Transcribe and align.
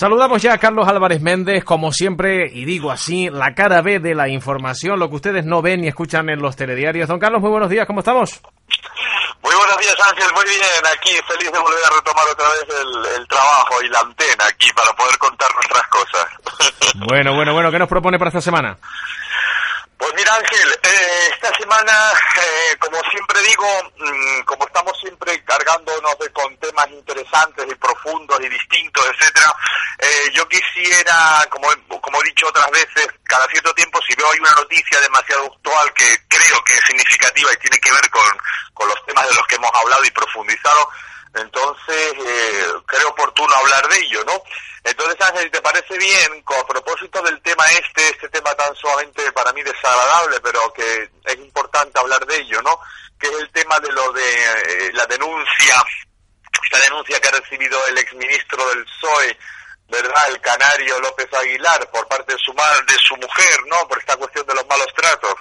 Saludamos 0.00 0.40
ya 0.40 0.54
a 0.54 0.58
Carlos 0.58 0.88
Álvarez 0.88 1.20
Méndez, 1.20 1.62
como 1.62 1.92
siempre, 1.92 2.50
y 2.50 2.64
digo 2.64 2.90
así, 2.90 3.28
la 3.28 3.52
cara 3.52 3.82
B 3.82 3.98
de 3.98 4.14
la 4.14 4.30
información, 4.30 4.98
lo 4.98 5.10
que 5.10 5.16
ustedes 5.16 5.44
no 5.44 5.60
ven 5.60 5.82
ni 5.82 5.88
escuchan 5.88 6.30
en 6.30 6.40
los 6.40 6.56
telediarios. 6.56 7.06
Don 7.06 7.18
Carlos, 7.18 7.42
muy 7.42 7.50
buenos 7.50 7.68
días, 7.68 7.86
¿cómo 7.86 8.00
estamos? 8.00 8.40
Muy 9.42 9.54
buenos 9.54 9.76
días 9.76 9.94
Ángel, 10.10 10.32
muy 10.34 10.44
bien, 10.46 10.62
aquí 10.90 11.10
feliz 11.28 11.52
de 11.52 11.58
volver 11.58 11.80
a 11.84 11.94
retomar 11.94 12.24
otra 12.32 12.46
vez 12.48 13.18
el, 13.18 13.28
trabajo 13.28 13.82
y 13.82 13.88
la 13.90 13.98
antena 13.98 14.44
aquí 14.48 14.70
para 14.72 14.90
poder 14.96 15.18
contar 15.18 15.48
nuestras 15.54 15.86
cosas. 15.88 16.26
Bueno, 17.06 17.34
bueno, 17.34 17.52
bueno, 17.52 17.70
¿qué 17.70 17.78
nos 17.78 17.88
propone 17.88 18.18
para 18.18 18.30
esta 18.30 18.40
semana? 18.40 18.78
Pues 20.00 20.14
mira 20.14 20.34
Ángel, 20.34 20.72
eh, 20.82 21.30
esta 21.30 21.54
semana, 21.58 21.92
eh, 22.34 22.74
como 22.78 22.98
siempre 23.10 23.38
digo, 23.42 23.66
mm, 23.98 24.44
como 24.46 24.64
estamos 24.64 24.98
siempre 24.98 25.44
cargándonos 25.44 26.18
de, 26.18 26.32
con 26.32 26.56
temas 26.56 26.88
interesantes 26.88 27.66
y 27.70 27.74
profundos 27.74 28.40
y 28.40 28.48
distintos, 28.48 29.06
etcétera, 29.06 29.54
eh, 29.98 30.30
yo 30.32 30.48
quisiera, 30.48 31.46
como, 31.50 31.68
como 32.00 32.18
he 32.22 32.24
dicho 32.24 32.48
otras 32.48 32.70
veces, 32.70 33.08
cada 33.24 33.46
cierto 33.48 33.74
tiempo 33.74 34.00
si 34.08 34.14
veo 34.16 34.32
hay 34.32 34.40
una 34.40 34.54
noticia 34.54 34.98
demasiado 35.00 35.44
actual 35.52 35.92
que 35.92 36.16
creo 36.28 36.64
que 36.64 36.72
es 36.72 36.84
significativa 36.86 37.52
y 37.52 37.58
tiene 37.58 37.78
que 37.78 37.92
ver 37.92 38.08
con, 38.08 38.24
con 38.72 38.88
los 38.88 39.04
temas 39.04 39.28
de 39.28 39.34
los 39.34 39.46
que 39.48 39.56
hemos 39.56 39.70
hablado 39.82 40.02
y 40.02 40.10
profundizado, 40.12 40.88
entonces, 41.34 42.12
eh, 42.26 42.66
creo 42.86 43.08
oportuno 43.10 43.52
hablar 43.54 43.86
de 43.88 43.98
ello, 44.00 44.24
¿no? 44.24 44.42
Entonces, 44.82 45.20
Ángel, 45.20 45.44
si 45.44 45.50
te 45.50 45.62
parece 45.62 45.98
bien, 45.98 46.42
con 46.42 46.66
propósito 46.66 47.22
del 47.22 47.40
tema 47.42 47.64
este, 47.64 48.08
este 48.08 48.28
tema 48.30 48.54
tan 48.54 48.74
sumamente 48.74 49.30
para 49.32 49.52
mí 49.52 49.62
desagradable, 49.62 50.40
pero 50.40 50.72
que 50.72 51.10
es 51.24 51.36
importante 51.36 52.00
hablar 52.00 52.24
de 52.26 52.36
ello, 52.36 52.62
¿no? 52.62 52.78
Que 53.18 53.28
es 53.28 53.34
el 53.40 53.50
tema 53.50 53.78
de 53.80 53.92
lo 53.92 54.12
de 54.12 54.42
eh, 54.42 54.90
la 54.94 55.06
denuncia, 55.06 55.74
esta 56.62 56.80
denuncia 56.80 57.20
que 57.20 57.28
ha 57.28 57.32
recibido 57.32 57.78
el 57.88 57.98
exministro 57.98 58.66
del 58.70 58.84
PSOE 58.84 59.38
¿verdad? 59.90 60.22
El 60.28 60.40
canario 60.40 61.00
López 61.00 61.28
Aguilar 61.34 61.90
por 61.90 62.06
parte 62.06 62.32
de 62.32 62.38
su 62.38 62.54
madre, 62.54 62.80
de 62.86 62.98
su 63.02 63.16
mujer, 63.16 63.58
¿no? 63.66 63.88
Por 63.88 63.98
esta 63.98 64.16
cuestión 64.16 64.46
de 64.46 64.54
los 64.54 64.66
malos 64.66 64.86
tratos. 64.94 65.34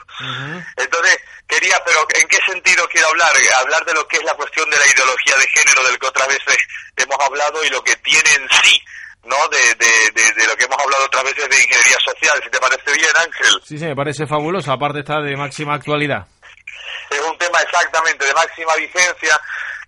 Entonces, 0.76 1.18
quería, 1.48 1.80
pero 1.86 2.06
¿en 2.16 2.28
qué 2.28 2.38
sentido 2.46 2.88
quiero 2.90 3.08
hablar? 3.10 3.32
Hablar 3.62 3.86
de 3.86 3.94
lo 3.94 4.08
que 4.08 4.18
es 4.18 4.24
la 4.24 4.34
cuestión 4.34 4.70
de 4.70 4.78
la 4.78 4.88
ideología 4.88 5.36
de 5.38 5.48
género 5.48 5.84
del 5.84 6.00
que 6.00 6.08
otras 6.08 6.28
veces 6.28 6.58
hemos 6.96 7.18
hablado 7.20 7.64
y 7.64 7.70
lo 7.70 7.84
que 7.84 7.96
tiene 7.98 8.30
en 8.34 8.50
sí, 8.64 8.82
¿no? 9.24 9.36
De, 9.50 9.76
de, 9.76 10.32
de, 10.34 10.48
lo 10.48 10.56
que 10.56 10.66
hemos 10.66 10.78
hablado 10.80 11.06
otras 11.06 11.24
veces 11.24 11.50
de 11.50 11.56
ingeniería 11.56 11.98
social, 12.06 12.42
si 12.44 12.50
te 12.50 12.60
parece 12.60 12.94
bien, 12.94 13.12
Ángel. 13.18 13.62
Sí, 13.64 13.78
sí, 13.78 13.86
me 13.86 13.96
parece 13.96 14.28
fabuloso, 14.28 14.72
aparte 14.72 15.00
está 15.00 15.22
de 15.22 15.36
máxima 15.36 15.76
actualidad. 15.76 16.28
Es 17.10 17.20
un 17.22 17.38
tema 17.38 17.60
exactamente 17.60 18.26
de 18.26 18.34
máxima 18.34 18.76
vigencia 18.76 19.40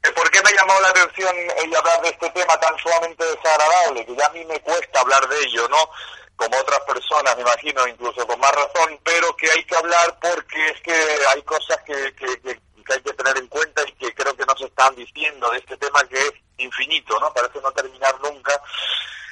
¿Por 0.01 0.31
qué 0.31 0.41
me 0.41 0.49
ha 0.49 0.61
llamado 0.61 0.81
la 0.81 0.89
atención 0.89 1.35
el 1.63 1.75
hablar 1.75 2.01
de 2.01 2.09
este 2.09 2.29
tema 2.31 2.59
tan 2.59 2.75
sumamente 2.79 3.23
desagradable? 3.23 4.05
Que 4.05 4.15
ya 4.15 4.25
a 4.25 4.31
mí 4.31 4.43
me 4.45 4.59
cuesta 4.61 4.99
hablar 4.99 5.27
de 5.27 5.39
ello, 5.43 5.67
¿no? 5.69 5.89
Como 6.35 6.57
otras 6.57 6.79
personas, 6.81 7.35
me 7.35 7.43
imagino, 7.43 7.87
incluso 7.87 8.25
con 8.25 8.39
más 8.39 8.51
razón, 8.51 8.99
pero 9.03 9.35
que 9.35 9.51
hay 9.51 9.63
que 9.63 9.75
hablar 9.75 10.17
porque 10.19 10.69
es 10.69 10.81
que 10.81 11.05
hay 11.29 11.43
cosas 11.43 11.77
que, 11.85 12.15
que, 12.15 12.41
que, 12.41 12.59
hay 12.89 13.01
que 13.01 13.13
tener 13.13 13.37
en 13.37 13.47
cuenta 13.47 13.83
y 13.87 13.91
que 13.93 14.13
creo 14.13 14.35
que 14.35 14.45
no 14.45 14.55
se 14.57 14.65
están 14.65 14.95
diciendo 14.95 15.49
de 15.51 15.57
este 15.57 15.77
tema 15.77 16.03
que 16.07 16.17
es 16.17 16.33
infinito, 16.57 17.19
¿no? 17.19 17.33
Parece 17.33 17.59
no 17.61 17.71
terminar 17.71 18.15
nunca. 18.21 18.53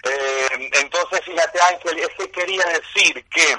Eh, 0.03 0.69
entonces, 0.73 1.21
fíjate, 1.25 1.59
Ángel, 1.69 1.99
es 1.99 2.09
que 2.17 2.31
quería 2.31 2.63
decir 2.65 3.25
que 3.29 3.57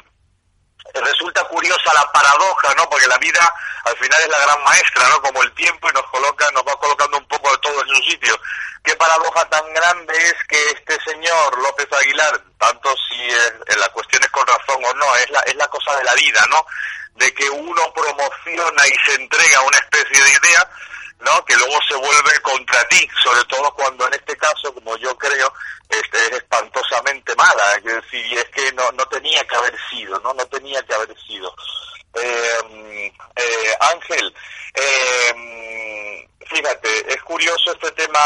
resulta 0.95 1.45
curiosa 1.45 1.93
la 1.95 2.11
paradoja, 2.13 2.75
¿no? 2.77 2.89
Porque 2.89 3.07
la 3.07 3.19
vida 3.19 3.41
al 3.85 3.97
final 3.97 4.21
es 4.23 4.29
la 4.29 4.39
gran 4.41 4.65
maestra, 4.65 5.09
¿no? 5.09 5.23
Como 5.23 5.43
el 5.43 5.53
tiempo 5.55 5.89
y 5.89 5.93
nos 5.93 6.07
coloca, 6.11 6.47
nos 6.53 6.63
va 6.63 6.73
colocando 6.79 7.19
un 7.19 7.27
poco 7.27 7.51
de 7.51 7.59
todo 7.59 7.83
en 7.83 7.89
su 7.89 8.03
sitio. 8.11 8.41
Qué 8.83 8.97
paradoja 8.97 9.49
tan 9.49 9.73
grande 9.75 10.17
es 10.17 10.35
que 10.49 10.71
este 10.71 10.99
señor 11.05 11.59
López 11.59 11.89
Aguilar, 11.93 12.41
tanto 12.59 12.95
si 13.09 13.29
es, 13.29 13.77
la 13.77 13.89
cuestión 13.91 14.23
es 14.23 14.31
con 14.31 14.47
razón 14.47 14.83
o 14.85 14.95
no, 14.95 15.17
es 15.17 15.31
la, 15.31 15.41
es 15.41 15.55
la 15.57 15.69
cosa 15.69 15.97
de 15.97 16.05
la 16.05 16.15
vida, 16.15 16.41
¿no? 16.49 16.65
De 17.15 17.33
que 17.35 17.49
uno 17.51 17.93
promociona 17.93 18.87
y 18.87 18.95
se 19.05 19.15
entrega 19.15 19.61
una 19.61 19.79
especie 19.79 20.25
de 20.25 20.31
idea, 20.31 20.71
¿no? 21.21 21.45
Que 21.45 21.57
luego 21.57 21.79
se 21.89 21.95
vuelve 21.97 22.41
contra 22.43 22.87
ti, 22.89 23.09
sobre 23.23 23.45
todo 23.45 23.73
cuando 23.75 24.07
en 24.07 24.15
este 24.15 24.37
caso, 24.37 24.73
como 24.75 24.97
yo 24.97 25.17
creo, 25.17 25.53
este, 25.89 26.19
es 26.27 26.33
espantosamente 26.33 27.35
mala, 27.37 27.75
es 27.77 27.85
decir, 27.85 28.39
es 28.39 28.49
que 28.51 28.73
no, 28.73 28.85
no 28.95 29.05
tenía 29.07 29.45
que 29.47 29.57
haber 29.57 29.77
sido, 29.91 30.19
¿no? 30.21 30.33
No 30.35 30.47
tenía 30.47 30.83
que 30.83 30.95
haber 30.95 31.15
sido. 31.27 31.55
Eh, 32.15 33.13
eh, 33.37 33.77
Ángel, 33.93 34.35
eh, 34.75 36.29
fíjate, 36.47 37.13
es 37.13 37.23
curioso 37.23 37.73
este 37.73 37.91
tema, 37.93 38.19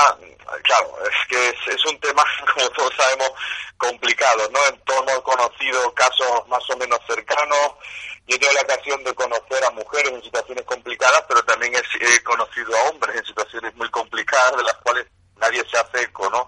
claro, 0.62 0.98
es 1.06 1.28
que 1.28 1.48
es, 1.72 1.84
un 1.86 1.98
tema, 2.00 2.24
como 2.54 2.70
todos 2.70 2.94
sabemos, 2.96 3.30
complicado, 3.76 4.48
¿no? 4.50 4.66
En 4.66 4.78
torno 4.84 5.12
he 5.12 5.22
conocido 5.22 5.92
casos 5.94 6.46
más 6.48 6.68
o 6.70 6.76
menos 6.76 6.98
cercanos, 7.06 7.72
yo 8.26 8.38
tengo 8.38 8.52
la 8.54 8.62
ocasión 8.62 9.04
de 9.04 9.14
conocer 9.14 9.64
a 9.64 9.70
mujeres 9.70 10.12
en 10.12 10.22
situaciones 10.22 10.64
complicadas, 10.64 11.24
pero 11.28 11.44
también 11.44 11.74
he, 11.74 12.22
conocido 12.22 12.74
a 12.76 12.82
hombres 12.88 13.16
en 13.16 13.26
situaciones 13.26 13.74
muy 13.74 13.88
complicadas, 13.90 14.56
de 14.56 14.62
las 14.62 14.74
cuales 14.76 15.06
nadie 15.36 15.62
se 15.70 15.76
hace 15.76 16.02
eco, 16.02 16.30
¿no? 16.30 16.46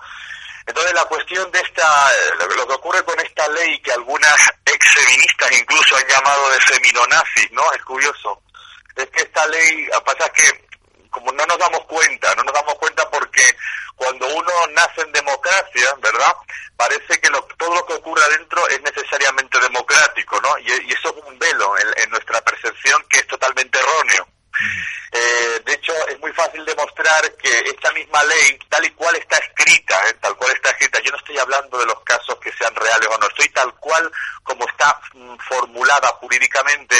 Entonces 0.66 0.94
la 0.94 1.04
cuestión 1.04 1.50
de 1.52 1.60
esta, 1.60 2.10
lo 2.38 2.66
que 2.66 2.74
ocurre 2.74 3.04
con 3.04 3.20
esta 3.20 3.46
ley 3.48 3.78
que 3.80 3.92
algunas 3.92 4.50
ex 4.64 4.88
feministas 4.92 5.52
incluso 5.60 5.96
han 5.96 6.08
llamado 6.08 6.50
de 6.50 6.60
feminonazis, 6.60 7.52
¿no? 7.52 7.62
Es 7.72 7.82
curioso. 7.84 8.42
Es 8.96 9.08
que 9.10 9.22
esta 9.22 9.46
ley, 9.46 9.86
pasa 10.04 10.32
que 10.32 10.66
como 11.16 11.32
no 11.32 11.46
nos 11.46 11.58
damos 11.58 11.80
cuenta, 11.86 12.34
no 12.34 12.42
nos 12.44 12.52
damos 12.52 12.74
cuenta 12.74 13.08
porque 13.10 13.42
cuando 13.96 14.26
uno 14.28 14.52
nace 14.74 15.00
en 15.00 15.12
democracia, 15.12 15.94
¿verdad? 16.02 16.36
Parece 16.76 17.18
que 17.18 17.30
todo 17.56 17.74
lo 17.74 17.86
que 17.86 17.94
ocurre 17.94 18.22
adentro 18.24 18.68
es 18.68 18.82
necesariamente 18.82 19.58
democrático, 19.58 20.38
¿no? 20.42 20.58
Y, 20.58 20.92
eso 20.92 21.08
es 21.16 21.24
un 21.24 21.38
velo 21.38 21.74
en 21.78 22.10
nuestra 22.10 22.42
percepción 22.42 23.02
que 23.08 23.20
es 23.20 23.26
totalmente 23.26 23.78
erróneo. 23.78 24.28
Eh, 25.12 25.60
de 25.64 25.72
hecho, 25.72 25.92
es 26.08 26.18
muy 26.20 26.32
fácil 26.32 26.64
demostrar 26.64 27.22
que 27.36 27.50
esta 27.70 27.92
misma 27.92 28.22
ley, 28.24 28.58
tal 28.68 28.84
y 28.84 28.90
cual 28.90 29.14
está 29.16 29.38
escrita, 29.38 29.98
eh, 30.08 30.14
tal 30.20 30.36
cual 30.36 30.52
está 30.52 30.70
escrita, 30.70 31.00
yo 31.02 31.10
no 31.10 31.18
estoy 31.18 31.38
hablando 31.38 31.78
de 31.78 31.86
los 31.86 32.00
casos 32.02 32.38
que 32.40 32.52
sean 32.52 32.74
reales 32.74 33.08
o 33.08 33.18
no, 33.18 33.26
estoy 33.28 33.48
tal 33.50 33.72
cual 33.76 34.10
como 34.42 34.68
está 34.68 35.00
mm, 35.14 35.36
formulada 35.48 36.08
jurídicamente, 36.20 36.96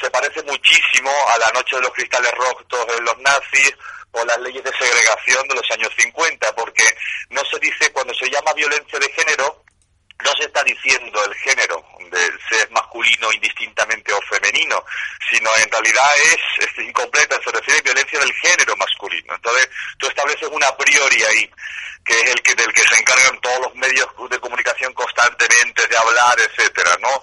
se 0.00 0.10
parece 0.10 0.42
muchísimo 0.42 1.10
a 1.34 1.38
la 1.46 1.52
noche 1.52 1.76
de 1.76 1.82
los 1.82 1.92
cristales 1.92 2.32
rotos 2.32 2.86
de 2.86 3.00
los 3.00 3.18
nazis 3.18 3.74
o 4.12 4.24
las 4.24 4.38
leyes 4.38 4.62
de 4.62 4.72
segregación 4.78 5.46
de 5.48 5.54
los 5.54 5.70
años 5.70 5.90
50, 5.98 6.54
porque 6.54 6.84
no 7.30 7.42
se 7.44 7.58
dice, 7.58 7.92
cuando 7.92 8.14
se 8.14 8.28
llama 8.30 8.52
violencia 8.54 8.98
de 8.98 9.10
género, 9.12 9.64
no 10.24 10.32
se 10.38 10.46
está 10.46 10.62
diciendo 10.64 11.20
el 11.24 11.34
género 11.34 11.84
de 12.10 12.30
ser 12.48 12.70
masculino 12.70 13.28
indistintamente 13.32 14.12
o 14.12 14.20
femenino, 14.22 14.82
sino 15.30 15.50
en 15.56 15.70
realidad 15.70 16.10
es, 16.24 16.66
es 16.66 16.84
incompleta, 16.84 17.36
se 17.42 17.50
refiere 17.50 17.80
a 17.80 17.82
violencia 17.82 18.18
del 18.20 18.32
género 18.34 18.76
masculino. 18.76 19.34
Entonces, 19.34 19.68
tú 19.98 20.06
estableces 20.06 20.48
una 20.50 20.74
priori 20.76 21.22
ahí, 21.22 21.50
que 22.04 22.20
es 22.20 22.30
el 22.30 22.42
que 22.42 22.54
del 22.54 22.72
que 22.72 22.82
se 22.82 23.00
encargan 23.00 23.40
todos 23.40 23.60
los 23.60 23.74
medios 23.74 24.08
de 24.30 24.38
comunicación 24.38 24.92
constantemente 24.94 25.86
de 25.86 25.96
hablar, 25.96 26.38
etcétera, 26.40 26.96
¿no? 27.00 27.22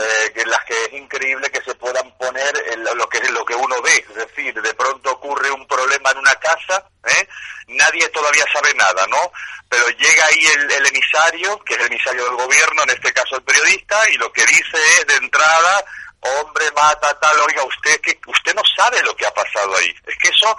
Eh, 0.00 0.44
las 0.46 0.64
que 0.64 0.84
es 0.84 0.92
increíble 0.94 1.50
que 1.50 1.62
se 1.62 1.74
puedan 1.74 2.10
poner 2.16 2.52
lo 2.94 3.08
que 3.08 3.20
lo 3.28 3.44
que 3.44 3.54
uno 3.54 3.82
ve, 3.82 4.04
es 4.08 4.14
decir, 4.14 4.54
de 4.54 4.74
pronto 4.74 5.12
ocurre 5.12 5.50
un 5.50 5.66
problema 5.66 6.10
en 6.12 6.18
una 6.18 6.34
casa, 6.36 6.84
¿eh? 7.06 7.28
nadie 7.68 8.08
todavía 8.08 8.44
sabe 8.52 8.72
nada, 8.74 9.06
¿no? 9.08 9.30
Pero 9.68 9.88
llega 9.90 10.24
ahí 10.26 10.46
el, 10.46 10.70
el, 10.70 10.86
emisario, 10.86 11.58
que 11.64 11.74
es 11.74 11.80
el 11.80 11.86
emisario 11.86 12.24
del 12.24 12.36
gobierno, 12.36 12.82
en 12.84 12.90
este 12.90 13.12
caso 13.12 13.36
el 13.36 13.42
periodista, 13.42 14.02
y 14.10 14.16
lo 14.16 14.32
que 14.32 14.44
dice 14.46 14.78
es 14.98 15.06
de 15.06 15.16
entrada, 15.16 15.84
hombre, 16.20 16.64
mata, 16.72 17.18
tal, 17.20 17.38
oiga, 17.40 17.62
usted 17.64 18.00
que 18.00 18.18
usted 18.26 18.54
no 18.54 18.62
sabe 18.76 19.02
lo 19.02 19.14
que 19.16 19.26
ha 19.26 19.34
pasado 19.34 19.76
ahí. 19.76 19.94
Es 20.06 20.16
que 20.18 20.28
eso 20.28 20.56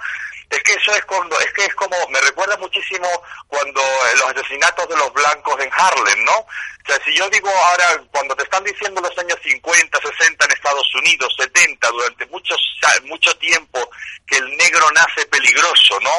es 0.56 0.62
que 0.62 0.72
eso 0.72 0.94
es 0.94 1.04
cuando, 1.04 1.38
es 1.40 1.52
que 1.52 1.64
es 1.64 1.74
como, 1.74 1.96
me 2.08 2.20
recuerda 2.20 2.56
muchísimo 2.58 3.08
cuando 3.46 3.80
eh, 3.80 4.16
los 4.16 4.30
asesinatos 4.36 4.88
de 4.88 4.96
los 4.96 5.12
blancos 5.12 5.60
en 5.60 5.70
Harlem, 5.72 6.24
¿no? 6.24 6.32
O 6.32 6.84
sea, 6.86 6.98
si 7.04 7.14
yo 7.14 7.28
digo 7.30 7.48
ahora, 7.48 8.02
cuando 8.10 8.34
te 8.34 8.42
están 8.42 8.64
diciendo 8.64 9.00
los 9.00 9.16
años 9.18 9.38
50, 9.42 9.98
60 10.00 10.44
en 10.44 10.50
Estados 10.50 10.94
Unidos, 10.96 11.34
70, 11.38 11.88
durante 11.88 12.26
muchos, 12.26 12.58
mucho 13.04 13.36
tiempo, 13.38 13.88
que 14.26 14.38
el 14.38 14.56
negro 14.56 14.90
nace 14.92 15.24
peligroso, 15.26 16.00
¿no? 16.00 16.10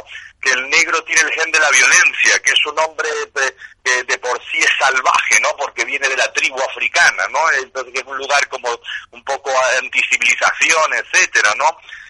Que 0.41 0.51
el 0.51 0.69
negro 0.69 1.03
tiene 1.03 1.21
el 1.21 1.33
gen 1.33 1.51
de 1.51 1.59
la 1.59 1.69
violencia, 1.69 2.39
que 2.39 2.51
es 2.51 2.65
un 2.65 2.79
hombre 2.79 3.09
de, 3.33 4.03
de 4.03 4.17
por 4.19 4.39
sí 4.45 4.59
es 4.59 4.71
salvaje, 4.79 5.39
¿no? 5.41 5.49
Porque 5.57 5.83
viene 5.83 6.07
de 6.07 6.17
la 6.17 6.31
tribu 6.31 6.57
africana, 6.61 7.27
¿no? 7.29 7.39
Entonces 7.61 7.93
que 7.93 7.99
es 7.99 8.05
un 8.05 8.17
lugar 8.17 8.47
como 8.47 8.69
un 9.11 9.23
poco 9.23 9.51
anticivilización, 9.81 10.93
etcétera, 10.93 11.53
¿no? 11.57 11.65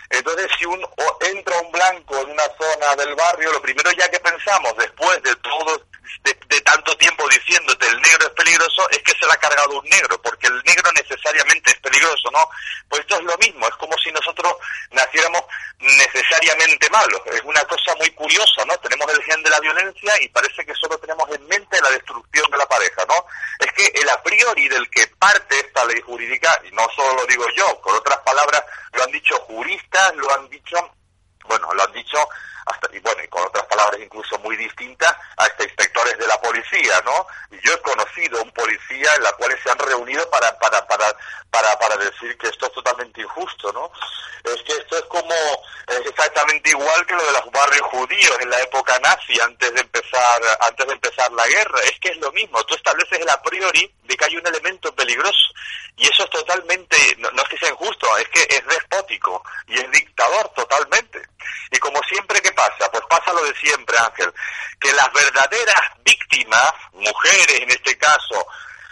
Entonces, 0.10 0.48
si 0.58 0.66
un, 0.66 0.86
entra 1.22 1.60
un 1.62 1.72
blanco 1.72 2.18
en 2.20 2.32
una 2.32 2.44
zona 2.58 2.96
del 2.96 3.16
barrio, 3.16 3.52
lo 3.52 3.62
primero 3.62 3.92
ya 3.92 4.10
que 4.10 4.20
pensamos, 4.20 4.76
después 4.78 5.22
de 5.24 5.36
todo, 5.38 5.86
de, 6.24 6.62
tanto 6.62 6.96
tiempo 6.98 7.28
diciéndote 7.30 7.88
el 7.88 8.02
negro 8.02 8.28
es 8.28 8.34
peligroso, 8.34 8.90
es 8.92 9.00
que 9.00 9.14
se 9.14 9.26
le 9.26 9.32
ha 9.34 9.38
cargado 9.38 9.80
un 9.80 9.90
negro, 9.90 10.22
porque 10.22 10.48
el 10.48 10.62
negro 10.64 10.92
necesariamente 10.94 11.72
es 11.72 11.80
peligroso, 11.80 12.30
¿no? 12.32 12.48
Pues 12.90 13.02
esto 13.02 13.18
es 13.18 13.24
lo 13.24 13.38
mismo, 13.38 13.68
es 13.68 13.76
como 13.76 13.98
si 13.98 14.12
nosotros 14.12 14.54
naciéramos 14.92 15.44
necesariamente 15.84 16.90
malos. 16.90 17.22
Es 17.26 17.42
una 17.44 17.64
cosa 17.66 17.96
muy 18.00 18.10
curiosa, 18.12 18.64
¿no? 18.66 18.78
Tenemos 18.78 19.12
el 19.14 19.24
gen 19.24 19.44
de 19.44 19.50
la 19.50 19.60
violencia 19.60 20.14
y 20.22 20.30
parece 20.30 20.66
que 20.66 20.74
solo 20.76 20.98
tenemos 20.98 21.30
en 21.32 21.46
mente 21.48 21.82
la 21.82 21.90
destrucción 21.92 22.50
de 22.50 22.58
la 22.58 22.66
pareja, 22.66 23.04
¿no? 23.08 23.26
Es 23.60 23.72
que 23.74 24.00
el 24.00 24.10
a 24.10 24.22
priori 24.22 24.68
del 24.70 24.90
que 24.90 25.08
parte 25.20 25.60
esta 25.60 25.86
ley 25.86 26.02
jurídica, 26.02 26.62
y 26.64 26.72
no 26.72 26.88
solo 26.96 27.22
lo 27.22 27.26
digo 27.26 27.46
yo, 27.56 27.82
con 27.82 27.96
otras 27.96 28.20
palabras, 28.20 28.64
lo 28.94 29.04
han 29.04 29.12
dicho 29.12 29.36
juristas, 29.42 30.16
lo 30.16 30.34
han 30.34 30.50
dicho, 30.50 30.78
bueno, 31.46 31.74
lo 31.74 31.84
han 31.84 31.92
dicho 31.92 32.18
hasta, 32.66 32.88
y 32.96 33.00
bueno, 33.00 33.24
y 33.24 33.28
con 33.28 33.44
otras 33.46 33.66
palabras 33.66 34.00
incluso 34.02 34.38
muy 34.40 34.56
distintas, 34.58 35.16
hasta 35.38 35.64
inspectores 35.64 36.18
de 36.18 36.28
la 36.28 36.40
policía, 36.42 37.02
¿no? 37.06 37.28
Y 37.52 37.60
yo 37.66 37.74
he 37.74 37.82
conocido 37.82 38.42
un 38.42 38.52
policía 38.52 39.16
en 39.16 39.24
la 39.24 39.32
cual 39.34 39.58
se 39.64 39.72
han 39.72 39.80
reunido 39.80 40.30
para, 40.30 40.58
para, 40.60 40.86
para, 40.88 41.06
para, 41.50 41.80
para 41.80 41.98
decir 41.98 42.38
que 42.38 42.48
esto 42.48 42.68
es 42.68 42.74
totalmente 42.74 43.22
injusto, 43.22 43.72
¿no? 43.72 43.92
Es 44.44 44.62
que 44.64 44.74
esto 44.74 44.98
es 44.98 45.04
como, 45.04 45.36
es 45.88 46.06
exactamente 46.06 46.70
igual 46.72 47.06
que 47.06 47.16
lo 47.16 47.26
de 47.26 47.32
los 47.32 47.52
barrios 47.52 47.88
judíos 47.88 48.38
en 48.42 48.50
la 48.50 48.60
época 48.62 48.98
nazi, 49.00 49.40
antes 49.42 49.74
de 49.74 49.82
empezar, 49.82 50.42
antes 50.68 50.88
de 50.88 50.94
empezar 50.94 51.32
la 51.32 51.48
guerra, 51.48 51.80
es 51.86 52.00
que 52.00 52.10
es 52.10 52.18
lo 52.18 52.32
mismo, 52.32 52.64
tú 52.66 52.76
estableces 52.76 53.20
el 53.20 53.30
a 53.30 53.42
priori 53.42 53.94
de 54.04 54.18
que 54.18 54.26
hay 54.26 54.36
un 54.36 54.48
elemento 54.48 54.94
peligroso, 54.94 55.54
y 55.96 56.06
eso 56.06 56.24
es 56.24 56.30
totalmente, 56.30 56.98
no, 57.20 57.30
no 57.32 57.44
es 57.44 57.50
que 57.50 57.58
sea 57.58 57.70
injusto, 57.70 58.18
es 58.18 58.28
que 58.30 58.42
es 58.42 58.66
despótico, 58.66 59.44
y 59.68 59.80
es 59.80 59.92
dictador 59.92 60.50
totalmente. 60.50 61.22
Y 61.72 61.78
como 61.78 62.00
siempre, 62.04 62.42
¿qué 62.42 62.53
pasa? 62.54 62.90
Pues 62.92 63.04
pasa 63.10 63.34
lo 63.34 63.44
de 63.44 63.56
siempre, 63.56 63.98
Ángel, 63.98 64.34
que 64.80 64.94
las 64.94 65.12
verdaderas 65.14 65.82
víctimas, 66.04 66.74
mujeres 66.94 67.60
en 67.62 67.70
este 67.72 67.98
caso, 67.98 68.46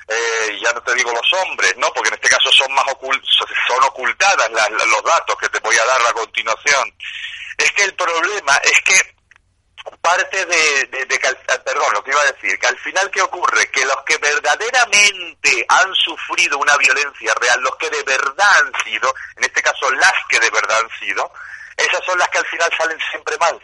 eh, 0.07 0.59
ya 0.61 0.71
no 0.73 0.81
te 0.81 0.93
digo 0.95 1.11
los 1.11 1.41
hombres, 1.41 1.75
¿no? 1.77 1.91
Porque 1.93 2.09
en 2.09 2.15
este 2.15 2.29
caso 2.29 2.49
son 2.51 2.73
más 2.73 2.85
ocult 2.89 3.23
son 3.67 3.83
ocultadas 3.83 4.49
los 4.49 5.03
datos 5.03 5.37
que 5.39 5.49
te 5.49 5.59
voy 5.59 5.75
a 5.75 5.85
dar 5.85 6.09
a 6.09 6.13
continuación. 6.13 6.93
Es 7.57 7.71
que 7.71 7.83
el 7.83 7.95
problema 7.95 8.55
es 8.63 8.81
que 8.81 9.15
parte 10.01 10.45
de, 10.45 10.85
de, 10.91 11.05
de, 11.05 11.19
perdón, 11.19 11.93
lo 11.93 12.03
que 12.03 12.11
iba 12.11 12.21
a 12.21 12.31
decir, 12.31 12.57
que 12.59 12.67
al 12.67 12.77
final 12.79 13.09
qué 13.11 13.21
ocurre, 13.21 13.69
que 13.71 13.85
los 13.85 13.97
que 14.05 14.17
verdaderamente 14.17 15.65
han 15.67 15.93
sufrido 15.95 16.57
una 16.57 16.77
violencia 16.77 17.33
real, 17.39 17.61
los 17.61 17.75
que 17.77 17.89
de 17.89 18.03
verdad 18.03 18.51
han 18.59 18.83
sido, 18.83 19.13
en 19.37 19.43
este 19.43 19.61
caso 19.61 19.89
las 19.91 20.13
que 20.29 20.39
de 20.39 20.49
verdad 20.49 20.79
han 20.79 20.99
sido, 20.99 21.31
esas 21.77 22.03
son 22.05 22.17
las 22.17 22.29
que 22.29 22.37
al 22.39 22.45
final 22.45 22.69
salen 22.77 22.99
siempre 23.09 23.37
mal. 23.37 23.59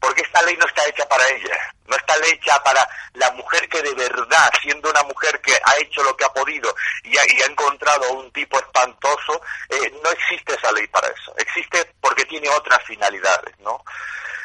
Porque 0.00 0.22
esta 0.22 0.42
ley 0.42 0.56
no 0.56 0.66
está 0.66 0.86
hecha 0.88 1.06
para 1.06 1.26
ella, 1.28 1.56
no 1.86 1.96
está 1.96 2.14
hecha 2.26 2.62
para 2.62 2.88
la 3.14 3.30
mujer 3.32 3.68
que 3.68 3.82
de 3.82 3.94
verdad, 3.94 4.50
siendo 4.62 4.88
una 4.88 5.02
mujer 5.02 5.40
que 5.40 5.52
ha 5.52 5.74
hecho 5.80 6.02
lo 6.02 6.16
que 6.16 6.24
ha 6.24 6.32
podido 6.32 6.74
y 7.04 7.16
ha, 7.18 7.22
encontrado 7.46 8.10
un 8.12 8.30
tipo 8.32 8.58
espantoso, 8.58 9.40
eh, 9.68 9.92
no 10.02 10.10
existe 10.10 10.54
esa 10.54 10.72
ley 10.72 10.86
para 10.86 11.08
eso. 11.08 11.34
Existe 11.36 11.92
porque 12.00 12.24
tiene 12.24 12.48
otras 12.48 12.82
finalidades, 12.84 13.58
¿no? 13.58 13.84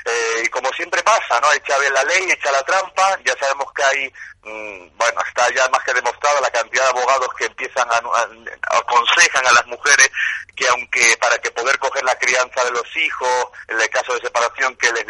Eh, 0.05 0.43
y 0.45 0.49
como 0.49 0.69
siempre 0.73 1.01
pasa, 1.01 1.39
¿no? 1.41 1.51
Echa 1.53 1.79
bien 1.79 1.93
la 1.93 2.03
ley, 2.03 2.29
echa 2.29 2.51
la 2.51 2.61
trampa, 2.61 3.17
ya 3.25 3.33
sabemos 3.39 3.71
que 3.73 3.83
hay, 3.83 4.13
mmm, 4.43 4.97
bueno, 4.97 5.21
está 5.27 5.49
ya 5.49 5.67
más 5.69 5.83
que 5.83 5.93
demostrada 5.93 6.41
la 6.41 6.51
cantidad 6.51 6.83
de 6.83 6.89
abogados 6.89 7.29
que 7.37 7.45
empiezan 7.45 7.89
a, 7.91 7.95
a, 7.95 8.77
aconsejan 8.77 9.47
a 9.47 9.51
las 9.51 9.65
mujeres 9.65 10.09
que 10.55 10.67
aunque 10.69 11.17
para 11.19 11.37
que 11.39 11.51
poder 11.51 11.77
coger 11.79 12.03
la 12.03 12.17
crianza 12.17 12.63
de 12.63 12.71
los 12.71 12.95
hijos, 12.95 13.47
en 13.67 13.81
el 13.81 13.89
caso 13.89 14.13
de 14.13 14.21
separación, 14.21 14.75
que 14.77 14.91
les 14.93 15.05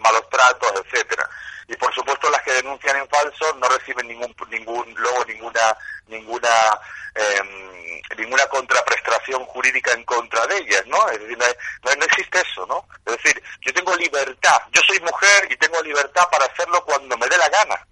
malos 0.00 0.28
tratos, 0.30 0.72
etcétera. 0.84 1.28
Y 1.68 1.76
por 1.76 1.92
supuesto 1.94 2.30
las 2.30 2.42
que 2.42 2.52
denuncian 2.52 2.96
en 2.96 3.08
falso 3.08 3.52
no 3.54 3.68
reciben 3.68 4.06
ningún, 4.06 4.34
ningún, 4.48 4.94
luego 4.94 5.24
ninguna, 5.24 5.76
ninguna, 6.06 6.48
eh, 7.14 7.42
ninguna 8.16 8.46
contraprestación 8.46 9.44
jurídica 9.46 9.92
en 9.92 10.04
contra 10.04 10.46
de 10.46 10.58
ellas, 10.58 10.86
¿no? 10.86 11.08
Es 11.10 11.18
decir, 11.18 11.38
no, 11.38 11.94
no, 11.96 12.04
existe 12.04 12.40
eso, 12.40 12.66
¿no? 12.66 12.86
Es 13.04 13.16
decir, 13.16 13.42
yo 13.62 13.74
tengo 13.74 13.96
libertad, 13.96 14.62
yo 14.72 14.80
soy 14.86 15.00
mujer 15.00 15.48
y 15.50 15.56
tengo 15.56 15.82
libertad 15.82 16.28
para 16.30 16.44
hacerlo 16.44 16.84
cuando 16.84 17.16
me 17.16 17.26
dé 17.26 17.36
la 17.36 17.48
gana. 17.48 17.86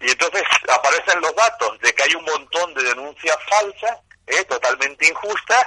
Y 0.00 0.10
entonces 0.10 0.42
aparecen 0.72 1.20
los 1.20 1.34
datos 1.34 1.78
de 1.80 1.92
que 1.94 2.02
hay 2.02 2.14
un 2.14 2.24
montón 2.24 2.72
de 2.72 2.84
denuncias 2.84 3.36
falsas, 3.48 3.98
¿eh? 4.26 4.44
totalmente 4.44 5.06
injustas, 5.06 5.66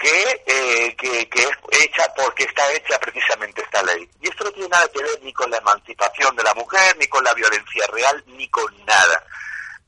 que, 0.00 0.42
eh, 0.46 0.96
que, 0.96 1.28
que, 1.28 1.42
es 1.42 1.84
hecha 1.84 2.02
porque 2.16 2.44
está 2.44 2.72
hecha 2.72 2.98
precisamente 2.98 3.62
esta 3.62 3.82
ley. 3.82 4.08
Y 4.22 4.28
esto 4.28 4.44
no 4.44 4.52
tiene 4.52 4.68
nada 4.70 4.88
que 4.88 5.02
ver 5.02 5.20
ni 5.22 5.32
con 5.32 5.50
la 5.50 5.58
emancipación 5.58 6.34
de 6.34 6.42
la 6.42 6.54
mujer, 6.54 6.96
ni 6.96 7.06
con 7.06 7.22
la 7.22 7.34
violencia 7.34 7.86
real, 7.92 8.24
ni 8.28 8.48
con 8.48 8.74
nada. 8.86 9.22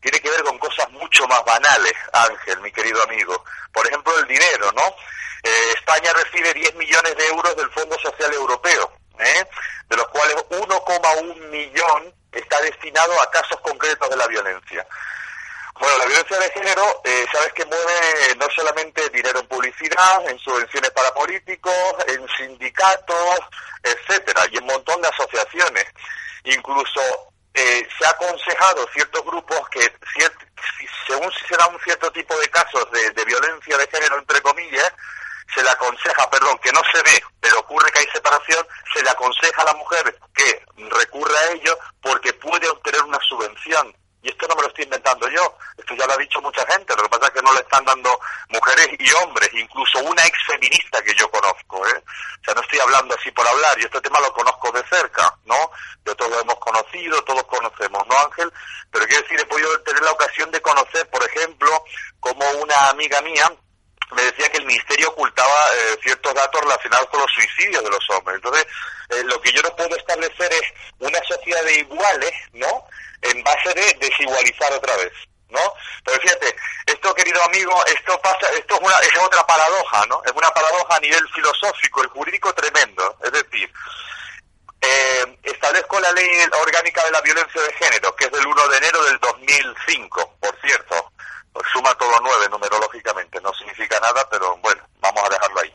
Tiene 0.03 0.21
que 0.21 0.31
ver 0.31 0.43
con 0.43 0.59
cosas 0.59 0.91
mucho 0.91 1.27
más 1.27 1.43
banales, 1.47 1.95
Ángel, 2.13 2.61
mi 2.61 2.71
querido 2.71 3.03
amigo. 3.05 3.43
Por 3.73 3.87
ejemplo, 3.87 4.19
el 4.19 4.27
dinero, 4.27 4.71
¿no? 4.73 4.83
Eh, 5.45 5.73
España 5.77 6.13
recibe 6.13 6.53
10 6.53 6.75
millones 6.75 7.17
de 7.17 7.27
euros 7.29 7.57
del 7.57 7.71
Fondo 7.71 7.99
Social 7.99 8.33
Europeo, 8.35 8.93
¿eh? 9.19 9.47
de 9.89 9.97
los 9.97 10.07
cuales 10.09 10.37
1,1 10.51 11.37
millón 11.49 12.15
está 12.33 12.61
destinado 12.61 13.13
a 13.23 13.31
casos 13.31 13.61
concretos 13.63 14.11
de 14.11 14.17
la 14.17 14.27
violencia. 14.27 14.87
Bueno, 15.79 15.99
la 15.99 16.07
violencia 16.07 16.39
de 16.39 16.51
género, 16.51 17.01
eh, 17.05 17.27
sabes 17.33 17.53
que 17.55 17.65
mueve 17.65 18.37
no 18.37 18.47
solamente 18.55 19.09
dinero 19.11 19.41
en 19.41 19.49
publicidad, 19.49 20.29
en 20.29 20.39
subvenciones 20.39 20.91
para 20.91 21.13
políticos, 21.15 21.97
en 22.07 22.27
sindicatos, 22.37 23.41
etcétera, 23.83 24.43
y 24.51 24.57
en 24.59 24.65
un 24.65 24.69
montón 24.71 25.01
de 25.01 25.09
asociaciones. 25.09 25.87
Incluso 26.45 27.01
eh, 27.55 27.89
se 27.99 28.07
ha 28.07 28.11
aconsejado 28.11 28.87
ciertos 28.93 29.25
grupos 29.25 29.69
que, 29.71 29.81
ciert, 30.15 30.35
según 31.07 31.31
se 31.33 31.57
da 31.57 31.67
un 31.67 31.81
cierto 31.81 32.13
tipo 32.13 32.39
de 32.39 32.49
casos 32.51 32.91
de, 32.93 33.11
de 33.11 33.25
violencia 33.25 33.77
de 33.79 33.87
género, 33.89 34.19
entre 34.19 34.41
comillas, 34.43 34.93
se 35.55 35.63
le 35.63 35.71
aconseja, 35.71 36.31
perdón, 36.31 36.59
que 36.59 36.73
no 36.73 36.81
se 36.93 37.03
ve, 37.03 37.23
pero 37.41 37.61
ocurre 37.61 37.91
que 37.93 38.01
hay 38.01 38.07
separación, 38.13 38.67
se 38.95 39.03
le 39.03 39.11
aconseja 39.11 39.63
a 39.63 39.67
la 39.67 39.75
mujer 39.75 40.17
que 40.35 40.65
recurra 40.77 41.39
a 41.39 41.53
ello 41.53 41.79
porque 42.01 42.33
puede 42.35 42.69
obtener 42.69 43.03
una 43.03 43.19
subvención 43.29 43.95
y 44.23 44.29
esto 44.31 44.47
no 44.47 44.55
me 44.55 44.63
lo 44.63 44.69
estoy 44.69 44.85
inventando 44.85 45.29
yo, 45.29 45.59
esto 45.77 45.95
ya 45.95 46.07
lo 46.07 46.13
ha 46.13 46.17
dicho 46.17 46.41
mucha 46.41 46.65
gente, 46.67 46.95
lo 46.97 47.03
que 47.03 47.09
pasa 47.09 47.27
es 47.27 47.33
que 47.33 47.43
no 47.43 47.53
le 47.53 47.61
están 47.61 47.85
dando 47.85 48.21
mujeres 48.49 48.89
y 48.99 49.13
hombres, 49.13 49.51
incluso 49.53 49.99
una 49.99 50.25
ex 50.25 50.39
feminista 50.47 51.03
que 51.03 51.15
yo 51.15 51.29
conozco, 51.31 51.87
¿eh? 51.89 52.03
O 52.41 52.45
sea, 52.45 52.55
no 52.55 52.61
estoy 52.61 52.79
hablando 52.79 53.15
así 53.19 53.31
por 53.33 53.47
hablar, 53.47 53.73
y 53.79 53.85
este 53.85 54.01
tema 54.01 54.21
lo 54.21 54.33
conozco 54.33 54.71
de 54.71 54.83
cerca, 54.89 55.35
¿no? 55.45 55.71
De 56.05 56.15
todos 56.15 56.31
lo 56.31 56.41
hemos 56.41 56.59
conocido, 56.61 57.23
todos 57.25 57.43
conocemos, 57.45 58.07
¿no, 58.07 58.15
Ángel? 58.25 58.53
Pero 58.93 59.07
quiero 59.07 59.23
decir, 59.23 59.41
he 59.41 59.47
podido 59.47 59.81
tener 59.83 60.03
la 60.03 60.13
ocasión 60.13 60.51
de 60.53 60.63
conocer, 60.63 61.09
por 61.11 61.23
ejemplo, 61.25 61.85
como 62.21 62.49
una 62.63 62.89
amiga 62.91 63.21
mía, 63.23 63.51
me 64.15 64.23
decía 64.23 64.49
que 64.51 64.59
el 64.59 64.67
ministerio 64.67 65.09
ocultaba 65.09 65.55
eh, 65.75 65.99
ciertos 66.03 66.35
datos 66.35 66.61
relacionados 66.61 67.09
con 67.09 67.21
los 67.21 67.31
suicidios 67.33 67.83
de 67.83 67.91
los 67.91 68.11
hombres. 68.11 68.37
Entonces, 68.37 68.67
eh, 69.09 69.23
lo 69.25 69.41
que 69.41 69.53
yo 69.53 69.63
no 69.63 69.75
puedo 69.75 69.97
establecer 69.97 70.53
es 70.53 70.63
una 70.99 71.19
sociedad 71.27 71.63
de 71.65 71.75
iguales, 71.81 72.33
¿no? 72.53 72.87
En 73.23 73.43
base 73.43 73.75
de 73.75 73.97
desigualizar 74.01 74.73
otra 74.73 74.97
vez, 74.97 75.13
¿no? 75.49 75.61
Pero 76.05 76.21
fíjate, 76.21 76.57
esto, 76.87 77.15
querido 77.15 77.43
amigo, 77.45 77.75
esto 77.87 78.21
pasa, 78.21 78.47
esto 78.59 78.75
es 78.75 78.81
una, 78.81 78.95
es 78.97 79.19
otra 79.19 79.47
paradoja, 79.47 80.07
¿no? 80.07 80.23
Es 80.25 80.33
una 80.33 80.49
paradoja 80.49 80.97
a 80.97 81.01
nivel 81.01 81.29
filosófico 81.35 82.05
y 82.05 82.09
jurídico 82.09 82.53
tremendo. 82.55 83.17
Es 83.23 83.33
decir, 83.33 83.73
eh, 84.81 85.39
establezco 85.45 86.01
la 86.01 86.13
ley 86.13 86.29
orgánica 86.61 87.05
de 87.05 87.13
la 87.13 87.21
violencia 87.21 87.63
de 87.63 87.73
género, 87.75 88.15
que 88.17 88.25
es 88.25 88.33
del 88.33 88.47
1 88.47 88.69
de 88.69 88.77
enero 88.79 89.05
del 89.05 89.19
2005, 89.19 90.37
por 90.41 90.61
cierto 90.61 91.13
pues 91.53 91.67
suma 91.73 91.95
todo 91.95 92.13
nueve 92.23 92.47
numerológicamente, 92.51 93.41
no 93.41 93.53
significa 93.55 94.01
nada, 94.01 94.27
pero 94.31 94.57
bueno, 94.59 94.83
vamos 95.01 95.23
a 95.25 95.29
dejarlo 95.29 95.61
ahí. 95.61 95.75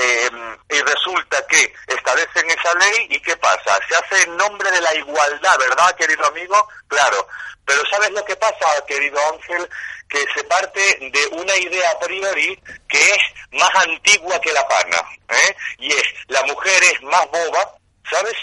Eh, 0.00 0.30
y 0.70 0.80
resulta 0.80 1.44
que 1.48 1.74
establecen 1.88 2.48
esa 2.48 2.72
ley 2.74 3.08
y 3.10 3.20
¿qué 3.20 3.36
pasa? 3.36 3.76
Se 3.88 3.96
hace 3.96 4.22
en 4.22 4.36
nombre 4.36 4.70
de 4.70 4.80
la 4.80 4.94
igualdad, 4.94 5.58
¿verdad, 5.58 5.96
querido 5.96 6.24
amigo? 6.24 6.68
Claro, 6.86 7.26
pero 7.64 7.82
¿sabes 7.90 8.12
lo 8.12 8.24
que 8.24 8.36
pasa, 8.36 8.84
querido 8.86 9.18
Ángel? 9.32 9.68
Que 10.08 10.24
se 10.34 10.44
parte 10.44 10.80
de 11.00 11.26
una 11.32 11.56
idea 11.56 11.90
a 11.90 11.98
priori 11.98 12.62
que 12.88 13.02
es 13.10 13.18
más 13.50 13.70
antigua 13.86 14.40
que 14.40 14.52
la 14.52 14.66
pana, 14.68 14.98
¿eh? 15.30 15.56
Y 15.78 15.92
es, 15.92 16.04
la 16.28 16.42
mujer 16.44 16.80
es 16.84 17.02
más 17.02 17.26
boba, 17.32 17.74
¿sabes? 18.08 18.36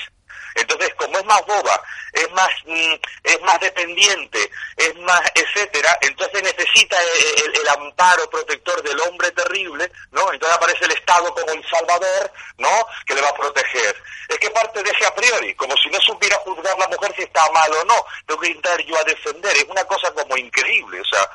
Entonces, 0.56 0.94
como 0.96 1.18
es 1.18 1.26
más 1.26 1.46
boba, 1.46 1.84
es 2.14 2.32
más, 2.32 2.50
mm, 2.66 2.94
es 3.24 3.42
más 3.42 3.60
dependiente, 3.60 4.50
es 4.78 4.96
más, 5.00 5.22
etcétera, 5.36 5.98
entonces 6.02 6.44
necesita 6.44 6.98
el, 7.02 7.44
el, 7.44 7.62
el, 7.62 7.68
amparo 7.68 8.30
protector 8.30 8.82
del 8.82 9.00
hombre 9.02 9.32
terrible, 9.32 9.92
¿no? 10.12 10.32
Entonces 10.32 10.58
aparece 10.58 10.86
el 10.86 10.92
Estado 10.92 11.34
como 11.34 11.52
el 11.52 11.68
salvador, 11.68 12.32
¿no? 12.58 12.88
Que 13.06 13.16
le 13.16 13.22
va 13.22 13.30
a 13.30 13.36
proteger. 13.36 14.02
Es 14.30 14.40
que 14.40 14.50
parte 14.50 14.82
de 14.82 14.90
ese 14.90 15.06
a 15.06 15.14
priori, 15.14 15.54
como 15.56 15.76
si 15.76 15.90
no 15.90 16.00
supiera 16.00 16.38
juzgar 16.38 16.78
la 16.80 16.88
mujer 16.88 17.14
si 17.16 17.24
está 17.24 17.52
mal 17.52 17.72
o 17.74 17.84
no, 17.84 18.06
tengo 18.26 18.40
que 18.40 18.48
intentar 18.48 18.82
yo 18.86 18.98
a 18.98 19.04
defender, 19.04 19.56
es 19.58 19.66
una 19.66 19.84
cosa 19.84 20.12
como 20.14 20.38
increíble, 20.38 21.02
o 21.02 21.06
sea, 21.06 21.30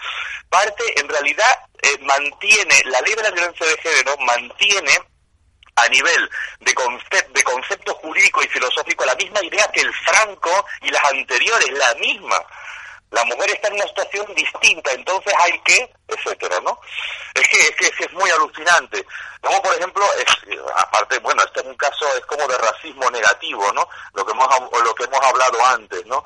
parte 0.49 0.99
en 0.99 1.09
realidad 1.09 1.65
eh, 1.83 1.99
mantiene, 2.00 2.83
la 2.87 3.00
ley 3.03 3.15
de 3.15 3.23
la 3.23 3.31
violencia 3.31 3.67
de 3.67 3.77
género 3.79 4.17
mantiene 4.19 4.93
a 5.77 5.89
nivel 5.89 6.31
de, 6.61 6.75
concept, 6.75 7.31
de 7.31 7.43
concepto 7.43 7.95
y 8.43 8.49
filosófico 8.49 9.05
la 9.05 9.15
misma 9.15 9.43
idea 9.43 9.71
que 9.73 9.81
el 9.81 9.93
Franco 9.93 10.67
y 10.83 10.91
las 10.91 11.05
anteriores, 11.11 11.71
la 11.73 11.95
misma. 12.00 12.37
La 13.11 13.25
mujer 13.25 13.50
está 13.50 13.69
en 13.69 13.75
una 13.75 13.88
situación 13.88 14.35
distinta, 14.35 14.93
entonces 14.93 15.35
hay 15.45 15.59
que, 15.61 15.93
etcétera, 16.07 16.61
¿no? 16.61 16.81
Es 17.35 17.49
que 17.49 17.61
es, 17.61 17.90
que, 17.97 18.05
es 18.05 18.12
muy 18.12 18.31
alucinante. 18.31 19.05
Como 19.40 19.61
por 19.62 19.75
ejemplo, 19.75 20.05
es, 20.19 20.59
aparte, 20.76 21.19
bueno, 21.19 21.43
este 21.45 21.61
es 21.61 21.67
un 21.67 21.76
caso, 21.76 22.07
es 22.17 22.25
como 22.26 22.47
de 22.47 22.57
racismo 22.59 23.11
negativo, 23.11 23.73
¿no? 23.73 23.88
Lo 24.14 24.25
que 24.25 24.33
hemos, 24.33 24.49
lo 24.85 24.95
que 24.95 25.05
hemos 25.05 25.21
hablado 25.21 25.67
antes, 25.67 26.07
¿no? 26.07 26.25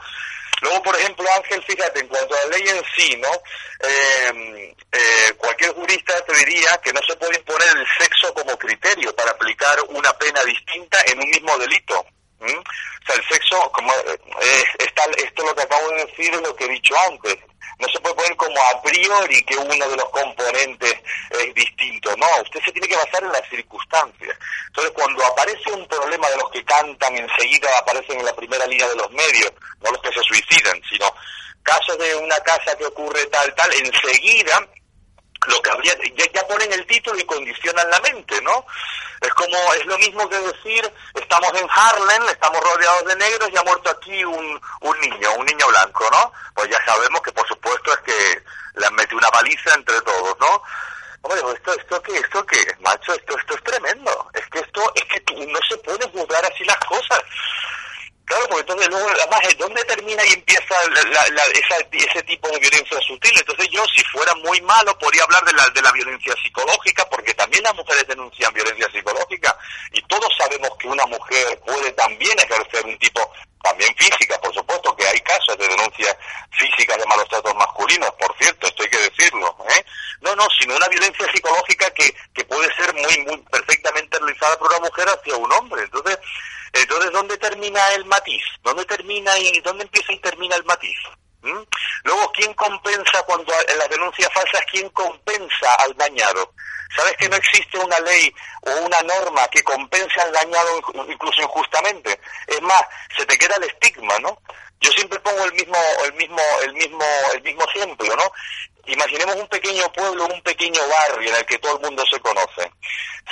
Luego, 0.61 0.83
por 0.83 0.97
ejemplo, 0.97 1.27
Ángel, 1.37 1.63
fíjate, 1.65 2.01
en 2.01 2.09
cuanto 2.09 2.35
a 2.35 2.49
la 2.49 2.57
ley 2.57 2.69
en 2.69 2.83
sí, 2.97 3.17
¿no? 3.17 3.29
Eh, 3.87 4.75
eh, 4.93 5.35
cualquier 5.37 5.75
jurista 5.75 6.25
te 6.25 6.35
diría 6.35 6.81
que 6.83 6.93
no 6.93 7.01
se 7.07 7.17
puede 7.17 7.39
imponer 7.39 7.69
el 7.77 7.87
sexo 7.99 8.33
como 8.33 8.57
criterio 8.57 9.15
para 9.15 9.33
aplicar 9.33 9.79
una 9.89 10.13
pena 10.15 10.43
distinta 10.45 10.99
en 11.07 11.19
un 11.19 11.29
mismo 11.29 11.57
delito. 11.59 12.07
O 12.53 13.07
sea, 13.07 13.17
el 13.17 13.29
sexo, 13.29 13.71
como 13.73 13.93
eh, 13.93 14.65
está, 14.79 15.03
esto 15.17 15.45
lo 15.45 15.55
que 15.55 15.63
acabo 15.63 15.89
de 15.91 16.05
decir 16.07 16.35
es 16.35 16.41
lo 16.41 16.55
que 16.55 16.65
he 16.65 16.69
dicho 16.69 16.95
antes. 17.09 17.37
No 17.79 17.89
se 17.89 17.99
puede 18.01 18.15
poner 18.15 18.37
como 18.37 18.57
a 18.57 18.83
priori 18.83 19.43
que 19.45 19.57
uno 19.57 19.89
de 19.89 19.97
los 19.97 20.09
componentes 20.11 20.95
es 21.31 21.55
distinto. 21.55 22.17
No, 22.17 22.27
usted 22.43 22.61
se 22.65 22.73
tiene 22.73 22.87
que 22.87 22.97
basar 22.97 23.23
en 23.25 23.33
las 23.33 23.49
circunstancias. 23.49 24.39
Entonces, 24.69 24.93
cuando 24.95 25.25
aparece 25.27 25.73
un 25.73 25.87
problema 25.89 26.29
de 26.31 26.37
los 26.37 26.51
que 26.51 26.65
cantan, 26.65 27.17
enseguida 27.17 27.69
aparecen 27.79 28.21
en 28.21 28.27
la 28.27 28.37
primera 28.37 28.67
línea 28.67 28.89
de 28.89 28.97
los 28.97 29.11
medios, 29.11 29.53
no 29.81 29.91
los 29.91 30.03
que 30.03 30.13
se 30.13 30.23
suicidan, 30.23 30.81
sino 30.89 31.13
casos 31.65 31.99
de 31.99 32.15
una 32.17 32.37
casa 32.41 32.77
que 32.77 32.87
ocurre 32.87 33.27
tal, 33.27 33.53
tal, 33.55 33.73
enseguida 33.73 34.69
lo 35.47 35.63
que 35.63 35.71
habría, 35.71 35.95
ya, 36.33 36.47
ponen 36.47 36.73
el 36.73 36.87
título 36.87 37.19
y 37.19 37.25
condicionan 37.25 37.91
la 37.91 38.01
mente, 38.01 38.41
¿no? 38.43 38.67
Es 39.21 39.33
como, 39.35 39.57
es 39.75 39.87
lo 39.87 39.99
mismo 39.99 40.29
que 40.29 40.39
decir, 40.39 40.93
estamos 41.15 41.51
en 41.61 41.69
Harlem, 41.71 42.29
estamos 42.29 42.61
rodeados 42.61 43.05
de 43.07 43.17
negros 43.17 43.51
y 43.53 43.57
ha 43.57 43.63
muerto 43.63 43.91
aquí 43.91 44.25
un, 44.25 44.61
un 44.81 45.01
niño, 45.01 45.33
un 45.39 45.47
niño 45.47 45.67
blanco, 45.69 46.07
¿no? 46.11 46.33
Pues 46.55 46.69
ya 46.69 46.85
sabemos 46.85 47.21
que 47.23 47.33
por 47.33 47.47
supuesto 47.49 47.93
es 47.93 47.99
que 48.01 48.43
le 48.75 48.87
han 48.87 48.95
metido 48.95 49.19
una 49.19 49.31
baliza 49.33 49.75
entre 49.75 50.01
todos, 50.03 50.37
¿no? 50.41 50.63
Hombre, 51.23 51.41
esto, 51.55 51.73
esto 51.73 52.03
qué, 52.03 52.19
esto 52.19 52.45
qué, 52.45 52.59
macho, 52.81 53.15
esto, 53.15 53.39
esto 53.39 53.55
es 53.55 53.65
tremendo. 53.65 54.29
Es 54.35 54.47
que 54.51 54.59
esto, 54.59 54.93
es 54.95 55.05
que 55.05 55.47
no 55.47 55.59
se 55.67 55.77
puede 55.79 56.07
juzgar 56.11 56.45
así 56.45 56.65
las 56.65 56.77
cosas. 56.85 57.23
Luego, 58.89 59.09
además, 59.09 59.41
¿dónde 59.59 59.85
termina 59.85 60.23
y 60.27 60.35
empieza 60.35 60.75
ese 61.93 62.23
tipo 62.25 62.49
de 62.49 62.59
violencia 62.59 63.01
sutil? 63.01 63.33
Entonces 63.37 63.69
yo, 63.71 63.85
si 63.95 64.05
fuera 64.05 64.35
muy 64.37 64.61
malo, 64.63 64.97
podría 64.99 65.23
hablar 65.25 65.45
de 65.45 65.53
la, 65.53 65.69
de 65.71 65.83
la 65.83 65.93
violencia 65.93 66.35
psicológica, 66.43 67.09
porque 67.09 67.35
también 67.35 67.63
las 67.63 67.75
mujeres 67.75 68.07
denuncian 68.07 68.53
violencia 68.53 68.87
psicológica, 68.93 69.57
y 69.93 70.03
todos 70.03 70.29
sabemos 70.39 70.71
que 70.79 70.89
una 70.89 71.07
mujer 71.07 71.59
puede 71.67 71.93
también 71.93 72.39
ejercer 72.39 72.85
un 72.87 72.99
tipo, 72.99 73.21
también 73.65 73.93
física, 73.97 74.39
por 74.41 74.55
supuesto, 74.55 74.95
que 74.95 75.07
hay 75.09 75.19
casos 75.21 75.57
de 75.57 75.67
denuncia 75.67 76.17
física 76.51 76.97
de 76.97 77.07
malos 77.07 77.29
tratos 77.29 77.55
masculinos, 77.55 78.11
por 78.13 78.37
cierto, 78.39 78.67
esto 78.67 78.83
hay 78.83 78.91
que 78.91 79.11
decirlo, 79.11 79.57
¿eh? 79.75 79.85
No, 80.21 80.37
no, 80.37 80.47
sino 80.59 80.77
una 80.77 80.89
violencia 80.89 81.27
psicológica 81.33 81.91
que, 81.91 82.15
que 82.35 82.45
puede 82.45 82.73
ser 82.77 82.95
muy, 82.95 83.19
muy 83.27 83.39
perfectamente 83.51 84.19
realizada 84.19 84.59
por 84.59 84.71
una 84.71 84.81
mujer 84.81 85.09
hacia 85.09 85.37
un 85.37 85.51
hombre. 85.53 85.83
Entonces, 85.83 86.19
entonces, 86.73 87.13
¿dónde 87.13 87.37
termina 87.39 87.81
el 87.95 88.05
matiz? 88.05 88.43
¿Dónde 88.63 88.85
termina 88.85 89.39
y 89.39 89.61
dónde 89.61 89.85
empieza 89.85 90.13
y 90.13 90.19
termina 90.19 90.57
el 90.57 90.65
matiz? 90.65 90.99
¿Mm? 91.45 91.63
Luego, 92.05 92.33
¿quién 92.33 92.55
compensa 92.55 93.23
cuando 93.27 93.53
en 93.69 93.79
las 93.79 93.89
denuncias 93.91 94.33
falsas, 94.33 94.63
quién 94.71 94.89
compensa 94.91 95.75
al 95.85 95.95
dañado? 95.95 96.55
¿Sabes 96.97 97.15
que 97.19 97.29
no 97.29 97.37
existe 97.37 97.77
una 97.79 97.99
ley 98.01 98.33
o 98.63 98.71
una 98.81 98.99
norma 99.01 99.47
que 99.49 99.63
compense 99.63 100.21
al 100.23 100.33
dañado 100.33 100.81
incluso 101.07 101.43
injustamente? 101.43 102.19
Es 102.47 102.63
más, 102.63 102.81
se 103.17 103.27
te 103.27 103.37
queda 103.37 103.57
el 103.57 103.65
estigma, 103.65 104.19
¿no? 104.21 104.39
Yo 104.81 104.91
siempre 104.93 105.21
pongo 105.21 105.45
el 105.45 105.53
mismo, 105.53 105.77
el 106.05 106.13
mismo, 106.15 106.41
el 106.63 106.73
mismo, 106.73 107.05
el 107.35 107.43
mismo 107.43 107.65
ejemplo, 107.75 108.17
¿no? 108.17 108.33
Imaginemos 108.87 109.37
un 109.37 109.49
pequeño 109.49 109.91
pueblo, 109.93 110.27
un 110.27 110.43
pequeño 110.43 110.81
barrio 110.89 111.31
en 111.31 111.37
el 111.37 111.47
que 111.47 111.59
todo 111.59 111.77
el 111.77 111.83
mundo 111.83 112.05
se 112.11 112.21
conoce. 112.21 112.71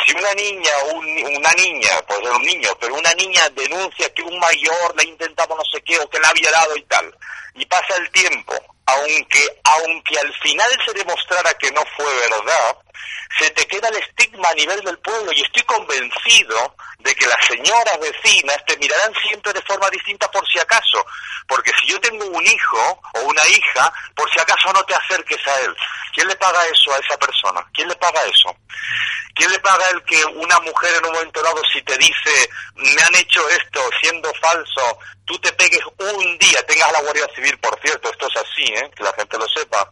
Si 0.06 0.12
una 0.14 0.32
niña, 0.34 0.70
un, 0.94 1.04
una 1.36 1.52
niña, 1.52 2.02
puede 2.06 2.22
ser 2.22 2.32
un 2.32 2.42
niño, 2.42 2.70
pero 2.80 2.94
una 2.94 3.12
niña 3.14 3.48
denuncia 3.50 4.12
que 4.14 4.22
un 4.22 4.38
mayor 4.38 4.96
le 4.96 5.02
ha 5.02 5.06
intentado 5.06 5.54
no 5.54 5.62
sé 5.70 5.82
qué 5.82 5.98
o 5.98 6.08
que 6.08 6.20
la 6.20 6.28
había 6.28 6.50
dado 6.50 6.76
y 6.76 6.82
tal, 6.84 7.14
y 7.54 7.66
pasa 7.66 7.96
el 7.98 8.10
tiempo, 8.10 8.54
aunque, 8.86 9.60
aunque 9.64 10.18
al 10.18 10.32
final 10.40 10.70
se 10.84 10.92
demostrara 10.92 11.54
que 11.54 11.70
no 11.70 11.82
fue 11.96 12.14
verdad, 12.28 12.76
se 13.38 13.50
te 13.50 13.66
queda 13.66 13.88
el 13.88 13.96
estigma 13.96 14.48
a 14.50 14.54
nivel 14.54 14.80
del 14.82 14.98
pueblo 14.98 15.32
y 15.32 15.42
estoy 15.42 15.62
convencido 15.62 16.76
de 16.98 17.14
que 17.14 17.26
las 17.26 17.44
señoras 17.46 17.98
vecinas 18.00 18.56
te 18.66 18.76
mirarán 18.76 19.12
siempre 19.26 19.52
de 19.52 19.62
forma 19.62 19.88
distinta 19.90 20.30
por 20.30 20.46
si 20.48 20.58
acaso, 20.58 21.04
porque 21.48 21.72
si 21.80 21.88
yo 21.88 22.00
tengo 22.00 22.24
un 22.26 22.46
hijo 22.46 23.00
o 23.14 23.20
una 23.22 23.42
hija, 23.48 23.92
por 24.14 24.30
si 24.30 24.38
acaso 24.38 24.72
no 24.72 24.84
te 24.84 24.94
acerques 24.94 25.46
a 25.46 25.60
él. 25.60 25.76
¿Quién 26.14 26.28
le 26.28 26.36
paga 26.36 26.60
eso 26.66 26.92
a 26.92 26.98
esa 26.98 27.16
persona? 27.16 27.66
¿Quién 27.72 27.88
le 27.88 27.96
paga 27.96 28.20
eso? 28.24 28.54
¿Quién 29.34 29.50
le 29.50 29.58
paga 29.60 29.84
el 29.92 30.04
que 30.04 30.22
una 30.26 30.60
mujer 30.60 30.94
en 30.96 31.06
un 31.06 31.12
momento 31.12 31.42
dado 31.42 31.62
si 31.72 31.80
te 31.82 31.96
dice 31.96 32.50
me 32.74 33.02
han 33.02 33.14
hecho 33.14 33.48
esto 33.48 33.88
siendo 34.00 34.32
falso, 34.34 34.98
tú 35.24 35.38
te 35.38 35.52
pegues 35.52 35.80
un 35.98 36.38
día, 36.38 36.58
tengas 36.66 36.92
la 36.92 37.00
Guardia 37.00 37.26
Civil, 37.34 37.58
por 37.58 37.78
cierto, 37.80 38.10
esto 38.10 38.26
es 38.28 38.36
así, 38.36 38.71
que 38.94 39.04
la 39.04 39.12
gente 39.12 39.38
lo 39.38 39.46
sepa, 39.48 39.90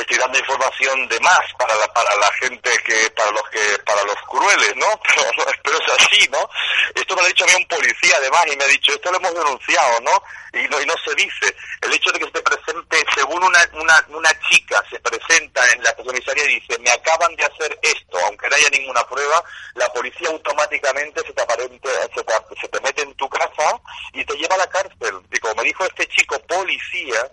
estoy 0.00 0.18
dando 0.18 0.38
información 0.38 1.08
de 1.08 1.20
más 1.20 1.40
para 1.58 1.74
la, 1.76 1.86
para 1.92 2.14
la 2.16 2.32
gente 2.40 2.70
que 2.84 3.10
para 3.10 3.30
los 3.30 3.48
que 3.50 3.78
para 3.84 4.02
los 4.04 4.16
crueles 4.28 4.76
no 4.76 4.86
pero, 5.08 5.46
pero, 5.62 5.78
es 5.78 5.92
así 5.98 6.28
no 6.28 6.48
esto 6.94 7.14
me 7.14 7.22
lo 7.22 7.26
ha 7.26 7.28
dicho 7.28 7.44
a 7.44 7.48
mí 7.48 7.54
un 7.56 7.68
policía 7.68 8.14
además 8.18 8.46
y 8.52 8.56
me 8.56 8.64
ha 8.64 8.68
dicho 8.68 8.92
esto 8.92 9.10
lo 9.10 9.18
hemos 9.18 9.34
denunciado 9.34 10.00
no 10.02 10.22
y 10.52 10.68
no 10.68 10.80
y 10.80 10.86
no 10.86 10.94
se 11.04 11.14
dice. 11.14 11.54
El 11.80 11.92
hecho 11.92 12.10
de 12.12 12.18
que 12.18 12.24
se 12.26 12.42
presente 12.42 13.04
según 13.14 13.42
una 13.42 13.58
una, 13.74 14.04
una 14.08 14.30
chica 14.48 14.82
se 14.90 14.98
presenta 15.00 15.66
en 15.72 15.82
la 15.82 15.94
comisaría 15.94 16.44
y 16.44 16.60
dice 16.60 16.78
me 16.80 16.90
acaban 16.90 17.34
de 17.36 17.44
hacer 17.44 17.78
esto 17.82 18.18
aunque 18.26 18.48
no 18.48 18.56
haya 18.56 18.70
ninguna 18.70 19.06
prueba 19.06 19.42
la 19.74 19.92
policía 19.92 20.28
automáticamente 20.28 21.22
se 21.24 21.32
te 21.32 21.42
aparente 21.42 21.88
se 22.14 22.24
te, 22.24 22.32
se 22.60 22.68
te 22.68 22.80
mete 22.80 23.02
en 23.02 23.14
tu 23.14 23.28
casa 23.28 23.80
y 24.12 24.24
te 24.24 24.34
lleva 24.34 24.54
a 24.56 24.58
la 24.58 24.68
cárcel. 24.68 25.20
Y 25.30 25.38
como 25.38 25.54
me 25.56 25.64
dijo 25.64 25.84
este 25.84 26.06
chico 26.08 26.38
policía 26.40 27.30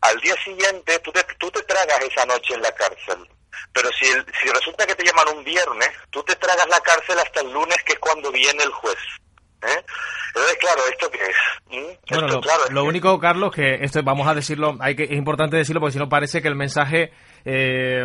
al 0.00 0.20
día 0.20 0.34
siguiente 0.42 0.98
tú 1.00 1.12
te, 1.12 1.22
tú 1.38 1.50
te 1.50 1.62
tragas 1.62 1.98
esa 2.00 2.24
noche 2.26 2.54
en 2.54 2.62
la 2.62 2.72
cárcel. 2.72 3.28
Pero 3.72 3.88
si, 3.92 4.06
si 4.06 4.48
resulta 4.52 4.86
que 4.86 4.94
te 4.94 5.04
llaman 5.04 5.36
un 5.36 5.44
viernes, 5.44 5.90
tú 6.10 6.22
te 6.22 6.34
tragas 6.36 6.68
la 6.68 6.80
cárcel 6.80 7.18
hasta 7.18 7.40
el 7.40 7.52
lunes, 7.52 7.82
que 7.84 7.92
es 7.92 7.98
cuando 7.98 8.30
viene 8.32 8.62
el 8.62 8.72
juez. 8.72 8.98
¿Eh? 9.62 9.84
Entonces, 10.28 10.56
claro, 10.58 10.80
¿esto 10.90 11.10
qué 11.10 11.18
es? 11.18 11.36
¿Mm? 11.66 11.98
Bueno, 12.10 12.26
esto, 12.26 12.36
lo, 12.36 12.40
claro, 12.40 12.62
es 12.66 12.72
lo 12.72 12.82
que... 12.82 12.88
único, 12.88 13.18
Carlos, 13.18 13.52
que 13.52 13.74
esto 13.82 14.02
vamos 14.02 14.26
a 14.28 14.34
decirlo, 14.34 14.76
hay 14.80 14.94
que, 14.94 15.04
es 15.04 15.12
importante 15.12 15.56
decirlo 15.56 15.80
porque 15.80 15.92
si 15.92 15.98
no 15.98 16.08
parece 16.08 16.40
que 16.40 16.48
el 16.48 16.54
mensaje 16.54 17.12
eh, 17.44 18.04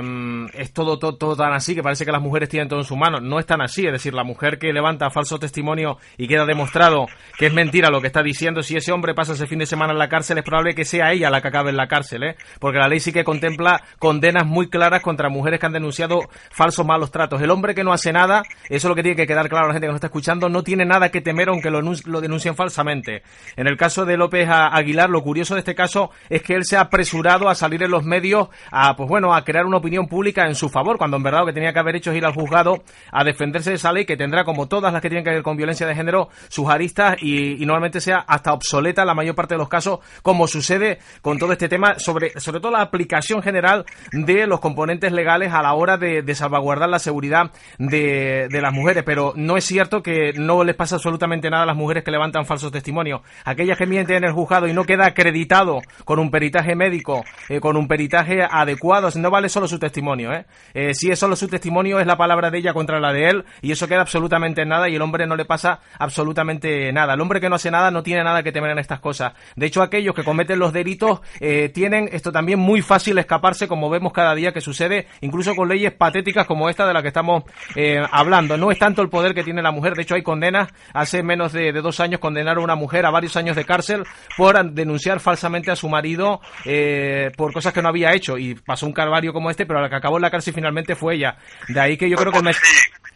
es 0.53 0.73
todo, 0.73 0.97
todo, 0.97 1.17
todo 1.17 1.35
tan 1.35 1.53
así, 1.53 1.75
que 1.75 1.83
parece 1.83 2.05
que 2.05 2.11
las 2.11 2.21
mujeres 2.21 2.49
tienen 2.49 2.67
todo 2.67 2.79
en 2.79 2.85
sus 2.85 2.97
manos. 2.97 3.21
No 3.21 3.39
es 3.39 3.45
tan 3.45 3.61
así, 3.61 3.85
es 3.85 3.91
decir, 3.91 4.13
la 4.13 4.23
mujer 4.23 4.57
que 4.57 4.73
levanta 4.73 5.09
falso 5.09 5.39
testimonio 5.39 5.97
y 6.17 6.27
queda 6.27 6.45
demostrado 6.45 7.05
que 7.37 7.47
es 7.47 7.53
mentira 7.53 7.89
lo 7.89 8.01
que 8.01 8.07
está 8.07 8.23
diciendo, 8.23 8.63
si 8.63 8.75
ese 8.75 8.91
hombre 8.91 9.13
pasa 9.13 9.33
ese 9.33 9.47
fin 9.47 9.59
de 9.59 9.65
semana 9.65 9.93
en 9.93 9.99
la 9.99 10.09
cárcel, 10.09 10.37
es 10.37 10.43
probable 10.43 10.75
que 10.75 10.85
sea 10.85 11.11
ella 11.11 11.29
la 11.29 11.41
que 11.41 11.49
acabe 11.49 11.69
en 11.69 11.77
la 11.77 11.87
cárcel, 11.87 12.23
¿eh? 12.23 12.35
porque 12.59 12.79
la 12.79 12.87
ley 12.87 12.99
sí 12.99 13.11
que 13.11 13.23
contempla 13.23 13.83
condenas 13.99 14.45
muy 14.45 14.69
claras 14.69 15.01
contra 15.01 15.29
mujeres 15.29 15.59
que 15.59 15.65
han 15.65 15.73
denunciado 15.73 16.21
falsos 16.51 16.85
malos 16.85 17.11
tratos. 17.11 17.41
El 17.41 17.51
hombre 17.51 17.75
que 17.75 17.83
no 17.83 17.93
hace 17.93 18.13
nada, 18.13 18.43
eso 18.65 18.87
es 18.87 18.89
lo 18.89 18.95
que 18.95 19.03
tiene 19.03 19.15
que 19.15 19.27
quedar 19.27 19.49
claro 19.49 19.65
a 19.65 19.67
la 19.69 19.73
gente 19.73 19.87
que 19.87 19.91
nos 19.91 19.97
está 19.97 20.07
escuchando, 20.07 20.49
no 20.49 20.63
tiene 20.63 20.85
nada 20.85 21.09
que 21.09 21.21
temer 21.21 21.44
aunque 21.49 21.69
lo, 21.69 21.81
lo 21.81 22.21
denuncien 22.21 22.55
falsamente. 22.55 23.23
En 23.55 23.67
el 23.67 23.77
caso 23.77 24.05
de 24.05 24.17
López 24.17 24.47
Aguilar, 24.49 25.09
lo 25.09 25.23
curioso 25.23 25.55
de 25.55 25.59
este 25.59 25.75
caso 25.75 26.11
es 26.29 26.41
que 26.41 26.55
él 26.55 26.65
se 26.65 26.77
ha 26.77 26.81
apresurado 26.81 27.49
a 27.49 27.55
salir 27.55 27.83
en 27.83 27.91
los 27.91 28.03
medios 28.03 28.49
a, 28.71 28.95
pues 28.95 29.09
bueno, 29.09 29.33
a 29.33 29.43
crear 29.43 29.65
una 29.65 29.77
opinión 29.77 30.07
pública 30.07 30.47
en 30.47 30.55
su 30.55 30.69
favor, 30.69 30.97
cuando 30.97 31.17
en 31.17 31.23
verdad 31.23 31.41
lo 31.41 31.45
que 31.47 31.53
tenía 31.53 31.73
que 31.73 31.79
haber 31.79 31.95
hecho 31.95 32.11
es 32.11 32.17
ir 32.17 32.25
al 32.25 32.33
juzgado 32.33 32.83
a 33.11 33.23
defenderse 33.23 33.71
de 33.71 33.75
esa 33.77 33.91
ley 33.91 34.05
que 34.05 34.17
tendrá, 34.17 34.43
como 34.43 34.67
todas 34.67 34.91
las 34.91 35.01
que 35.01 35.09
tienen 35.09 35.23
que 35.23 35.31
ver 35.31 35.43
con 35.43 35.57
violencia 35.57 35.87
de 35.87 35.95
género, 35.95 36.29
sus 36.49 36.69
aristas 36.69 37.17
y, 37.21 37.65
normalmente 37.65 37.99
sea 37.99 38.17
hasta 38.27 38.53
obsoleta 38.53 39.03
la 39.05 39.15
mayor 39.15 39.33
parte 39.33 39.55
de 39.55 39.57
los 39.57 39.69
casos, 39.69 39.99
como 40.21 40.47
sucede 40.47 40.99
con 41.21 41.39
todo 41.39 41.51
este 41.51 41.67
tema, 41.67 41.97
sobre, 41.97 42.39
sobre 42.39 42.59
todo 42.59 42.71
la 42.71 42.81
aplicación 42.81 43.41
general 43.41 43.85
de 44.11 44.45
los 44.45 44.59
componentes 44.59 45.11
legales 45.11 45.51
a 45.51 45.61
la 45.61 45.73
hora 45.73 45.97
de, 45.97 46.21
de 46.21 46.35
salvaguardar 46.35 46.89
la 46.89 46.99
seguridad 46.99 47.51
de, 47.79 48.47
de, 48.49 48.61
las 48.61 48.71
mujeres. 48.71 49.03
Pero 49.03 49.33
no 49.35 49.57
es 49.57 49.65
cierto 49.65 50.03
que 50.03 50.33
no 50.33 50.63
les 50.63 50.75
pasa 50.75 50.95
absolutamente 50.95 51.34
nada 51.41 51.65
las 51.65 51.75
mujeres 51.75 52.03
que 52.03 52.11
levantan 52.11 52.45
falsos 52.45 52.71
testimonios. 52.71 53.21
Aquellas 53.43 53.77
que 53.77 53.85
mienten 53.85 54.17
en 54.17 54.23
el 54.25 54.31
juzgado 54.31 54.67
y 54.67 54.73
no 54.73 54.83
queda 54.83 55.07
acreditado 55.07 55.81
con 56.03 56.19
un 56.19 56.31
peritaje 56.31 56.75
médico, 56.75 57.23
eh, 57.49 57.59
con 57.59 57.77
un 57.77 57.87
peritaje 57.87 58.43
adecuado, 58.43 59.09
no 59.15 59.29
vale 59.29 59.49
solo 59.49 59.67
su 59.67 59.79
testimonio. 59.79 60.33
¿eh? 60.33 60.45
Eh, 60.73 60.93
si 60.93 61.11
es 61.11 61.19
solo 61.19 61.35
su 61.35 61.47
testimonio, 61.47 61.99
es 61.99 62.07
la 62.07 62.17
palabra 62.17 62.49
de 62.49 62.57
ella 62.57 62.73
contra 62.73 62.99
la 62.99 63.13
de 63.13 63.29
él 63.29 63.45
y 63.61 63.71
eso 63.71 63.87
queda 63.87 64.01
absolutamente 64.01 64.61
en 64.61 64.69
nada 64.69 64.89
y 64.89 64.95
el 64.95 65.01
hombre 65.01 65.27
no 65.27 65.35
le 65.35 65.45
pasa 65.45 65.79
absolutamente 65.99 66.91
nada. 66.91 67.13
El 67.13 67.21
hombre 67.21 67.39
que 67.39 67.49
no 67.49 67.55
hace 67.55 67.71
nada 67.71 67.91
no 67.91 68.03
tiene 68.03 68.23
nada 68.23 68.43
que 68.43 68.51
temer 68.51 68.71
en 68.71 68.79
estas 68.79 68.99
cosas. 68.99 69.33
De 69.55 69.65
hecho, 69.65 69.81
aquellos 69.81 70.15
que 70.15 70.23
cometen 70.23 70.59
los 70.59 70.73
delitos 70.73 71.21
eh, 71.39 71.69
tienen 71.69 72.09
esto 72.11 72.31
también 72.31 72.59
muy 72.59 72.81
fácil 72.81 73.17
escaparse, 73.17 73.67
como 73.67 73.89
vemos 73.89 74.13
cada 74.13 74.33
día 74.35 74.51
que 74.51 74.61
sucede, 74.61 75.07
incluso 75.21 75.55
con 75.55 75.69
leyes 75.69 75.93
patéticas 75.93 76.45
como 76.45 76.69
esta 76.69 76.87
de 76.87 76.93
la 76.93 77.01
que 77.01 77.09
estamos 77.09 77.43
hablando. 78.11 78.57
No 78.57 78.71
es 78.71 78.79
tanto 78.79 79.01
el 79.01 79.09
poder 79.09 79.33
que 79.33 79.43
tiene 79.43 79.61
la 79.61 79.71
mujer, 79.71 79.95
de 79.95 80.03
hecho 80.03 80.15
hay 80.15 80.23
condenas 80.23 80.69
hace 80.93 81.23
menos 81.25 81.51
de, 81.51 81.71
dos 81.73 81.99
años, 81.99 82.19
condenaron 82.19 82.61
a 82.61 82.65
una 82.65 82.75
mujer 82.75 83.05
a 83.05 83.11
varios 83.11 83.35
años 83.35 83.55
de 83.55 83.65
cárcel 83.65 84.03
por 84.37 84.71
denunciar 84.71 85.19
falsamente 85.19 85.71
a 85.71 85.75
su 85.75 85.89
marido 85.89 86.39
eh, 86.65 87.31
por 87.35 87.51
cosas 87.51 87.73
que 87.73 87.81
no 87.81 87.89
había 87.89 88.13
hecho. 88.13 88.37
Y 88.37 88.55
pasó 88.55 88.85
un 88.85 88.93
calvario 88.93 89.33
como 89.33 89.49
este, 89.49 89.65
pero 89.65 89.81
la 89.81 89.89
que 89.89 89.95
acabó 89.95 90.17
en 90.17 90.23
la 90.23 90.31
cárcel 90.31 90.53
finalmente 90.53 90.95
fue 90.95 91.15
ella. 91.15 91.37
De 91.67 91.79
ahí 91.79 91.97
que 91.97 92.09
yo 92.09 92.17
creo 92.17 92.31
que 92.31 92.39
el, 92.39 92.55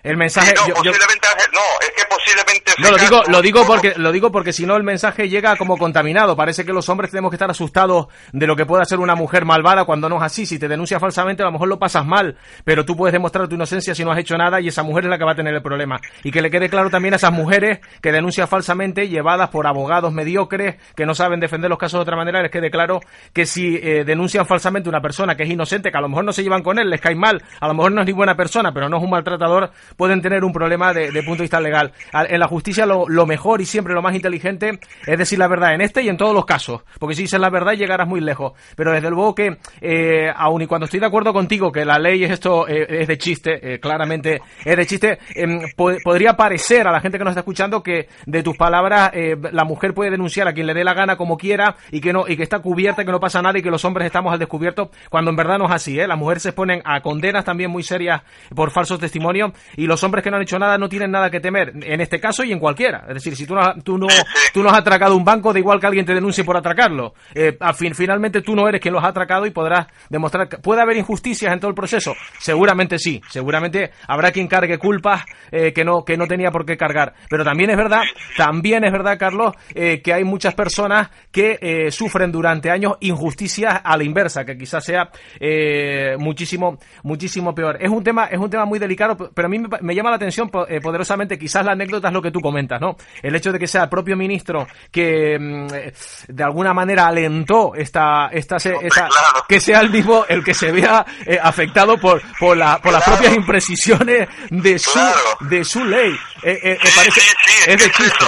el 0.03 0.17
mensaje... 0.17 0.53
no, 0.55 0.73
posiblemente, 0.73 1.27
no, 1.53 1.59
es 1.81 1.91
que 1.95 2.03
posiblemente... 2.09 2.71
No, 2.79 2.91
lo 2.91 2.97
digo, 2.97 3.23
lo 3.27 3.41
digo 3.41 3.65
porque, 3.65 3.93
lo 3.97 4.11
digo 4.11 4.31
porque 4.31 4.53
si 4.53 4.65
no 4.65 4.75
el 4.75 4.83
mensaje 4.83 5.27
llega 5.29 5.55
como 5.57 5.77
contaminado. 5.77 6.35
Parece 6.35 6.65
que 6.65 6.71
los 6.71 6.87
hombres 6.89 7.11
tenemos 7.11 7.31
que 7.31 7.35
estar 7.35 7.49
asustados 7.49 8.07
de 8.31 8.47
lo 8.47 8.55
que 8.55 8.65
pueda 8.65 8.85
ser 8.85 8.99
una 8.99 9.15
mujer 9.15 9.45
malvada 9.45 9.85
cuando 9.85 10.07
no 10.07 10.17
es 10.17 10.23
así. 10.23 10.45
Si 10.45 10.57
te 10.57 10.67
denuncia 10.67 10.99
falsamente, 10.99 11.43
a 11.43 11.47
lo 11.47 11.51
mejor 11.51 11.67
lo 11.67 11.79
pasas 11.79 12.05
mal, 12.05 12.37
pero 12.63 12.85
tú 12.85 12.95
puedes 12.95 13.13
demostrar 13.13 13.47
tu 13.47 13.55
inocencia 13.55 13.93
si 13.93 14.03
no 14.03 14.11
has 14.11 14.19
hecho 14.19 14.37
nada 14.37 14.61
y 14.61 14.67
esa 14.67 14.83
mujer 14.83 15.05
es 15.05 15.09
la 15.09 15.17
que 15.17 15.25
va 15.25 15.33
a 15.33 15.35
tener 15.35 15.53
el 15.53 15.61
problema. 15.61 15.99
Y 16.23 16.31
que 16.31 16.41
le 16.41 16.49
quede 16.49 16.69
claro 16.69 16.89
también 16.89 17.13
a 17.13 17.17
esas 17.17 17.33
mujeres 17.33 17.79
que 18.01 18.11
denuncian 18.11 18.47
falsamente, 18.47 19.07
llevadas 19.07 19.49
por 19.49 19.67
abogados 19.67 20.13
mediocres 20.13 20.75
que 20.95 21.05
no 21.05 21.13
saben 21.13 21.39
defender 21.39 21.69
los 21.69 21.79
casos 21.79 21.99
de 21.99 22.03
otra 22.03 22.15
manera, 22.15 22.41
les 22.41 22.51
quede 22.51 22.71
claro 22.71 23.01
que 23.33 23.45
si 23.45 23.75
eh, 23.75 24.03
denuncian 24.05 24.45
falsamente 24.45 24.89
una 24.89 25.01
persona 25.01 25.35
que 25.35 25.43
es 25.43 25.49
inocente, 25.49 25.91
que 25.91 25.97
a 25.97 26.01
lo 26.01 26.09
mejor 26.09 26.23
no 26.23 26.31
se 26.31 26.43
llevan 26.43 26.63
con 26.63 26.79
él, 26.79 26.89
les 26.89 27.01
cae 27.01 27.15
mal, 27.15 27.43
a 27.59 27.67
lo 27.67 27.73
mejor 27.73 27.91
no 27.91 28.01
es 28.01 28.07
ni 28.07 28.13
buena 28.13 28.35
persona, 28.35 28.71
pero 28.73 28.89
no 28.89 28.97
es 28.97 29.03
un 29.03 29.09
maltratador, 29.09 29.71
pueden 29.95 30.21
tener 30.21 30.43
un 30.43 30.53
problema 30.53 30.93
de, 30.93 31.11
punto 31.23 31.37
de 31.37 31.43
vista 31.43 31.59
legal. 31.59 31.91
En 32.13 32.39
la 32.39 32.47
justicia 32.47 32.85
lo, 32.85 33.25
mejor 33.25 33.61
y 33.61 33.65
siempre 33.65 33.93
lo 33.93 34.01
más 34.01 34.15
inteligente 34.15 34.79
es 35.05 35.17
decir 35.17 35.37
la 35.37 35.47
verdad 35.47 35.73
en 35.73 35.81
este 35.81 36.01
y 36.01 36.09
en 36.09 36.17
todos 36.17 36.33
los 36.33 36.45
casos, 36.45 36.81
porque 36.99 37.15
si 37.15 37.23
dices 37.23 37.39
la 37.39 37.49
verdad 37.49 37.73
llegarás 37.73 38.07
muy 38.07 38.21
lejos. 38.21 38.53
Pero 38.75 38.91
desde 38.91 39.09
luego 39.09 39.35
que, 39.35 39.57
eh, 39.81 40.31
aun 40.35 40.61
y 40.61 40.67
cuando 40.67 40.85
estoy 40.85 40.99
de 40.99 41.05
acuerdo 41.05 41.33
contigo 41.33 41.71
que 41.71 41.85
la 41.85 41.99
ley 41.99 42.23
es 42.23 42.31
esto, 42.31 42.67
eh, 42.67 43.01
es 43.01 43.07
de 43.07 43.17
chiste, 43.17 43.73
eh, 43.73 43.79
claramente 43.79 44.41
es 44.63 44.77
de 44.77 44.85
chiste, 44.85 45.19
em, 45.35 45.61
podría 45.75 46.33
parecer 46.33 46.87
a 46.87 46.91
la 46.91 47.01
gente 47.01 47.17
que 47.17 47.23
nos 47.23 47.31
está 47.31 47.41
escuchando 47.41 47.83
que 47.83 48.07
de 48.25 48.43
tus 48.43 48.57
palabras 48.57 49.11
la 49.51 49.63
mujer 49.63 49.93
puede 49.93 50.11
denunciar 50.11 50.47
a 50.47 50.53
quien 50.53 50.67
le 50.67 50.73
dé 50.73 50.83
la 50.83 50.93
gana 50.93 51.15
como 51.15 51.37
quiera 51.37 51.75
y 51.91 52.01
que 52.01 52.13
no 52.13 52.27
y 52.27 52.37
que 52.37 52.43
está 52.43 52.59
cubierta, 52.59 53.05
que 53.05 53.11
no 53.11 53.19
pasa 53.19 53.41
nada 53.41 53.59
y 53.59 53.61
que 53.61 53.71
los 53.71 53.83
hombres 53.85 54.05
estamos 54.05 54.31
al 54.33 54.39
descubierto, 54.39 54.91
cuando 55.09 55.31
en 55.31 55.37
verdad 55.37 55.57
no 55.57 55.65
es 55.65 55.71
así. 55.71 55.95
Las 55.95 56.17
mujeres 56.17 56.43
se 56.43 56.49
exponen 56.49 56.81
a 56.85 57.01
condenas 57.01 57.45
también 57.45 57.71
muy 57.71 57.83
serias 57.83 58.21
por 58.55 58.71
falsos 58.71 58.99
testimonios 58.99 59.51
y 59.79 59.87
los 59.87 60.03
hombres 60.03 60.21
que 60.21 60.29
no 60.29 60.35
han 60.35 60.43
hecho 60.43 60.59
nada 60.59 60.77
no 60.77 60.89
tienen 60.89 61.09
nada 61.09 61.29
que 61.29 61.39
temer, 61.39 61.71
en 61.73 62.01
este 62.01 62.19
caso 62.19 62.43
y 62.43 62.51
en 62.51 62.59
cualquiera. 62.59 63.05
Es 63.07 63.13
decir, 63.13 63.37
si 63.37 63.45
tú 63.45 63.55
no, 63.55 63.75
tú 63.81 63.97
no, 63.97 64.07
tú 64.53 64.61
no 64.61 64.69
has 64.69 64.77
atracado 64.77 65.15
un 65.15 65.23
banco, 65.23 65.53
da 65.53 65.59
igual 65.59 65.79
que 65.79 65.87
alguien 65.87 66.05
te 66.05 66.13
denuncie 66.13 66.43
por 66.43 66.57
atracarlo. 66.57 67.13
Eh, 67.33 67.57
fin, 67.75 67.95
finalmente 67.95 68.41
tú 68.41 68.57
no 68.57 68.67
eres 68.67 68.81
quien 68.81 68.93
los 68.93 69.01
ha 69.01 69.07
atracado 69.07 69.45
y 69.45 69.51
podrás 69.51 69.87
demostrar 70.09 70.49
que 70.49 70.57
puede 70.57 70.81
haber 70.81 70.97
injusticias 70.97 71.53
en 71.53 71.61
todo 71.61 71.69
el 71.69 71.75
proceso. 71.75 72.13
Seguramente 72.39 72.99
sí, 72.99 73.21
seguramente 73.29 73.91
habrá 74.05 74.33
quien 74.33 74.49
cargue 74.49 74.77
culpas 74.77 75.23
eh, 75.49 75.71
que 75.71 75.85
no 75.85 76.03
que 76.03 76.17
no 76.17 76.27
tenía 76.27 76.51
por 76.51 76.65
qué 76.65 76.75
cargar. 76.75 77.13
Pero 77.29 77.45
también 77.45 77.69
es 77.69 77.77
verdad, 77.77 78.01
también 78.35 78.83
es 78.83 78.91
verdad, 78.91 79.17
Carlos, 79.17 79.55
eh, 79.73 80.01
que 80.01 80.13
hay 80.13 80.25
muchas 80.25 80.55
personas 80.55 81.09
que 81.31 81.87
sufren 81.91 82.33
durante 82.33 82.69
años 82.69 82.97
injusticias 82.99 83.79
a 83.81 83.95
la 83.95 84.03
inversa, 84.03 84.43
que 84.43 84.57
quizás 84.57 84.83
sea 84.83 85.09
muchísimo 86.17 86.77
muchísimo 87.03 87.55
peor. 87.55 87.77
Es 87.79 87.89
un 87.89 88.03
tema 88.03 88.25
es 88.25 88.39
un 88.39 88.49
tema 88.49 88.65
muy 88.65 88.77
delicado, 88.77 89.15
pero 89.15 89.45
a 89.45 89.49
mí 89.49 89.57
me 89.57 89.68
llama 89.95 90.09
la 90.09 90.15
atención 90.15 90.49
eh, 90.67 90.79
poderosamente, 90.81 91.37
quizás 91.37 91.65
la 91.65 91.73
anécdota 91.73 92.07
es 92.07 92.13
lo 92.13 92.21
que 92.21 92.31
tú 92.31 92.39
comentas, 92.41 92.79
¿no? 92.79 92.95
El 93.21 93.35
hecho 93.35 93.51
de 93.51 93.59
que 93.59 93.67
sea 93.67 93.83
el 93.83 93.89
propio 93.89 94.15
ministro 94.15 94.67
que 94.91 95.37
mm, 95.39 95.67
eh, 95.73 95.93
de 96.27 96.43
alguna 96.43 96.73
manera 96.73 97.07
alentó 97.07 97.73
esta, 97.75 98.29
esta, 98.31 98.57
que 99.47 99.59
sea 99.59 99.79
el 99.79 99.89
mismo 99.89 100.25
el 100.27 100.43
que 100.43 100.53
se 100.53 100.71
vea 100.71 101.05
eh, 101.25 101.39
afectado 101.41 101.97
por, 101.97 102.21
por, 102.37 102.57
la, 102.57 102.79
por 102.79 102.93
las 102.93 103.03
propias 103.03 103.35
imprecisiones 103.35 104.27
de 104.49 104.79
su, 104.79 104.99
de 105.41 105.63
su 105.63 105.83
ley. 105.83 106.17
parece, 106.95 107.21
es, 107.67 107.77
de 107.77 107.91
chiste. 107.91 108.25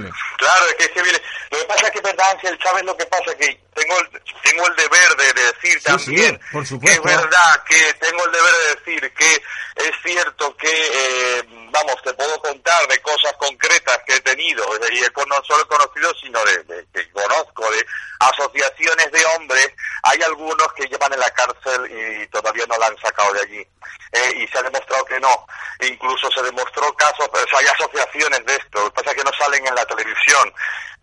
Claro, 0.00 0.64
es 0.78 0.88
que, 0.88 1.02
viene. 1.02 1.20
Lo 1.50 1.58
que 1.58 1.64
pasa 1.64 1.86
es 1.86 1.92
que, 1.92 2.00
verdad, 2.00 2.24
Ángel, 2.32 2.58
¿sabes 2.62 2.82
lo 2.84 2.96
que 2.96 3.04
pasa? 3.06 3.34
Que 3.38 3.60
tengo 3.74 3.94
el, 4.00 4.22
tengo 4.42 4.66
el 4.66 4.76
deber 4.76 5.16
de, 5.16 5.42
decir 5.42 5.82
también 5.82 6.40
por 6.50 6.66
supuesto. 6.66 7.02
que 7.02 7.10
es 7.10 7.16
verdad 7.16 7.64
que 7.68 7.94
tengo 8.00 8.24
el 8.24 8.32
deber 8.32 8.52
de 8.52 8.74
decir 8.74 9.12
que 9.12 9.42
es 9.76 9.92
cierto 10.02 10.56
que, 10.56 10.81
eh, 10.84 11.42
vamos, 11.70 11.96
te 12.02 12.12
puedo 12.14 12.40
contar 12.40 12.86
de 12.88 13.00
cosas 13.00 13.32
concretas 13.38 13.98
que 14.06 14.14
he 14.14 14.20
tenido, 14.20 14.64
y 14.90 15.00
no 15.28 15.44
solo 15.44 15.62
he 15.62 15.66
conocido, 15.66 16.12
sino 16.20 16.38
de, 16.44 16.86
que 16.92 17.10
conozco, 17.10 17.70
de 17.70 17.86
asociaciones 18.20 19.10
de 19.10 19.24
hombres, 19.36 19.68
hay 20.02 20.22
algunos 20.22 20.72
que 20.74 20.86
llevan 20.86 21.12
en 21.12 21.20
la 21.20 21.30
cárcel 21.30 21.90
y 21.90 22.26
todavía 22.28 22.66
no 22.68 22.76
la 22.78 22.86
han 22.86 22.98
sacado 22.98 23.32
de 23.32 23.40
allí. 23.40 23.66
Eh, 24.12 24.32
y 24.36 24.48
se 24.48 24.58
ha 24.58 24.62
demostrado 24.62 25.04
que 25.06 25.18
no. 25.18 25.46
Incluso 25.80 26.30
se 26.30 26.42
demostró 26.42 26.92
casos, 26.94 27.28
hay 27.58 27.66
asociaciones 27.66 28.44
de 28.44 28.56
esto, 28.56 28.82
lo 28.82 28.92
que 28.92 29.02
pasa 29.02 29.10
es 29.10 29.16
que 29.16 29.24
no 29.24 29.32
salen 29.38 29.66
en 29.66 29.74
la 29.74 29.86
televisión 29.86 30.52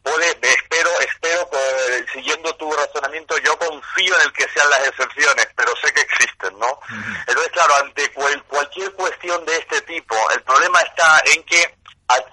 puede, 0.04 0.30
espero, 0.42 0.90
espero, 1.00 1.50
siguiendo 2.14 2.56
tu 2.56 2.72
razonamiento, 2.72 3.38
yo 3.40 3.58
confío 3.58 4.16
en 4.16 4.22
el 4.26 4.34
que 4.34 4.48
sean 4.50 4.70
las 4.70 4.88
excepciones, 4.88 5.48
pero 5.56 5.72
sé 5.84 5.94
que 5.94 6.02
existen, 6.02 6.58
¿no? 6.60 6.80
Entonces, 7.28 7.52
claro, 7.52 7.76
ante 7.84 8.12
cualquier 8.48 8.92
cuestión 8.94 9.46
de 9.46 9.58
este 9.58 9.82
tipo, 9.82 10.16
el 10.32 10.42
problema 10.44 10.80
está 10.82 11.22
en 11.36 11.44
que 11.44 11.62
eh, 11.62 11.74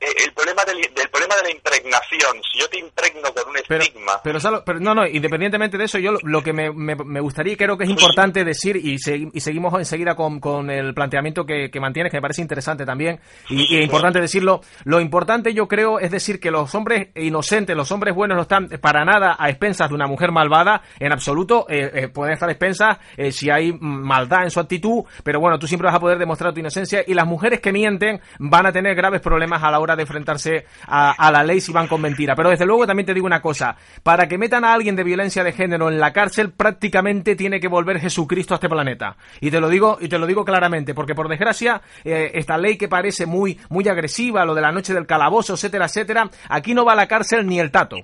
el 0.01 0.33
problema 0.33 0.65
del, 0.65 0.81
problema 1.11 1.37
de 1.37 1.43
la 1.43 1.51
impregnación, 1.51 2.43
si 2.51 2.61
yo 2.61 2.69
te 2.69 2.79
impregno 2.79 3.33
con 3.35 3.51
un 3.51 3.57
estigma... 3.57 4.21
Pero, 4.23 4.39
pero, 4.65 4.81
no, 4.81 4.95
no, 4.95 5.07
independientemente 5.07 5.77
de 5.77 5.85
eso, 5.85 5.99
yo 5.99 6.12
lo, 6.23 6.43
que 6.43 6.53
me, 6.53 6.71
me, 6.73 7.21
gustaría 7.21 7.53
y 7.53 7.57
creo 7.57 7.77
que 7.77 7.85
es 7.85 7.91
importante 7.91 8.45
decir, 8.45 8.77
y, 8.77 8.95
y 8.95 9.41
seguimos 9.41 9.75
enseguida 9.75 10.15
con, 10.15 10.41
con 10.41 10.71
el 10.71 10.95
planteamiento 10.95 11.45
que, 11.45 11.71
que, 11.71 11.81
mantienes, 11.81 12.11
que 12.11 12.19
me 12.19 12.23
parece 12.23 12.43
interesante 12.43 12.87
también, 12.87 13.21
y, 13.51 13.77
es 13.77 13.85
importante 13.85 14.21
decirlo, 14.21 14.61
lo 14.85 15.01
importante 15.01 15.53
yo 15.53 15.69
creo 15.69 15.99
es 16.01 16.11
decir 16.11 16.41
que 16.41 16.51
los 16.51 16.75
hombres 16.75 17.09
inocentes, 17.15 17.77
los 17.77 17.91
hombres 17.93 18.15
buenos 18.15 18.37
no 18.37 18.43
están 18.43 18.69
para 18.81 19.05
nada 19.05 19.37
a 19.39 19.51
expensas 19.51 19.89
de 19.89 19.95
una 19.95 20.07
mujer 20.07 20.33
malvada, 20.33 20.83
en 20.99 21.12
absoluto, 21.12 21.67
eh, 21.69 21.91
eh, 21.93 22.09
pueden 22.09 22.33
estar 22.35 22.49
a 22.49 22.53
expensas 22.53 22.99
si 23.31 23.51
hay 23.51 23.73
maldad 23.79 24.45
en 24.45 24.51
su 24.51 24.61
actitud, 24.61 25.05
pero 25.23 25.41
bueno, 25.41 25.59
tú 25.59 25.67
siempre 25.67 25.87
vas 25.87 25.97
a 25.97 26.01
poder 26.01 26.19
demostrar 26.19 26.55
tu 26.55 26.61
inocencia, 26.61 27.05
y 27.07 27.15
las 27.15 27.27
mujeres 27.27 27.61
que 27.61 27.73
mienten 27.73 28.21
van 28.39 28.67
a 28.67 28.73
tener 28.73 28.95
graves 28.95 29.21
problemas 29.21 29.62
a 29.68 29.70
la 29.70 29.81
hora 29.81 29.96
de 29.96 30.02
enfrentarse 30.02 30.66
a, 30.87 31.31
la 31.31 31.42
ley 31.42 31.61
si 31.61 31.72
van 31.72 31.88
con 31.88 32.00
mentira. 32.00 32.35
Pero 32.35 32.50
desde 32.50 32.66
luego 32.66 32.87
también 32.87 33.07
te 33.07 33.14
digo 33.14 33.26
una 33.26 33.40
cosa, 33.40 33.76
para 34.02 34.29
que 34.29 34.38
metan 34.38 34.64
a 34.64 34.72
alguien 34.72 34.96
de 34.96 35.05
violencia 35.05 35.44
de 35.44 35.52
género 35.52 35.88
en 35.88 35.98
la 35.98 36.12
cárcel 36.12 36.52
prácticamente 36.52 37.37
tiene 37.37 37.61
que 37.61 37.68
volver 37.68 38.00
Jesucristo 38.00 38.55
a 38.55 38.57
este 38.57 38.68
planeta. 38.68 39.16
Y 39.40 39.50
te 39.50 39.61
lo 39.61 39.68
digo, 39.68 39.98
y 40.00 40.09
te 40.09 40.18
lo 40.18 40.26
digo 40.26 40.44
claramente, 40.44 40.94
porque 40.94 41.14
por 41.14 41.29
desgracia, 41.29 41.81
eh, 42.05 42.31
esta 42.35 42.59
ley 42.59 42.76
que 42.76 42.88
parece 42.88 43.26
muy, 43.26 43.59
muy 43.70 43.88
agresiva, 43.88 44.44
lo 44.44 44.55
de 44.55 44.62
la 44.62 44.72
noche 44.72 44.94
del 44.94 45.07
calabozo, 45.07 45.55
etcétera, 45.55 45.87
etcétera, 45.87 46.31
aquí 46.48 46.74
no 46.74 46.85
va 46.85 46.92
a 46.92 46.96
la 46.96 47.09
cárcel 47.09 47.46
ni 47.46 47.61
el 47.61 47.70
tato. 47.70 47.96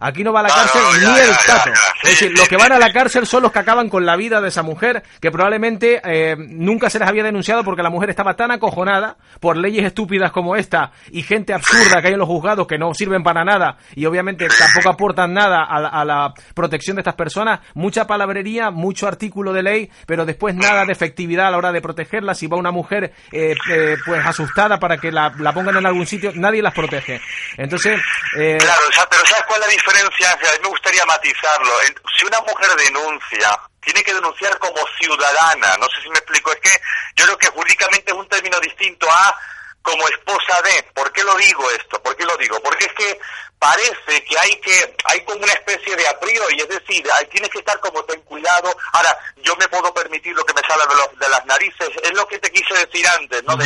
Aquí 0.00 0.22
no 0.22 0.32
va 0.32 0.40
a 0.40 0.42
la 0.44 0.48
cárcel 0.48 0.80
ni 1.00 1.18
el 1.18 1.36
tato. 1.44 1.70
es 2.04 2.10
decir, 2.10 2.32
los 2.36 2.48
que 2.48 2.56
van 2.56 2.72
a 2.72 2.78
la 2.78 2.92
cárcel 2.92 3.26
son 3.26 3.42
los 3.42 3.50
que 3.50 3.58
acaban 3.58 3.88
con 3.88 4.06
la 4.06 4.16
vida 4.16 4.40
de 4.40 4.48
esa 4.48 4.62
mujer, 4.62 5.02
que 5.20 5.30
probablemente 5.30 6.00
eh, 6.04 6.36
nunca 6.38 6.88
se 6.88 7.00
les 7.00 7.08
había 7.08 7.24
denunciado 7.24 7.64
porque 7.64 7.82
la 7.82 7.90
mujer 7.90 8.10
estaba 8.10 8.34
tan 8.34 8.52
acojonada 8.52 9.16
por 9.40 9.56
leyes 9.56 9.84
estúpidas 9.84 10.30
como 10.30 10.54
esta 10.54 10.92
y 11.10 11.22
gente 11.22 11.52
absurda 11.52 12.00
que 12.00 12.08
hay 12.08 12.12
en 12.12 12.20
los 12.20 12.28
juzgados 12.28 12.66
que 12.66 12.78
no 12.78 12.94
sirven 12.94 13.24
para 13.24 13.44
nada 13.44 13.78
y 13.94 14.06
obviamente 14.06 14.46
tampoco 14.46 14.90
aportan 14.90 15.34
nada 15.34 15.64
a 15.64 16.04
la, 16.04 16.32
protección 16.54 16.96
de 16.96 17.00
estas 17.00 17.14
personas. 17.14 17.60
Mucha 17.74 18.06
palabrería, 18.06 18.70
mucho 18.70 19.08
artículo 19.08 19.52
de 19.52 19.62
ley, 19.62 19.90
pero 20.06 20.24
después 20.24 20.54
nada 20.54 20.84
de 20.84 20.92
efectividad 20.92 21.48
a 21.48 21.50
la 21.50 21.58
hora 21.58 21.72
de 21.72 21.80
protegerla. 21.80 22.34
Si 22.34 22.46
va 22.46 22.56
una 22.56 22.70
mujer 22.70 23.12
eh, 23.32 23.54
eh, 23.70 23.96
pues 24.04 24.24
asustada 24.24 24.78
para 24.78 24.98
que 24.98 25.10
la, 25.10 25.32
pongan 25.52 25.76
en 25.76 25.86
algún 25.86 26.06
sitio, 26.06 26.32
nadie 26.34 26.62
las 26.62 26.74
protege. 26.74 27.20
Entonces... 27.56 28.00
claro, 28.32 29.08
pero 29.10 29.22
¿sabes 29.26 29.44
cuál 29.46 29.60
es 29.60 29.66
la 29.66 29.72
diferencia? 29.72 29.87
A 29.96 30.52
mí 30.52 30.58
me 30.62 30.68
gustaría 30.68 31.04
matizarlo. 31.04 31.72
Si 32.16 32.26
una 32.26 32.40
mujer 32.40 32.68
denuncia, 32.76 33.58
tiene 33.80 34.02
que 34.02 34.14
denunciar 34.14 34.58
como 34.58 34.78
ciudadana. 35.00 35.76
No 35.78 35.86
sé 35.88 36.02
si 36.02 36.08
me 36.10 36.18
explico. 36.18 36.52
Es 36.52 36.60
que 36.60 36.80
yo 37.16 37.24
creo 37.24 37.38
que 37.38 37.48
jurídicamente 37.48 38.12
es 38.12 38.16
un 38.16 38.28
término 38.28 38.58
distinto 38.60 39.10
a 39.10 39.34
como 39.82 40.06
esposa 40.08 40.60
de. 40.64 40.82
¿Por 40.94 41.12
qué 41.12 41.22
lo 41.22 41.34
digo 41.36 41.70
esto? 41.70 42.02
¿Por 42.02 42.16
qué 42.16 42.24
lo 42.24 42.36
digo? 42.36 42.60
Porque 42.62 42.86
es 42.86 42.92
que 42.92 43.20
parece 43.58 44.24
que 44.24 44.36
hay 44.40 44.60
que 44.60 44.94
hay 45.04 45.24
como 45.24 45.42
una 45.42 45.52
especie 45.52 45.96
de 45.96 46.06
a 46.06 46.18
priori, 46.20 46.60
es 46.60 46.68
decir, 46.68 47.04
tienes 47.30 47.50
que 47.50 47.58
estar 47.58 47.78
como 47.80 48.04
ten 48.04 48.20
cuidado. 48.22 48.74
Ahora, 48.92 49.16
yo 49.42 49.56
me 49.56 49.68
puedo 49.68 49.92
permitir 49.92 50.34
lo 50.34 50.44
que 50.44 50.54
me 50.54 50.60
sale 50.62 50.82
de, 50.86 51.24
de 51.24 51.28
las 51.30 51.44
narices, 51.46 51.88
es 52.02 52.12
lo 52.14 52.26
que 52.26 52.38
te 52.38 52.50
quise 52.50 52.74
decir 52.74 53.06
antes, 53.08 53.42
¿no? 53.44 53.56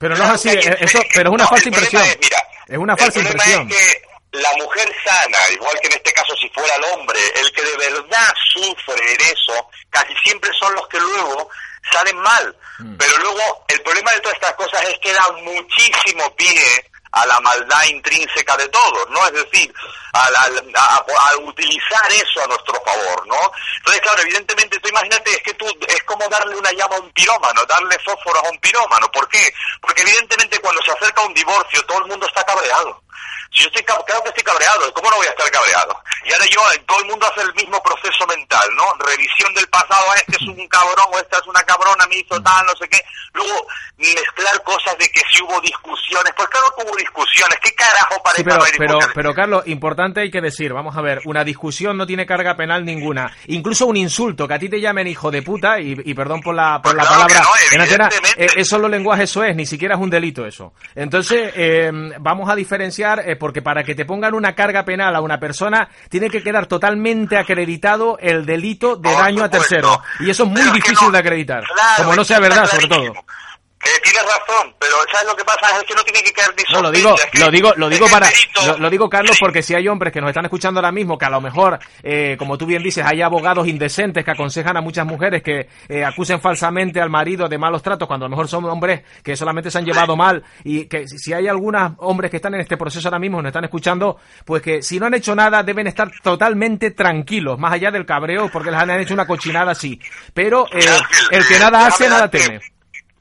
pero 0.00 0.16
no 0.16 0.24
es 0.24 0.30
así, 0.30 0.48
eso, 0.50 1.00
pero 1.12 1.30
es 1.30 1.34
una 1.34 1.46
falsa 1.46 1.68
impresión. 1.68 2.02
Es, 2.02 2.18
mira, 2.20 2.38
es 2.68 2.78
una 2.78 2.96
falsa 2.96 3.18
impresión. 3.18 3.68
Es 3.70 3.76
que 3.76 4.07
la 4.32 4.52
mujer 4.58 4.94
sana, 5.04 5.38
igual 5.52 5.78
que 5.80 5.88
en 5.88 5.94
este 5.94 6.12
caso 6.12 6.34
si 6.36 6.48
fuera 6.50 6.74
el 6.76 6.84
hombre, 6.92 7.18
el 7.36 7.52
que 7.52 7.62
de 7.62 7.76
verdad 7.76 8.34
sufre 8.52 9.12
en 9.12 9.20
eso, 9.20 9.70
casi 9.90 10.14
siempre 10.22 10.50
son 10.58 10.74
los 10.74 10.86
que 10.88 10.98
luego 10.98 11.48
salen 11.90 12.18
mal. 12.18 12.56
Mm. 12.78 12.96
Pero 12.96 13.18
luego 13.18 13.64
el 13.68 13.80
problema 13.82 14.12
de 14.12 14.20
todas 14.20 14.36
estas 14.36 14.54
cosas 14.54 14.82
es 14.88 14.98
que 14.98 15.12
da 15.12 15.26
muchísimo 15.42 16.34
pie 16.36 16.84
a 17.12 17.26
la 17.26 17.40
maldad 17.40 17.84
intrínseca 17.84 18.54
de 18.58 18.68
todos, 18.68 19.08
¿no? 19.08 19.26
Es 19.26 19.32
decir, 19.32 19.72
a, 20.12 21.36
utilizar 21.40 22.12
eso 22.12 22.44
a 22.44 22.46
nuestro 22.46 22.74
favor, 22.84 23.26
¿no? 23.26 23.38
Entonces, 23.78 24.02
claro, 24.02 24.22
evidentemente, 24.22 24.78
tú 24.78 24.88
imagínate, 24.88 25.30
es 25.30 25.42
que 25.42 25.54
tú, 25.54 25.66
es 25.88 26.02
como 26.04 26.28
darle 26.28 26.54
una 26.56 26.70
llama 26.72 26.96
a 26.96 27.00
un 27.00 27.10
pirómano, 27.12 27.64
darle 27.64 27.98
fósforos 28.04 28.44
a 28.44 28.50
un 28.50 28.58
pirómano. 28.58 29.10
¿Por 29.10 29.26
qué? 29.28 29.52
Porque 29.80 30.02
evidentemente 30.02 30.58
cuando 30.60 30.82
se 30.82 30.92
acerca 30.92 31.22
un 31.22 31.32
divorcio, 31.32 31.82
todo 31.86 31.98
el 32.00 32.08
mundo 32.08 32.26
está 32.26 32.44
cabreado 32.44 33.02
Si 33.50 33.62
yo 33.62 33.68
estoy, 33.68 33.82
claro 33.82 34.22
que 34.22 34.28
estoy 34.28 34.44
cabreado, 34.44 34.92
¿cómo 34.92 35.10
no 35.10 35.16
voy 35.16 35.26
a 35.26 35.30
estar 35.30 35.50
cabreado? 35.50 36.02
Y 36.24 36.32
ahora 36.32 36.44
yo, 36.50 36.60
todo 36.86 37.00
el 37.00 37.06
mundo 37.06 37.26
hace 37.26 37.42
el 37.42 37.54
mismo 37.54 37.82
proceso 37.82 38.26
mental, 38.26 38.68
¿no? 38.76 38.84
Revisión 39.06 39.54
del 39.54 39.66
pasado, 39.68 40.04
ah, 40.10 40.14
este 40.16 40.36
es 40.36 40.48
un 40.48 40.68
cabrón 40.68 41.08
o 41.12 41.18
esta 41.18 41.38
es 41.38 41.46
una 41.46 41.62
cabrona, 41.62 42.06
me 42.06 42.16
hizo 42.16 42.40
tal, 42.42 42.66
no 42.66 42.72
sé 42.76 42.88
qué. 42.88 43.00
Luego, 43.32 43.66
mezclar 43.96 44.62
cosas 44.64 44.96
de 44.98 45.08
que 45.08 45.20
si 45.30 45.42
hubo 45.42 45.60
discusiones, 45.60 46.32
pues 46.36 46.48
claro 46.48 46.66
que 46.76 46.84
hubo 46.84 46.96
discusiones, 46.96 47.58
¿qué 47.62 47.72
carajo 47.74 48.22
parece 48.22 48.44
pero, 48.44 48.64
pero, 48.76 48.98
pero, 49.14 49.34
Carlos, 49.34 49.66
importante 49.66 50.20
hay 50.20 50.30
que 50.30 50.40
decir, 50.40 50.72
vamos 50.72 50.96
a 50.96 51.00
ver, 51.00 51.20
una 51.24 51.44
discusión 51.44 51.96
no 51.96 52.06
tiene 52.06 52.26
carga 52.26 52.56
penal 52.56 52.84
ninguna. 52.84 53.32
Incluso 53.46 53.86
un 53.86 53.96
insulto, 53.96 54.46
que 54.46 54.54
a 54.54 54.58
ti 54.58 54.68
te 54.68 54.80
llamen 54.80 55.06
hijo 55.06 55.30
de 55.30 55.42
puta, 55.42 55.80
y, 55.80 56.14
perdón 56.14 56.40
por 56.40 56.54
la, 56.54 56.80
por 56.82 56.94
la 56.94 57.04
palabra, 57.04 57.42
eh, 58.36 58.46
eso 58.56 58.78
los 58.78 58.90
lenguajes 58.90 59.30
eso 59.30 59.44
es, 59.44 59.54
ni 59.54 59.66
siquiera 59.66 59.94
es 59.94 60.00
un 60.00 60.10
delito 60.10 60.46
eso. 60.46 60.72
Entonces, 60.94 61.52
eh, 61.54 61.90
vamos 62.18 62.48
a 62.48 62.54
diferenciar, 62.54 63.07
eh, 63.16 63.36
porque 63.36 63.62
para 63.62 63.82
que 63.82 63.94
te 63.94 64.04
pongan 64.04 64.34
una 64.34 64.54
carga 64.54 64.84
penal 64.84 65.14
a 65.16 65.20
una 65.20 65.38
persona, 65.38 65.88
tiene 66.08 66.30
que 66.30 66.42
quedar 66.42 66.66
totalmente 66.66 67.36
acreditado 67.36 68.18
el 68.20 68.44
delito 68.44 68.96
de 68.96 69.10
daño 69.12 69.44
a 69.44 69.48
tercero. 69.48 70.02
Y 70.20 70.30
eso 70.30 70.44
es 70.44 70.50
muy 70.50 70.70
difícil 70.72 71.10
de 71.12 71.18
acreditar. 71.18 71.64
como 71.96 72.14
no 72.14 72.24
sea 72.24 72.40
verdad, 72.40 72.66
sobre 72.66 72.88
todo. 72.88 73.12
Que 73.80 73.90
tienes 74.02 74.22
razón, 74.22 74.74
pero 74.78 74.92
¿sabes 75.12 75.28
lo 75.28 75.36
que 75.36 75.44
pasa? 75.44 75.78
Es 75.78 75.84
que 75.84 75.94
no 75.94 76.02
tiene 76.02 76.20
que 76.20 76.32
caer 76.32 76.50
No, 76.72 76.82
lo 76.82 76.90
digo, 76.90 77.14
lo 77.34 77.50
digo, 77.50 77.72
lo 77.76 77.88
digo 77.88 78.08
para, 78.08 78.28
lo, 78.78 78.90
digo 78.90 79.08
Carlos, 79.08 79.36
porque 79.38 79.62
si 79.62 79.74
hay 79.74 79.86
hombres 79.86 80.12
que 80.12 80.20
nos 80.20 80.30
están 80.30 80.44
escuchando 80.44 80.80
ahora 80.80 80.90
mismo, 80.90 81.16
que 81.16 81.26
a 81.26 81.30
lo 81.30 81.40
mejor, 81.40 81.78
eh, 82.02 82.36
como 82.38 82.58
tú 82.58 82.66
bien 82.66 82.82
dices, 82.82 83.04
hay 83.06 83.22
abogados 83.22 83.68
indecentes 83.68 84.24
que 84.24 84.30
aconsejan 84.32 84.76
a 84.76 84.80
muchas 84.80 85.06
mujeres 85.06 85.42
que 85.44 85.68
eh, 85.88 86.04
acusen 86.04 86.40
falsamente 86.40 87.00
al 87.00 87.08
marido 87.08 87.48
de 87.48 87.56
malos 87.56 87.80
tratos, 87.80 88.08
cuando 88.08 88.26
a 88.26 88.28
lo 88.28 88.30
mejor 88.30 88.48
son 88.48 88.64
hombres 88.64 89.02
que 89.22 89.36
solamente 89.36 89.70
se 89.70 89.78
han 89.78 89.84
llevado 89.84 90.16
mal, 90.16 90.42
y 90.64 90.86
que 90.86 91.06
si 91.06 91.32
hay 91.32 91.46
algunos 91.46 91.92
hombres 91.98 92.32
que 92.32 92.38
están 92.38 92.54
en 92.54 92.62
este 92.62 92.76
proceso 92.76 93.06
ahora 93.06 93.20
mismo, 93.20 93.40
nos 93.40 93.50
están 93.50 93.64
escuchando, 93.64 94.18
pues 94.44 94.60
que 94.60 94.82
si 94.82 94.98
no 94.98 95.06
han 95.06 95.14
hecho 95.14 95.36
nada, 95.36 95.62
deben 95.62 95.86
estar 95.86 96.10
totalmente 96.20 96.90
tranquilos, 96.90 97.60
más 97.60 97.72
allá 97.72 97.92
del 97.92 98.04
cabreo, 98.04 98.50
porque 98.52 98.72
les 98.72 98.80
han 98.80 98.90
hecho 98.90 99.14
una 99.14 99.26
cochinada 99.26 99.70
así. 99.70 100.00
Pero 100.34 100.66
eh, 100.72 100.80
el 101.30 101.46
que 101.46 101.58
nada 101.60 101.86
hace, 101.86 102.08
nada 102.08 102.28
teme. 102.28 102.60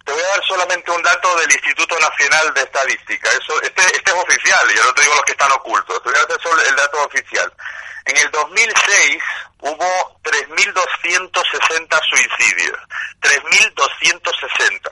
Te 0.07 0.13
voy 0.13 0.23
a 0.23 0.27
dar 0.27 0.41
solamente 0.47 0.89
un 0.89 1.03
dato 1.03 1.35
del 1.35 1.51
Instituto 1.51 1.99
Nacional 1.99 2.53
de 2.53 2.61
Estadística. 2.61 3.29
Eso, 3.29 3.61
este, 3.61 3.81
este 3.81 4.09
es 4.09 4.15
oficial, 4.15 4.73
yo 4.73 4.85
no 4.85 4.93
te 4.93 5.01
digo 5.01 5.15
los 5.15 5.25
que 5.25 5.33
están 5.33 5.51
ocultos. 5.51 6.01
Te 6.01 6.09
voy 6.09 6.17
a 6.17 6.25
dar 6.25 6.41
solo 6.41 6.61
el 6.61 6.77
dato 6.77 7.03
oficial. 7.03 7.53
En 8.05 8.15
el 8.15 8.31
2006 8.31 9.17
hubo 9.59 10.17
3.260 10.23 11.99
suicidios. 12.09 12.77
3.260. 13.19 14.89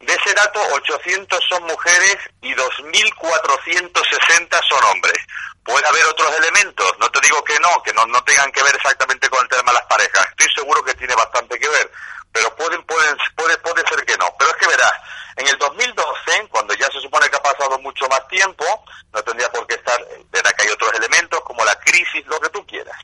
De 0.00 0.12
ese 0.12 0.34
dato, 0.34 0.60
800 0.72 1.38
son 1.48 1.62
mujeres 1.62 2.16
y 2.42 2.52
2.460 2.56 4.60
son 4.68 4.84
hombres. 4.90 5.24
Puede 5.62 5.86
haber 5.86 6.04
otros 6.06 6.36
elementos, 6.36 6.98
no 6.98 7.08
te 7.12 7.20
digo 7.20 7.44
que 7.44 7.56
no, 7.60 7.80
que 7.84 7.92
no, 7.92 8.04
no 8.06 8.24
tengan 8.24 8.50
que 8.50 8.64
ver 8.64 8.74
exactamente 8.74 9.28
con 9.28 9.44
el 9.44 9.48
tema 9.48 9.70
de 9.70 9.78
las 9.78 9.86
parejas. 9.86 10.26
Estoy 10.30 10.48
seguro 10.56 10.82
que 10.82 10.94
tiene 10.94 11.14
bastante 11.14 11.60
que 11.60 11.68
ver 11.68 11.88
pero 12.38 12.54
pueden, 12.54 12.80
pueden, 12.84 13.18
puede, 13.34 13.58
puede 13.58 13.82
ser 13.88 14.06
que 14.06 14.16
no. 14.16 14.32
Pero 14.38 14.52
es 14.52 14.56
que 14.58 14.68
verás, 14.68 14.92
en 15.36 15.48
el 15.48 15.58
2012, 15.58 16.46
cuando 16.50 16.72
ya 16.74 16.86
se 16.86 17.00
supone 17.00 17.28
que 17.28 17.34
ha 17.36 17.42
pasado 17.42 17.76
mucho 17.80 18.06
más 18.08 18.28
tiempo, 18.28 18.64
no 19.12 19.20
tendría 19.24 19.50
por 19.50 19.66
qué 19.66 19.74
estar, 19.74 20.00
verá 20.30 20.52
que 20.52 20.62
hay 20.62 20.68
otros 20.68 20.92
elementos 20.94 21.40
como 21.40 21.64
la 21.64 21.74
crisis, 21.80 22.24
lo 22.26 22.40
que 22.40 22.50
tú 22.50 22.64
quieras. 22.64 22.96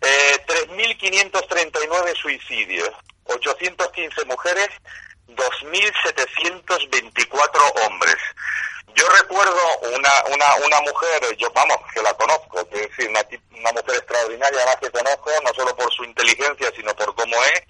Eh, 0.00 0.44
3.539 0.46 2.16
suicidios, 2.16 2.90
815 3.26 4.24
mujeres, 4.24 4.70
2.724 5.28 7.86
hombres. 7.86 8.16
Yo 8.96 9.08
recuerdo 9.08 9.78
una, 9.82 10.10
una, 10.30 10.56
una 10.66 10.80
mujer, 10.80 11.36
yo 11.36 11.48
vamos, 11.52 11.76
que 11.92 12.02
la 12.02 12.12
conozco, 12.14 12.58
es 12.60 12.70
decir, 12.70 13.08
una, 13.08 13.20
una 13.58 13.72
mujer 13.72 13.96
extraordinaria, 13.96 14.58
además 14.58 14.76
que 14.80 14.90
conozco, 14.90 15.30
no 15.44 15.54
solo 15.54 15.76
por 15.76 15.92
su 15.92 16.04
inteligencia, 16.04 16.72
sino 16.76 16.94
por 16.94 17.12
cómo 17.14 17.36
es, 17.54 17.62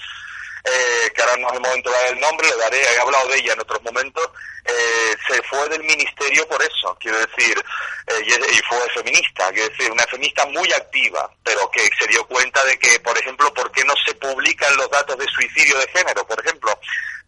eh, 0.65 1.13
que 1.15 1.23
ahora 1.23 1.37
no 1.37 1.49
es 1.49 1.55
el 1.55 1.61
momento 1.61 1.91
de 1.91 1.97
dar 1.97 2.13
el 2.13 2.21
nombre, 2.21 2.49
le 2.49 2.57
daré, 2.57 2.83
he 2.83 2.99
hablado 2.99 3.29
de 3.29 3.39
ella 3.39 3.53
en 3.53 3.61
otros 3.61 3.83
momentos, 3.83 4.31
eh, 4.65 5.15
se 5.29 5.43
fue 5.43 5.69
del 5.69 5.83
ministerio 5.83 6.49
por 6.49 6.63
eso, 6.63 6.97
quiero 6.99 7.19
decir, 7.19 7.63
eh, 8.07 8.25
y, 8.27 8.63
fue 8.63 8.79
feminista, 8.95 9.53
quiero 9.53 9.69
decir, 9.69 9.93
una 9.93 10.05
feminista 10.05 10.47
muy 10.47 10.73
activa, 10.73 11.31
pero 11.43 11.71
que 11.71 11.89
se 11.99 12.09
dio 12.09 12.27
cuenta 12.27 12.65
de 12.65 12.79
que, 12.79 12.99
por 13.01 13.17
ejemplo, 13.19 13.53
¿por 13.53 13.71
qué 13.73 13.85
no 13.85 13.93
se 14.07 14.15
publican 14.15 14.75
los 14.77 14.89
datos 14.91 15.19
de 15.19 15.27
suicidio 15.27 15.79
de 15.79 15.89
género? 15.89 16.27
Por 16.27 16.41
ejemplo, 16.41 16.79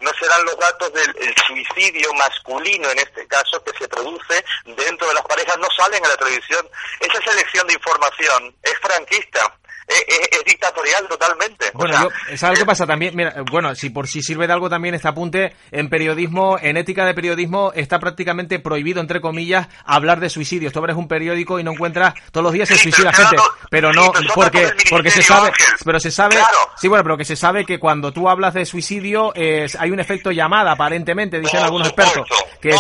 no 0.01 0.11
serán 0.19 0.45
los 0.45 0.59
datos 0.59 0.93
del 0.93 1.35
suicidio 1.47 2.13
masculino, 2.15 2.91
en 2.91 2.99
este 2.99 3.27
caso, 3.27 3.63
que 3.65 3.77
se 3.79 3.89
produce 3.89 4.45
dentro 4.65 5.09
de 5.09 5.15
las 5.15 5.25
parejas, 5.25 5.59
no 5.59 5.69
salen 5.77 6.05
a 6.05 6.09
la 6.09 6.17
televisión. 6.17 6.67
Esa 7.01 7.23
selección 7.23 7.67
de 7.67 7.75
información 7.75 8.57
es 8.63 8.75
franquista 8.81 9.57
es, 9.89 10.45
dictatorial 10.45 11.07
totalmente. 11.09 11.67
Bueno, 11.75 12.09
¿sabes 12.37 12.59
qué 12.59 12.65
pasa 12.65 12.87
también? 12.87 13.15
Mira, 13.17 13.35
bueno, 13.51 13.75
si 13.75 13.91
por 13.91 14.07
si 14.07 14.23
sirve 14.23 14.47
de 14.47 14.53
algo 14.53 14.71
también 14.71 14.95
este 14.95 15.09
apunte, 15.09 15.55
en 15.71 15.89
periodismo, 15.89 16.59
en 16.61 16.77
ética 16.77 17.05
de 17.05 17.15
periodismo, 17.15 17.73
está 17.75 17.99
prácticamente 17.99 18.59
prohibido, 18.59 19.01
entre 19.01 19.21
comillas, 19.21 19.69
hablar 19.85 20.21
de 20.21 20.31
suicidios. 20.31 20.73
Tú 20.73 20.79
abres 20.79 20.97
un 20.97 21.09
periódico 21.09 21.59
y 21.59 21.65
no 21.65 21.73
encuentras, 21.73 22.15
todos 22.31 22.45
los 22.45 22.53
días 22.53 22.69
se 22.69 22.79
suicida 22.79 23.13
gente, 23.13 23.37
pero 23.71 23.93
no, 23.93 24.13
porque, 24.35 24.73
porque 24.91 25.11
se 25.11 25.23
sabe, 25.23 25.53
pero 25.85 25.99
se 26.01 26.11
sabe, 26.11 26.37
sí, 26.77 26.89
bueno, 26.89 27.03
pero 27.03 27.17
que 27.17 27.25
se 27.25 27.37
sabe 27.37 27.65
que 27.65 27.79
cuando 27.79 28.13
tú 28.13 28.29
hablas 28.29 28.55
de 28.55 28.65
suicidio, 28.65 29.33
hay 29.35 29.91
un 29.91 30.01
efecto 30.01 30.31
llamada, 30.31 30.73
aparentemente, 30.73 31.41
dicen 31.41 31.61
algunos 31.61 31.89
expertos, 31.89 32.29
que 32.61 32.75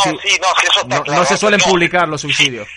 no, 0.88 1.24
se 1.24 1.36
suelen 1.36 1.60
publicar 1.60 2.08
los 2.08 2.20
suicidios 2.20 2.68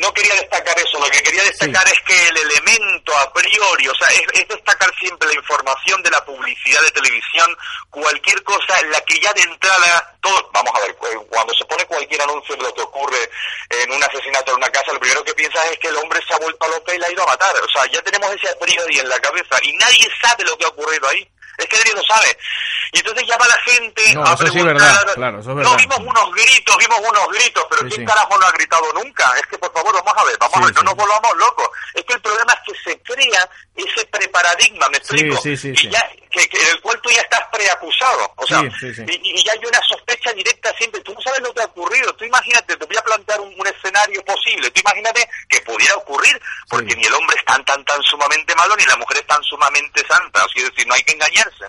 no 0.00 0.12
quería 0.14 0.34
destacar 0.34 0.78
eso, 0.78 0.98
lo 0.98 1.10
que 1.10 1.22
quería 1.22 1.44
destacar 1.44 1.86
es 1.86 2.00
que 2.06 2.28
el 2.28 2.36
elemento 2.36 3.16
a 3.18 3.32
priori, 3.32 3.88
o 3.88 3.94
sea, 3.94 4.08
es, 4.08 4.48
destacar 4.48 4.90
siempre 4.98 5.28
la 5.28 5.34
información 5.34 6.02
de 6.02 6.10
la 6.10 6.24
publicidad 6.24 6.80
de 6.82 6.90
televisión, 6.90 7.56
cualquier 7.90 8.42
cosa 8.42 8.80
en 8.80 8.90
la 8.90 9.00
que 9.02 9.20
ya 9.20 9.32
de 9.34 9.42
entrada, 9.42 10.18
todo, 10.20 10.50
vamos 10.52 10.72
a 10.74 10.80
ver, 10.80 10.96
cuando 11.28 11.52
se 11.54 11.64
pone 11.66 11.84
cualquier 11.86 12.22
anuncio 12.22 12.56
de 12.56 12.62
lo 12.62 12.74
que 12.74 12.82
ocurre 12.82 13.30
en 13.68 13.92
un 13.92 14.02
asesinato 14.02 14.52
en 14.52 14.58
una 14.58 14.70
casa, 14.70 14.92
lo 14.92 15.00
primero 15.00 15.24
que 15.24 15.34
piensas 15.34 15.64
es 15.70 15.78
que 15.78 15.88
el 15.88 15.96
hombre 15.96 16.20
se 16.26 16.34
ha 16.34 16.38
vuelto 16.38 16.64
a 16.64 16.68
loca 16.68 16.94
y 16.94 16.98
la 16.98 17.06
ha 17.06 17.12
ido 17.12 17.22
a 17.22 17.26
matar, 17.26 17.54
o 17.56 17.68
sea, 17.70 17.86
ya 17.90 18.02
tenemos 18.02 18.30
ese 18.34 18.48
a 18.48 18.58
priori 18.58 18.98
en 18.98 19.08
la 19.08 19.20
cabeza 19.20 19.56
y 19.62 19.72
nadie 19.74 20.08
sabe 20.22 20.44
lo 20.44 20.56
que 20.56 20.64
ha 20.64 20.68
ocurrido 20.68 21.08
ahí. 21.08 21.28
Es 21.60 21.68
que 21.68 21.76
nadie 21.76 21.94
lo 21.94 22.02
sabe. 22.04 22.36
Y 22.92 22.98
entonces 22.98 23.26
llama 23.26 23.44
a 23.44 23.48
la 23.48 23.72
gente 23.72 24.14
no, 24.14 24.24
a 24.24 24.34
eso 24.34 24.36
preguntar. 24.38 24.50
Sí 24.50 24.62
verdad, 24.62 25.14
claro, 25.14 25.40
eso 25.40 25.50
es 25.50 25.56
verdad. 25.56 25.70
No, 25.70 25.76
vimos 25.76 25.98
unos 25.98 26.34
gritos, 26.34 26.76
vimos 26.78 26.98
unos 26.98 27.28
gritos, 27.28 27.66
pero 27.70 27.88
¿quién 27.88 28.04
carajo 28.04 28.38
no 28.38 28.46
ha 28.46 28.52
gritado 28.52 28.92
nunca? 28.94 29.32
Es 29.38 29.46
que 29.46 29.58
por 29.58 29.72
favor, 29.72 29.94
vamos 29.94 30.14
a 30.16 30.24
ver, 30.24 30.36
vamos 30.38 30.56
a 30.56 30.66
ver, 30.66 30.74
no 30.74 30.82
nos 30.82 30.96
volvamos 30.96 31.36
locos. 31.36 31.68
Es 31.94 32.04
que 32.04 32.14
el 32.14 32.20
problema 32.20 32.52
es 32.52 32.72
que 32.72 32.90
se 32.90 33.00
crea 33.02 33.48
ese 33.76 34.06
preparadigma, 34.06 34.86
¿me 34.90 34.98
explico? 34.98 35.40
Y 35.44 35.90
ya, 35.90 36.02
que, 36.30 36.42
en 36.42 36.68
el 36.68 36.80
cual 36.80 37.00
tú 37.02 37.10
ya 37.10 37.22
estás 37.22 37.42
preacusado. 37.52 38.32
O 38.36 38.46
sea, 38.46 38.62
y, 38.62 39.44
ya 39.44 39.52
hay 39.52 39.66
una 39.66 39.80
sospecha 39.88 40.32
directa 40.32 40.72
siempre. 40.76 41.00
Tú 41.02 41.12
no 41.12 41.20
sabes 41.20 41.40
lo 41.40 41.52
que 41.52 41.62
ha 41.62 41.66
ocurrido. 41.66 42.12
Tú 42.14 42.24
imagínate, 42.24 42.76
te 42.76 42.86
voy 42.86 42.96
a 42.96 43.02
plantear 43.02 43.40
un, 43.40 43.60
escenario 43.66 44.24
posible. 44.24 44.70
Tú 44.70 44.80
imagínate 44.80 45.28
que 45.48 45.60
pudiera 45.60 45.94
ocurrir, 45.96 46.40
porque 46.68 46.94
ni 46.96 47.04
el 47.04 47.14
hombre 47.14 47.36
es 47.38 47.44
tan, 47.44 47.64
tan, 47.64 47.84
tan 47.84 48.02
sumamente 48.02 48.54
malo, 48.56 48.74
ni 48.76 48.84
la 48.84 48.96
mujer 48.96 49.18
es 49.18 49.26
tan 49.26 49.42
sumamente 49.44 50.04
santa. 50.06 50.44
Es 50.54 50.64
decir, 50.64 50.86
no 50.86 50.94
hay 50.94 51.02
que 51.02 51.12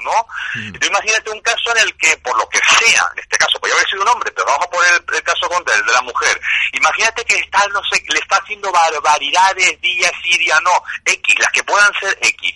¿no? 0.02 0.26
Tú 0.54 0.88
imagínate 0.88 1.30
un 1.30 1.42
caso 1.42 1.76
en 1.76 1.84
el 1.84 1.98
que, 1.98 2.18
por 2.18 2.38
lo 2.38 2.48
que 2.50 2.60
sea, 2.60 3.06
en 3.14 3.20
este 3.20 3.38
caso 3.38 3.60
podría 3.60 3.76
haber 3.76 3.90
sido 3.90 4.02
un 4.02 4.10
hombre, 4.10 4.32
pero 4.32 4.48
vamos 4.48 4.68
a 4.68 4.70
poner 4.70 5.04
el, 5.14 5.24
caso 5.24 5.48
contra 5.50 5.76
el 5.76 5.86
de 5.86 5.94
la 5.94 6.02
mujer. 6.02 6.40
Imagínate 6.74 7.26
que 7.26 7.36
está, 7.36 7.68
no 7.70 7.84
sé, 7.86 8.04
le 8.08 8.20
está 8.20 8.38
haciendo 8.38 8.72
barbaridades 8.72 9.80
día 9.82 10.12
sí, 10.24 10.38
día 10.38 10.60
no, 10.62 10.84
X, 11.06 11.36
las 11.40 11.52
que 11.52 11.64
puedan 11.64 11.94
ser 12.00 12.18
X. 12.22 12.56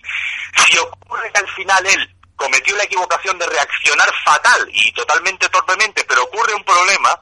Si 0.65 0.77
ocurre 0.77 1.31
que 1.31 1.39
al 1.39 1.49
final 1.49 1.85
él 1.85 2.15
cometió 2.35 2.75
la 2.75 2.83
equivocación 2.83 3.37
de 3.39 3.45
reaccionar 3.47 4.09
fatal 4.23 4.69
y 4.71 4.91
totalmente 4.91 5.49
torpemente, 5.49 6.03
pero 6.05 6.23
ocurre 6.23 6.53
un 6.53 6.63
problema, 6.63 7.19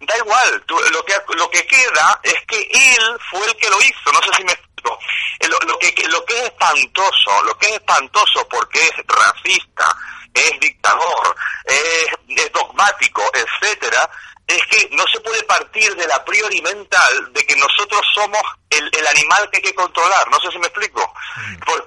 da 0.00 0.16
igual, 0.18 0.64
lo, 0.66 1.04
que, 1.04 1.14
lo 1.34 1.50
que 1.50 1.66
queda 1.66 2.20
es 2.22 2.36
que 2.46 2.60
él 2.60 3.18
fue 3.30 3.46
el 3.46 3.56
que 3.56 3.70
lo 3.70 3.80
hizo, 3.80 4.12
no 4.12 4.22
sé 4.22 4.30
si 4.36 4.44
me 4.44 4.52
explico. 4.52 4.98
Eh, 5.40 5.48
lo, 5.48 5.78
que, 5.78 6.08
lo 6.08 6.24
que 6.24 6.38
es 6.38 6.44
espantoso, 6.44 7.42
lo 7.44 7.56
que 7.58 7.66
es 7.66 7.72
espantoso 7.72 8.46
porque 8.48 8.80
es 8.80 8.92
racista, 9.06 9.96
es 10.34 10.60
dictador, 10.60 11.36
es, 11.64 12.08
es 12.28 12.52
dogmático, 12.52 13.22
etcétera, 13.32 14.08
es 14.46 14.64
que 14.66 14.88
no 14.92 15.04
se 15.12 15.20
puede 15.20 15.42
partir 15.44 15.94
de 15.96 16.06
la 16.06 16.24
priori 16.24 16.60
mental 16.62 17.32
de 17.32 17.44
que 17.46 17.56
nosotros 17.56 18.00
somos 18.14 18.42
el, 18.70 18.90
el 18.92 19.06
animal 19.06 19.48
que 19.50 19.58
hay 19.58 19.62
que 19.62 19.74
controlar. 19.74 20.30
No 20.30 20.40
sé 20.40 20.50
si 20.50 20.58
me 20.58 20.66
explico. 20.66 21.02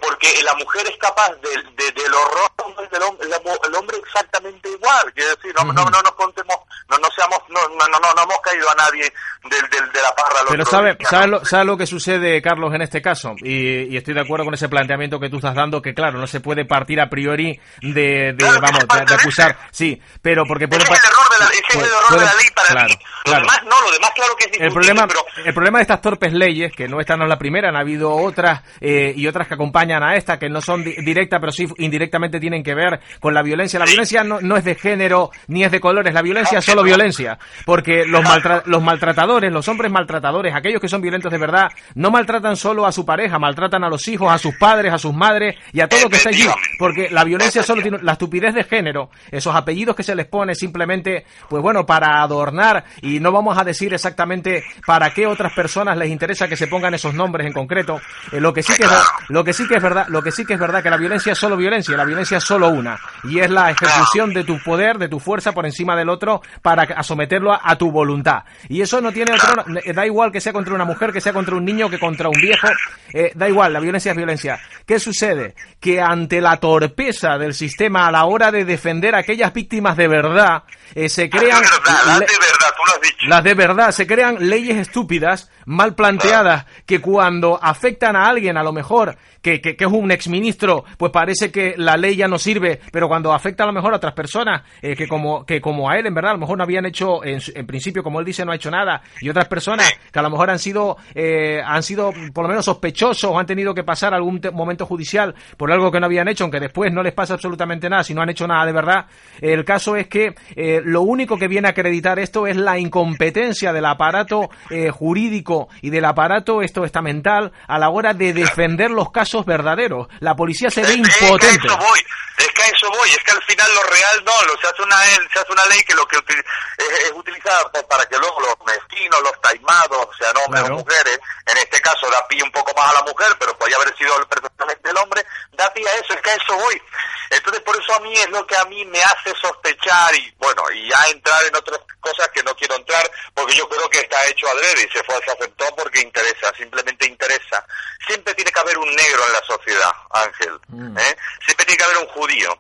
Porque 0.02 0.42
la 0.44 0.54
mujer 0.54 0.88
es 0.88 0.98
capaz 0.98 1.32
del 1.42 2.14
horror 2.14 2.50
hombre 2.70 2.86
es 2.86 2.94
el 2.94 3.04
hombre, 3.04 3.28
el 3.68 3.76
hombre 3.76 3.98
exactamente 3.98 4.70
igual, 4.70 5.12
quiero 5.14 5.36
decir, 5.36 5.54
no, 5.56 5.64
no, 5.66 5.86
no 5.86 6.02
nos 6.02 6.12
contemos, 6.14 6.58
no, 6.90 6.98
no 6.98 7.08
seamos, 7.16 7.40
no, 7.50 7.60
no, 7.68 7.88
no, 7.88 8.00
no 8.00 8.24
hemos 8.24 8.40
caído 8.42 8.70
a 8.70 8.76
nadie 8.76 9.12
del, 9.44 9.70
del, 9.70 9.92
de 9.92 10.02
la 10.02 10.14
parra. 10.16 10.40
Pero 10.50 10.66
sabe, 10.66 10.98
sabe, 11.10 11.28
lo, 11.28 11.46
sabe 11.46 11.66
lo 11.66 11.78
que 11.78 11.86
sucede, 11.86 12.42
Carlos, 12.42 12.74
en 12.74 12.82
este 12.82 13.02
caso, 13.02 13.34
y, 13.38 13.94
y, 13.94 13.98
estoy 13.98 14.14
de 14.14 14.22
acuerdo 14.22 14.46
con 14.46 14.54
ese 14.54 14.70
planteamiento 14.70 15.20
que 15.20 15.30
tú 15.30 15.38
estás 15.38 15.56
dando, 15.56 15.82
que 15.82 15.94
claro, 15.94 16.20
no 16.20 16.28
se 16.28 16.40
puede 16.40 16.66
partir 16.66 17.00
a 17.02 17.10
priori 17.10 17.60
de, 17.82 18.34
de 18.34 18.36
claro, 18.38 18.62
vamos, 18.62 18.88
de, 18.88 19.06
de, 19.06 19.16
acusar, 19.16 19.58
sí, 19.72 20.02
pero 20.22 20.44
porque 20.46 20.68
puede... 20.68 20.84
Es 20.84 20.90
el 20.90 20.96
error 20.96 21.30
de 21.30 21.40
la, 21.40 21.46
ese 21.46 21.64
puede, 21.74 21.86
es 21.86 21.92
el 21.92 21.98
error 21.98 22.08
puede, 22.10 22.20
de 22.20 22.26
la 22.26 22.36
ley 22.36 22.48
para 22.56 22.70
claro, 22.70 22.88
mí. 22.88 22.96
Lo 23.00 23.24
claro. 23.24 23.42
demás 23.42 23.64
no, 23.64 23.82
lo 23.82 23.92
demás 23.92 24.12
claro 24.16 24.36
que 24.36 24.46
es 24.46 24.62
el 24.62 24.74
problema, 24.74 25.08
pero... 25.08 25.26
el 25.46 25.54
problema 25.54 25.80
de 25.80 25.82
estas 25.84 26.02
torpes 26.02 26.34
leyes, 26.34 26.69
que 26.72 26.88
no 26.88 27.00
esta 27.00 27.16
no 27.18 27.24
es 27.24 27.30
la 27.30 27.38
primera, 27.38 27.70
han 27.70 27.76
habido 27.76 28.12
otras 28.12 28.62
eh, 28.82 29.14
y 29.16 29.28
otras 29.28 29.48
que 29.48 29.54
acompañan 29.54 30.04
a 30.04 30.16
esta, 30.16 30.38
que 30.38 30.50
no 30.50 30.62
son 30.62 30.84
di 30.84 30.96
directas, 31.04 31.40
pero 31.40 31.52
sí 31.52 31.68
indirectamente 31.78 32.40
tienen 32.40 32.64
que 32.64 32.76
ver 32.76 33.00
con 33.20 33.34
la 33.34 33.42
violencia. 33.42 33.80
La 33.80 33.86
violencia 33.86 34.24
no, 34.24 34.42
no 34.42 34.58
es 34.58 34.64
de 34.64 34.76
género 34.76 35.32
ni 35.48 35.64
es 35.64 35.72
de 35.72 35.80
colores, 35.80 36.14
la 36.14 36.22
violencia 36.22 36.60
es 36.60 36.66
solo 36.66 36.84
violencia, 36.84 37.38
porque 37.66 38.06
los, 38.06 38.24
maltra 38.24 38.64
los 38.66 38.82
maltratadores, 38.82 39.52
los 39.52 39.68
hombres 39.68 39.92
maltratadores, 39.92 40.54
aquellos 40.56 40.82
que 40.82 40.90
son 40.90 41.02
violentos 41.02 41.32
de 41.32 41.38
verdad, 41.38 41.68
no 41.96 42.12
maltratan 42.12 42.56
solo 42.56 42.86
a 42.86 42.92
su 42.92 43.06
pareja, 43.06 43.40
maltratan 43.40 43.84
a 43.84 43.90
los 43.90 44.08
hijos, 44.08 44.32
a 44.32 44.38
sus 44.38 44.56
padres, 44.56 44.94
a 44.94 44.98
sus 44.98 45.14
madres 45.14 45.56
y 45.74 45.82
a 45.82 45.88
todo 45.88 46.04
lo 46.04 46.10
que 46.10 46.18
está 46.18 46.30
allí, 46.30 46.46
porque 46.78 47.10
la 47.10 47.24
violencia 47.24 47.64
solo 47.64 47.82
tiene 47.82 48.00
la 48.02 48.14
estupidez 48.14 48.54
de 48.54 48.64
género, 48.64 49.10
esos 49.32 49.56
apellidos 49.56 49.96
que 49.96 50.04
se 50.04 50.16
les 50.16 50.28
pone 50.28 50.56
simplemente, 50.56 51.26
pues 51.50 51.62
bueno, 51.62 51.86
para 51.86 52.22
adornar 52.22 52.84
y 53.02 53.20
no 53.20 53.32
vamos 53.32 53.58
a 53.58 53.64
decir 53.64 53.94
exactamente 53.94 54.64
para 54.86 55.12
qué 55.12 55.28
otras 55.28 55.54
personas 55.54 55.98
les 55.98 56.10
interesa 56.10 56.48
que 56.48 56.56
se 56.60 56.68
pongan 56.68 56.94
esos 56.94 57.14
nombres 57.14 57.48
en 57.48 57.54
concreto. 57.54 58.02
Eh, 58.32 58.40
lo 58.40 58.54
que 58.54 58.62
sí 58.62 58.74
que 58.74 58.84
es, 58.84 58.92
lo 59.30 59.44
que 59.44 59.54
sí 59.54 59.68
que 59.68 59.76
es 59.76 59.82
verdad, 59.82 60.08
lo 60.10 60.22
que 60.22 60.32
sí 60.32 60.46
que 60.46 60.54
es 60.54 60.60
verdad 60.60 60.84
que 60.84 60.90
la 60.90 60.98
violencia 60.98 61.32
es 61.32 61.38
solo 61.38 61.56
violencia, 61.58 61.96
la 61.96 62.06
violencia 62.06 62.38
es 62.38 62.44
solo 62.44 62.70
una 62.70 63.00
y 63.24 63.40
es 63.40 63.50
la 63.50 63.72
ejecución 63.72 64.34
de 64.34 64.44
tu 64.44 64.62
poder, 64.62 64.98
de 64.98 65.08
tu 65.08 65.20
fuerza 65.20 65.54
por 65.54 65.66
encima 65.66 65.96
del 65.96 66.10
otro 66.10 66.42
para 66.62 67.02
someterlo 67.04 67.54
a, 67.54 67.62
a 67.64 67.78
tu 67.78 67.92
voluntad. 67.92 68.44
Y 68.68 68.82
eso 68.82 69.00
no 69.02 69.12
tiene 69.12 69.32
otro, 69.34 69.64
da 69.94 70.06
igual 70.06 70.32
que 70.32 70.42
sea 70.42 70.54
contra 70.54 70.76
una 70.76 70.86
mujer, 70.86 71.12
que 71.14 71.22
sea 71.22 71.34
contra 71.34 71.56
un 71.56 71.64
niño, 71.66 71.90
que 71.90 72.00
contra 72.00 72.28
un 72.28 72.40
viejo, 72.40 72.68
eh, 73.14 73.32
da 73.36 73.48
igual, 73.48 73.72
la 73.74 73.80
violencia 73.80 74.12
es 74.12 74.18
violencia. 74.18 74.60
¿Qué 74.86 75.00
sucede? 75.00 75.56
Que 75.80 76.02
ante 76.02 76.42
la 76.42 76.58
torpeza 76.58 77.38
del 77.38 77.54
sistema 77.54 78.08
a 78.08 78.12
la 78.12 78.26
hora 78.26 78.52
de 78.52 78.66
defender 78.66 79.16
a 79.16 79.20
aquellas 79.20 79.54
víctimas 79.54 79.96
de 79.96 80.08
verdad, 80.08 80.64
eh, 80.94 81.08
se 81.08 81.30
crean... 81.30 81.62
De 81.62 81.70
verdad, 81.70 82.06
las 82.06 82.20
de 82.20 82.26
verdad, 82.26 82.59
tú 82.76 82.84
lo 82.86 82.94
has 82.94 83.02
dicho. 83.02 83.28
Las 83.28 83.44
de 83.44 83.54
verdad, 83.54 83.92
se 83.92 84.08
crean 84.08 84.50
leyes 84.50 84.78
estúpidas, 84.78 85.52
mal 85.66 85.96
planteadas, 85.96 86.66
que 86.86 87.02
cuando 87.02 87.60
afectan 87.62 88.16
a 88.16 88.28
alguien, 88.28 88.58
a 88.58 88.64
lo 88.64 88.72
mejor, 88.72 89.18
que, 89.42 89.62
que, 89.62 89.76
es 89.78 89.92
un 89.92 90.12
exministro, 90.12 90.84
pues 90.98 91.12
parece 91.12 91.52
que 91.52 91.76
la 91.78 91.98
ley 91.98 92.16
ya 92.16 92.28
no 92.28 92.38
sirve, 92.38 92.80
pero 92.92 93.08
cuando 93.08 93.34
afecta 93.34 93.64
a 93.64 93.68
lo 93.68 93.74
mejor 93.74 93.94
a 93.94 93.98
otras 93.98 94.14
personas, 94.14 94.64
eh, 94.82 94.96
que 94.96 95.08
como 95.08 95.46
que 95.46 95.62
como 95.62 95.90
a 95.90 95.98
él, 95.98 96.06
en 96.06 96.14
verdad, 96.14 96.32
a 96.32 96.34
lo 96.36 96.40
mejor 96.42 96.58
no 96.58 96.64
habían 96.64 96.86
hecho, 96.86 97.24
en, 97.24 97.40
en 97.56 97.66
principio, 97.66 98.04
como 98.04 98.20
él 98.20 98.26
dice, 98.26 98.46
no 98.46 98.52
ha 98.52 98.56
hecho 98.56 98.72
nada, 98.72 99.02
y 99.22 99.30
otras 99.30 99.48
personas 99.48 99.92
que 100.12 100.20
a 100.20 100.22
lo 100.22 100.30
mejor 100.30 100.50
han 100.50 100.60
sido, 100.60 100.98
eh, 101.16 101.62
han 101.66 101.84
sido 101.84 102.12
por 102.34 102.44
lo 102.44 102.50
menos 102.50 102.66
sospechosos 102.66 103.32
o 103.32 103.40
han 103.40 103.46
tenido 103.46 103.74
que 103.74 103.84
pasar 103.84 104.14
algún 104.14 104.42
momento 104.54 104.86
judicial 104.86 105.36
por 105.58 105.72
algo 105.72 105.92
que 105.92 106.00
no 106.00 106.06
habían 106.06 106.28
hecho, 106.28 106.44
aunque 106.44 106.60
después 106.60 106.92
no 106.92 107.04
les 107.04 107.14
pasa 107.14 107.36
absolutamente 107.36 107.90
nada 107.90 108.04
si 108.04 108.14
no 108.14 108.22
han 108.22 108.30
hecho 108.30 108.48
nada 108.48 108.66
de 108.66 108.72
verdad. 108.74 109.06
El 109.40 109.64
caso 109.64 109.96
es 109.96 110.08
que 110.08 110.36
eh, 110.56 110.82
lo 110.84 111.02
único 111.02 111.38
que 111.38 111.48
viene 111.48 111.68
a 111.68 111.72
acreditar 111.72 112.20
esto 112.20 112.48
es 112.48 112.58
la 112.58 112.78
incompetencia 112.78 113.72
del 113.72 113.86
aparato 113.86 114.50
eh, 114.70 114.90
jurídico 114.90 115.70
y 115.82 115.90
del 115.90 116.06
aparato 116.06 116.62
esto 116.62 116.84
estamental 116.84 117.52
a 117.68 117.80
la 117.80 117.90
hora 117.90 118.14
de 118.14 118.34
defender 118.34 118.92
los 118.92 119.12
casos 119.12 119.29
verdaderos. 119.46 120.08
La 120.20 120.36
policía 120.36 120.70
se 120.70 120.82
ve 120.82 120.94
impotente. 120.94 121.48
Es 121.48 121.60
que 121.60 121.68
a 121.68 121.76
eso 121.76 121.78
voy, 121.78 122.06
es 122.38 122.48
que 122.50 122.62
a 122.62 122.68
eso 122.68 122.90
voy, 122.90 123.10
es 123.10 123.24
que 123.24 123.32
al 123.32 123.44
final 123.44 123.70
lo 123.76 123.84
real 123.84 124.24
no, 124.26 124.44
lo, 124.44 124.60
se, 124.60 124.68
hace 124.68 124.82
una, 124.82 124.98
se 125.04 125.40
hace 125.40 125.52
una 125.52 125.66
ley 125.66 125.84
que 125.84 125.94
lo 125.94 126.08
que 126.08 126.18
es, 126.18 126.46
es 126.78 127.12
utilizada 127.14 127.70
para 127.90 128.06
que 128.06 128.18
luego 128.18 128.40
los 128.42 128.56
mezquinos, 128.66 129.20
los 129.22 129.42
taimados, 129.42 130.08
sean 130.18 130.36
hombres 130.46 130.64
claro. 130.64 130.76
o 130.76 130.80
mujeres, 130.80 131.20
en 131.46 131.58
este 131.58 131.82
caso 131.82 132.10
da 132.10 132.26
pie 132.28 132.42
un 132.44 132.52
poco 132.52 132.74
más 132.76 132.92
a 132.92 133.00
la 133.00 133.12
mujer, 133.12 133.28
pero 133.40 133.58
podría 133.58 133.78
haber 133.78 133.96
sido 133.98 134.16
perfectamente 134.28 134.90
el 134.90 134.98
hombre, 134.98 135.26
da 135.54 135.72
pie 135.74 135.88
a 135.88 135.94
eso, 135.96 136.14
es 136.14 136.22
que 136.22 136.32
a 136.32 136.36
eso 136.36 136.56
voy. 136.56 136.82
Entonces 137.30 137.62
por 137.62 137.76
eso 137.80 137.94
a 137.94 138.00
mí 138.00 138.14
es 138.18 138.30
lo 138.30 138.46
que 138.48 138.56
a 138.56 138.66
mí 138.66 138.84
me 138.86 139.02
hace 139.02 139.34
sospechar 139.40 140.16
y 140.16 140.34
bueno, 140.38 140.64
y 140.74 140.90
ya 140.90 140.98
entrar 141.12 141.44
en 141.46 141.56
otras 141.56 141.80
cosas 142.00 142.28
que 142.34 142.42
no 142.44 142.56
quiero 142.56 142.76
entrar 142.76 143.10
porque 143.34 143.56
yo 143.56 143.68
creo 143.70 143.90
que 143.90 144.00
está 144.00 144.26
hecho 144.28 144.48
adrede 144.48 144.88
y 144.88 144.98
se 144.98 145.04
fue, 145.04 145.16
se 145.24 145.32
aceptó 145.32 145.66
porque 145.76 146.02
interesa, 146.02 146.52
simplemente 146.58 147.06
interesa. 147.06 147.64
Siempre 148.08 148.34
tiene 148.34 148.52
que 148.52 148.60
haber 148.60 148.78
un 148.78 148.90
negro 148.90 149.19
en 149.26 149.34
la 149.34 149.42
sociedad, 149.46 149.92
Ángel. 150.12 150.60
Mm. 150.68 150.98
¿eh? 150.98 151.18
Siempre 151.46 151.66
tiene 151.66 151.78
que 151.78 151.84
haber 151.84 151.98
un 151.98 152.08
judío. 152.08 152.58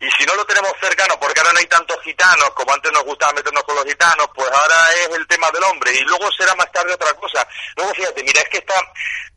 Y 0.00 0.10
si 0.10 0.26
no 0.26 0.34
lo 0.34 0.44
tenemos 0.44 0.72
cercano, 0.80 1.18
porque 1.20 1.40
ahora 1.40 1.52
no 1.52 1.60
hay 1.60 1.66
tantos 1.66 1.96
gitanos, 2.02 2.50
como 2.50 2.72
antes 2.72 2.92
nos 2.92 3.04
gustaba 3.04 3.32
meternos 3.32 3.62
con 3.64 3.76
los 3.76 3.84
gitanos, 3.84 4.26
pues 4.34 4.50
ahora 4.50 4.92
es 4.94 5.16
el 5.16 5.26
tema 5.26 5.50
del 5.50 5.64
hombre. 5.64 5.92
Y 5.92 6.00
luego 6.00 6.30
será 6.32 6.54
más 6.56 6.70
tarde 6.72 6.92
otra 6.92 7.12
cosa. 7.14 7.46
Luego 7.76 7.94
fíjate, 7.94 8.22
mira, 8.24 8.40
es 8.42 8.48
que 8.48 8.58
está, 8.58 8.74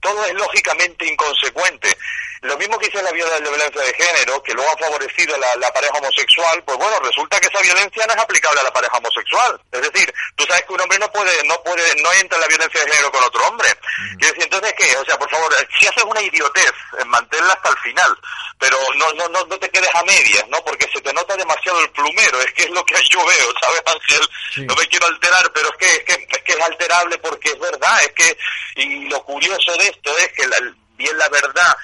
todo 0.02 0.26
es 0.26 0.34
lógicamente 0.34 1.06
inconsecuente. 1.06 1.96
Lo 2.42 2.58
mismo 2.58 2.78
que 2.78 2.88
hizo 2.88 3.02
la 3.02 3.12
violencia 3.12 3.82
de 3.82 3.94
género, 3.94 4.42
que 4.44 4.54
luego 4.54 4.70
ha 4.72 4.78
favorecido 4.78 5.36
la, 5.38 5.48
la, 5.56 5.74
pareja 5.74 5.98
homosexual, 5.98 6.64
pues 6.64 6.78
bueno, 6.78 7.00
resulta 7.00 7.40
que 7.40 7.48
esa 7.48 7.60
violencia 7.60 8.06
no 8.06 8.14
es 8.14 8.20
aplicable 8.20 8.60
a 8.60 8.64
la 8.66 8.74
pareja 8.74 8.98
homosexual. 8.98 9.60
Es 9.72 9.82
decir, 9.82 10.14
tú 10.36 10.46
sabes 10.46 10.64
que 10.66 10.74
un 10.74 10.82
hombre 10.82 11.00
no 11.00 11.12
puede, 11.12 11.44
no 11.46 11.62
puede, 11.64 11.96
no 12.04 12.14
entra 12.14 12.38
en 12.38 12.42
la 12.42 12.48
violencia 12.48 12.82
de 12.82 12.92
género 12.92 13.12
con 13.12 13.24
otro 13.24 13.48
hombre. 13.48 13.68
Mm. 13.70 14.18
Decir, 14.18 14.44
entonces, 14.44 14.74
¿qué? 14.78 14.96
O 14.98 15.06
sea, 15.06 15.18
por 15.18 15.30
favor, 15.30 15.56
si 15.80 15.88
haces 15.88 16.04
una 16.04 16.22
idiotez, 16.22 16.65
manténla 17.06 17.54
hasta 17.54 17.70
el 17.70 17.78
final, 17.78 18.18
pero 18.60 18.78
no, 18.96 19.14
no, 19.14 19.28
no, 19.30 19.46
no 19.46 19.60
te 19.60 19.70
quedes 19.70 19.90
a 19.94 20.04
medias, 20.04 20.48
¿no? 20.50 20.58
Porque 20.64 20.88
se 20.94 21.02
te 21.02 21.14
nota 21.14 21.36
demasiado 21.36 21.80
el 21.82 21.90
plumero, 21.92 22.40
es 22.42 22.52
que 22.54 22.64
es 22.64 22.70
lo 22.72 22.84
que 22.86 22.96
yo 23.10 23.20
veo, 23.26 23.54
¿sabes, 23.62 23.82
Ángel? 23.86 24.30
Sí. 24.54 24.62
No 24.66 24.76
me 24.76 24.88
quiero 24.88 25.08
alterar, 25.08 25.52
pero 25.54 25.70
es 25.70 25.78
que, 25.78 25.96
es 25.96 26.04
que, 26.04 26.38
es 26.38 26.44
que 26.44 26.54
es 26.54 26.62
alterable 26.62 27.18
porque 27.20 27.50
es 27.50 27.60
verdad, 27.60 28.00
es 28.02 28.12
que, 28.14 28.38
y 28.76 29.10
lo 29.10 29.24
curioso 29.24 29.78
de 29.78 29.88
esto 29.88 30.18
es 30.18 30.32
que 30.34 30.48
la, 30.48 30.58
bien 30.98 31.18
la 31.18 31.30
verdad, 31.30 31.76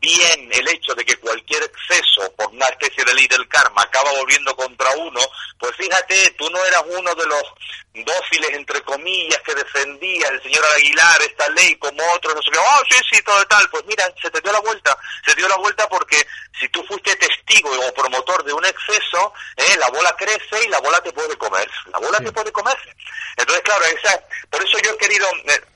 bien 0.00 0.48
el 0.52 0.68
hecho 0.68 0.94
de 0.94 1.04
que 1.04 1.16
cualquier 1.16 1.62
exceso 1.62 2.32
por 2.36 2.48
una 2.48 2.66
especie 2.66 3.04
de 3.04 3.14
ley 3.14 3.26
del 3.28 3.48
karma 3.48 3.82
acaba 3.82 4.10
volviendo 4.12 4.54
contra 4.54 4.90
uno, 4.96 5.20
pues 5.58 5.74
fíjate, 5.76 6.34
tú 6.38 6.48
no 6.50 6.64
eras 6.64 6.82
uno 6.86 7.14
de 7.14 7.26
los 7.26 7.42
dóciles, 7.94 8.50
entre 8.50 8.82
comillas, 8.82 9.40
que 9.42 9.54
defendía 9.54 10.28
el 10.28 10.42
señor 10.42 10.64
Aguilar 10.76 11.22
esta 11.22 11.48
ley 11.50 11.76
como 11.76 12.02
otros, 12.12 12.34
no 12.34 12.42
sé 12.42 12.50
qué, 12.52 12.58
oh, 12.58 12.80
sí, 12.90 12.96
sí, 13.10 13.22
todo 13.22 13.44
tal, 13.46 13.68
pues 13.70 13.84
mira, 13.86 14.04
se 14.20 14.30
te 14.30 14.40
dio 14.40 14.52
la 14.52 14.60
vuelta, 14.60 14.96
se 15.24 15.32
te 15.32 15.40
dio 15.40 15.48
la 15.48 15.56
vuelta 15.56 15.88
porque 15.88 16.26
si 16.60 16.68
tú 16.68 16.84
fuiste 16.84 17.16
testigo 17.16 17.70
o 17.70 17.94
promotor 17.94 18.44
de 18.44 18.52
un 18.52 18.64
exceso, 18.64 19.32
eh, 19.56 19.76
la 19.78 19.88
bola 19.88 20.14
crece 20.16 20.64
y 20.64 20.68
la 20.68 20.80
bola 20.80 21.00
te 21.00 21.12
puede 21.12 21.36
comer, 21.36 21.68
la 21.90 21.98
bola 21.98 22.18
sí. 22.18 22.24
te 22.24 22.32
puede 22.32 22.52
comer. 22.52 22.76
Entonces, 23.36 23.62
claro, 23.62 23.84
esa, 23.84 24.20
por 24.50 24.62
eso 24.62 24.78
yo 24.84 24.92
he 24.92 24.98
querido... 24.98 25.26
Eh, 25.46 25.75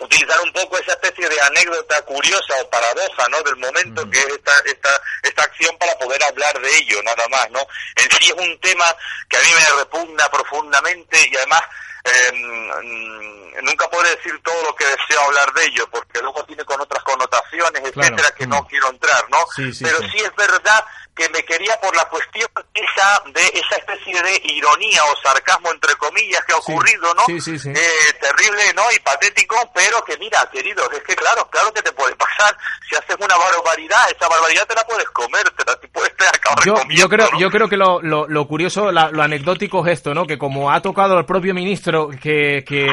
utilizar 0.00 0.40
un 0.40 0.52
poco 0.52 0.78
esa 0.78 0.92
especie 0.92 1.28
de 1.28 1.40
anécdota 1.40 2.02
curiosa 2.02 2.54
o 2.62 2.70
paradoja, 2.70 3.28
¿no? 3.28 3.40
Del 3.42 3.56
momento 3.56 4.06
mm. 4.06 4.10
que 4.10 4.18
es 4.18 4.26
esta, 4.26 4.52
esta, 4.64 5.02
esta 5.22 5.42
acción 5.42 5.76
para 5.78 5.96
poder 5.98 6.22
hablar 6.24 6.58
de 6.60 6.76
ello, 6.78 7.02
nada 7.02 7.26
más, 7.28 7.50
¿no? 7.50 7.60
En 7.96 8.10
sí 8.10 8.30
es 8.30 8.32
un 8.32 8.58
tema 8.60 8.84
que 9.28 9.36
a 9.36 9.40
mí 9.40 9.48
me 9.56 9.76
repugna 9.78 10.28
profundamente 10.30 11.18
y 11.30 11.36
además 11.36 11.62
eh, 12.04 13.60
nunca 13.62 13.88
puedo 13.88 14.08
decir 14.08 14.32
todo 14.42 14.62
lo 14.62 14.74
que 14.74 14.84
deseo 14.84 15.20
hablar 15.26 15.52
de 15.52 15.64
ello, 15.66 15.88
porque 15.90 16.20
luego 16.20 16.44
tiene 16.44 16.64
con 16.64 16.80
otras 16.80 17.02
connotaciones, 17.04 17.82
etcétera, 17.82 18.16
claro. 18.16 18.34
que 18.36 18.46
mm. 18.46 18.50
no 18.50 18.66
quiero 18.66 18.90
entrar, 18.90 19.24
¿no? 19.30 19.38
Sí, 19.54 19.72
sí, 19.72 19.84
Pero 19.84 19.98
sí. 19.98 20.08
sí 20.12 20.18
es 20.18 20.34
verdad 20.36 20.84
que 21.14 21.28
me 21.30 21.42
quería 21.44 21.78
por 21.80 21.94
la 21.94 22.04
cuestión 22.08 22.48
esa 22.72 23.22
de 23.34 23.42
esa 23.48 23.76
especie 23.76 24.22
de 24.22 24.40
ironía 24.54 25.04
o 25.04 25.16
sarcasmo 25.22 25.70
entre 25.70 25.94
comillas 25.96 26.40
que 26.46 26.54
ha 26.54 26.56
ocurrido, 26.56 27.12
¿no? 27.14 27.22
Eh, 27.28 28.12
terrible, 28.20 28.62
¿no? 28.74 28.82
Y 28.94 28.98
patético, 29.00 29.56
pero 29.74 30.02
que 30.04 30.16
mira, 30.16 30.48
queridos, 30.50 30.88
es 30.92 31.02
que 31.02 31.14
claro, 31.14 31.46
claro 31.50 31.72
que 31.72 31.82
te 31.82 31.92
puede 31.92 32.14
pasar. 32.16 32.56
Si 32.88 32.96
haces 32.96 33.16
una 33.18 33.36
barbaridad, 33.36 34.10
esa 34.10 34.28
barbaridad 34.28 34.66
te 34.66 34.74
la 34.74 34.84
puedes 34.84 35.10
comer, 35.10 35.50
te 35.50 35.64
la 35.64 35.76
te 35.76 35.88
puedes 35.88 36.12
acabar 36.28 36.64
yo, 36.64 36.74
yo 36.88 37.08
creo, 37.08 37.28
¿no? 37.32 37.38
yo 37.38 37.50
creo 37.50 37.68
que 37.68 37.76
lo, 37.76 38.00
lo, 38.00 38.26
lo 38.26 38.48
curioso, 38.48 38.90
la, 38.90 39.10
lo 39.10 39.22
anecdótico 39.22 39.86
es 39.86 39.94
esto, 39.94 40.14
¿no? 40.14 40.26
Que 40.26 40.38
como 40.38 40.70
ha 40.70 40.80
tocado 40.80 41.18
el 41.18 41.26
propio 41.26 41.52
ministro 41.54 41.89
que, 42.20 42.64
que 42.66 42.86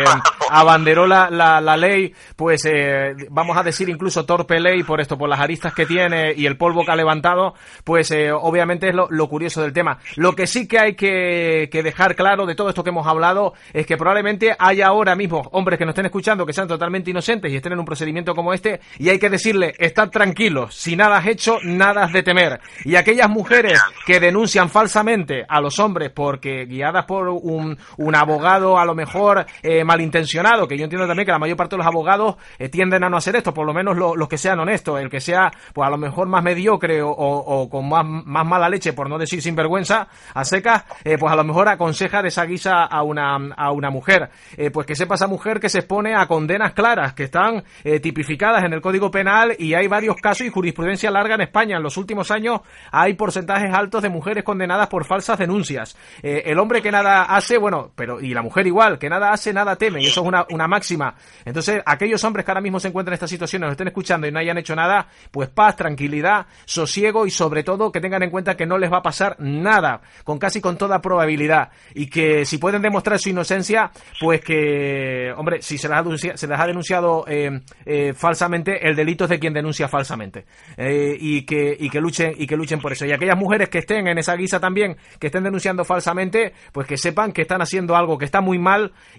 abanderó 0.49 1.07
la, 1.07 1.29
la, 1.29 1.61
la 1.61 1.77
ley, 1.77 2.13
pues 2.35 2.65
eh, 2.65 3.13
vamos 3.29 3.57
a 3.57 3.63
decir 3.63 3.89
incluso 3.89 4.25
torpe 4.25 4.59
ley 4.59 4.83
por 4.83 5.01
esto, 5.01 5.17
por 5.17 5.29
las 5.29 5.39
aristas 5.39 5.73
que 5.73 5.85
tiene 5.85 6.33
y 6.35 6.45
el 6.45 6.57
polvo 6.57 6.85
que 6.85 6.91
ha 6.91 6.95
levantado, 6.95 7.53
pues 7.83 8.11
eh, 8.11 8.31
obviamente 8.31 8.89
es 8.89 8.95
lo, 8.95 9.07
lo, 9.09 9.27
curioso 9.27 9.61
del 9.61 9.73
tema. 9.73 9.99
Lo 10.15 10.33
que 10.33 10.47
sí 10.47 10.67
que 10.67 10.79
hay 10.79 10.95
que, 10.95 11.69
que, 11.71 11.83
dejar 11.83 12.15
claro 12.15 12.45
de 12.45 12.55
todo 12.55 12.69
esto 12.69 12.83
que 12.83 12.89
hemos 12.89 13.07
hablado 13.07 13.53
es 13.73 13.85
que 13.85 13.97
probablemente 13.97 14.55
haya 14.57 14.87
ahora 14.87 15.15
mismo 15.15 15.41
hombres 15.51 15.77
que 15.77 15.85
nos 15.85 15.93
estén 15.93 16.05
escuchando 16.05 16.45
que 16.45 16.53
sean 16.53 16.67
totalmente 16.67 17.11
inocentes 17.11 17.51
y 17.51 17.55
estén 17.55 17.73
en 17.73 17.79
un 17.79 17.85
procedimiento 17.85 18.33
como 18.33 18.53
este 18.53 18.79
y 18.97 19.09
hay 19.09 19.19
que 19.19 19.29
decirle, 19.29 19.73
estad 19.77 20.09
tranquilos, 20.09 20.75
si 20.75 20.95
nada 20.95 21.17
has 21.17 21.27
hecho, 21.27 21.57
nada 21.63 22.03
has 22.03 22.13
de 22.13 22.23
temer. 22.23 22.59
Y 22.85 22.95
aquellas 22.95 23.29
mujeres 23.29 23.81
que 24.05 24.19
denuncian 24.19 24.69
falsamente 24.69 25.45
a 25.47 25.61
los 25.61 25.79
hombres 25.79 26.11
porque 26.13 26.65
guiadas 26.65 27.05
por 27.05 27.29
un, 27.29 27.77
un 27.97 28.15
abogado 28.15 28.77
lo 28.87 28.95
mejor 28.95 29.45
eh, 29.61 29.83
malintencionado, 29.83 30.67
que 30.67 30.77
yo 30.77 30.85
entiendo 30.85 31.07
también 31.07 31.25
que 31.25 31.31
la 31.31 31.39
mayor 31.39 31.57
parte 31.57 31.75
de 31.75 31.77
los 31.77 31.87
abogados 31.87 32.37
eh, 32.57 32.69
tienden 32.69 33.03
a 33.03 33.09
no 33.09 33.17
hacer 33.17 33.35
esto, 33.35 33.53
por 33.53 33.65
lo 33.67 33.73
menos 33.73 33.95
los 33.95 34.27
que 34.27 34.37
sean 34.37 34.59
honestos, 34.59 34.99
el 34.99 35.09
que 35.09 35.19
sea 35.19 35.51
pues 35.73 35.87
a 35.87 35.91
lo 35.91 35.97
mejor 35.97 36.27
más 36.27 36.43
mediocre 36.43 37.01
o, 37.03 37.67
con 37.69 37.87
más, 37.87 38.05
más, 38.05 38.45
mala 38.47 38.69
leche, 38.69 38.93
por 38.93 39.09
no 39.09 39.17
decir 39.17 39.41
sinvergüenza, 39.41 40.07
a 40.33 40.43
secas, 40.43 40.85
eh, 41.03 41.17
pues 41.19 41.31
a 41.31 41.35
lo 41.35 41.43
mejor 41.43 41.69
aconseja 41.69 42.21
de 42.21 42.29
esa 42.29 42.45
guisa 42.45 42.85
a 42.85 43.03
una, 43.03 43.35
a 43.55 43.71
una 43.71 43.89
mujer. 43.91 44.29
pues 44.73 44.87
que 44.87 44.95
sepa 44.95 45.15
esa 45.15 45.27
mujer 45.27 45.59
que 45.59 45.69
se 45.69 45.79
expone 45.79 46.15
a 46.15 46.25
condenas 46.27 46.73
claras, 46.73 47.13
que 47.13 47.23
están 47.23 47.63
tipificadas 48.01 48.63
en 48.63 48.73
el 48.73 48.81
Código 48.81 49.11
Penal 49.11 49.55
y 49.59 49.73
hay 49.73 49.87
varios 49.87 50.15
casos 50.15 50.47
y 50.47 50.49
jurisprudencia 50.49 51.11
larga 51.11 51.35
en 51.35 51.41
España. 51.41 51.77
En 51.77 51.83
los 51.83 51.97
últimos 51.97 52.31
años 52.31 52.61
hay 52.91 53.13
porcentajes 53.13 53.73
altos 53.73 54.01
de 54.01 54.09
mujeres 54.09 54.43
condenadas 54.43 54.87
por 54.87 55.05
falsas 55.05 55.37
denuncias. 55.37 55.97
el 56.23 56.57
hombre 56.57 56.81
que 56.81 56.91
nada 56.91 57.23
hace, 57.23 57.57
bueno, 57.57 57.91
pero 57.95 58.21
y 58.21 58.33
la 58.33 58.41
mujer 58.41 58.65
igual, 58.67 58.76
que 58.99 59.09
nada 59.09 59.31
hace, 59.31 59.53
nada 59.53 59.75
teme, 59.75 60.01
y 60.01 60.07
eso 60.07 60.21
es 60.21 60.27
una, 60.27 60.45
una 60.49 60.67
máxima. 60.67 61.15
Entonces, 61.45 61.81
aquellos 61.85 62.23
hombres 62.23 62.45
que 62.45 62.51
ahora 62.51 62.61
mismo 62.61 62.79
se 62.79 62.89
encuentran 62.89 63.13
en 63.13 63.15
esta 63.15 63.27
situación, 63.27 63.61
nos 63.61 63.71
estén 63.71 63.87
escuchando 63.87 64.27
y 64.27 64.31
no 64.31 64.39
hayan 64.39 64.57
hecho 64.57 64.75
nada, 64.75 65.07
pues 65.31 65.49
paz, 65.49 65.75
tranquilidad, 65.75 66.45
sosiego 66.65 67.25
y 67.25 67.31
sobre 67.31 67.63
todo 67.63 67.91
que 67.91 67.99
tengan 67.99 68.23
en 68.23 68.29
cuenta 68.29 68.55
que 68.55 68.65
no 68.65 68.77
les 68.77 68.91
va 68.91 68.97
a 68.97 69.01
pasar 69.01 69.35
nada, 69.39 70.01
con 70.23 70.37
casi 70.37 70.61
con 70.61 70.77
toda 70.77 71.01
probabilidad, 71.01 71.69
y 71.93 72.07
que 72.07 72.45
si 72.45 72.57
pueden 72.57 72.81
demostrar 72.81 73.19
su 73.19 73.29
inocencia, 73.29 73.91
pues 74.19 74.41
que, 74.41 75.33
hombre, 75.35 75.61
si 75.61 75.77
se 75.77 75.89
les 75.89 75.97
ha, 75.97 76.37
se 76.37 76.47
les 76.47 76.59
ha 76.59 76.67
denunciado 76.67 77.25
eh, 77.27 77.61
eh, 77.85 78.13
falsamente, 78.13 78.87
el 78.87 78.95
delito 78.95 79.23
es 79.23 79.29
de 79.31 79.39
quien 79.39 79.53
denuncia 79.53 79.87
falsamente, 79.87 80.45
eh, 80.77 81.17
y 81.19 81.45
que 81.45 81.75
y 81.79 81.89
que 81.89 81.99
luchen 81.99 82.33
y 82.37 82.45
que 82.45 82.55
luchen 82.55 82.79
por 82.79 82.91
eso. 82.91 83.05
Y 83.05 83.11
aquellas 83.11 83.37
mujeres 83.37 83.69
que 83.69 83.79
estén 83.79 84.07
en 84.07 84.17
esa 84.17 84.35
guisa 84.35 84.59
también, 84.59 84.97
que 85.19 85.27
estén 85.27 85.43
denunciando 85.43 85.83
falsamente, 85.83 86.53
pues 86.71 86.87
que 86.87 86.97
sepan 86.97 87.31
que 87.31 87.41
están 87.41 87.61
haciendo 87.61 87.95
algo 87.95 88.17
que 88.17 88.25
está 88.25 88.41
muy 88.41 88.59
mal 88.59 88.66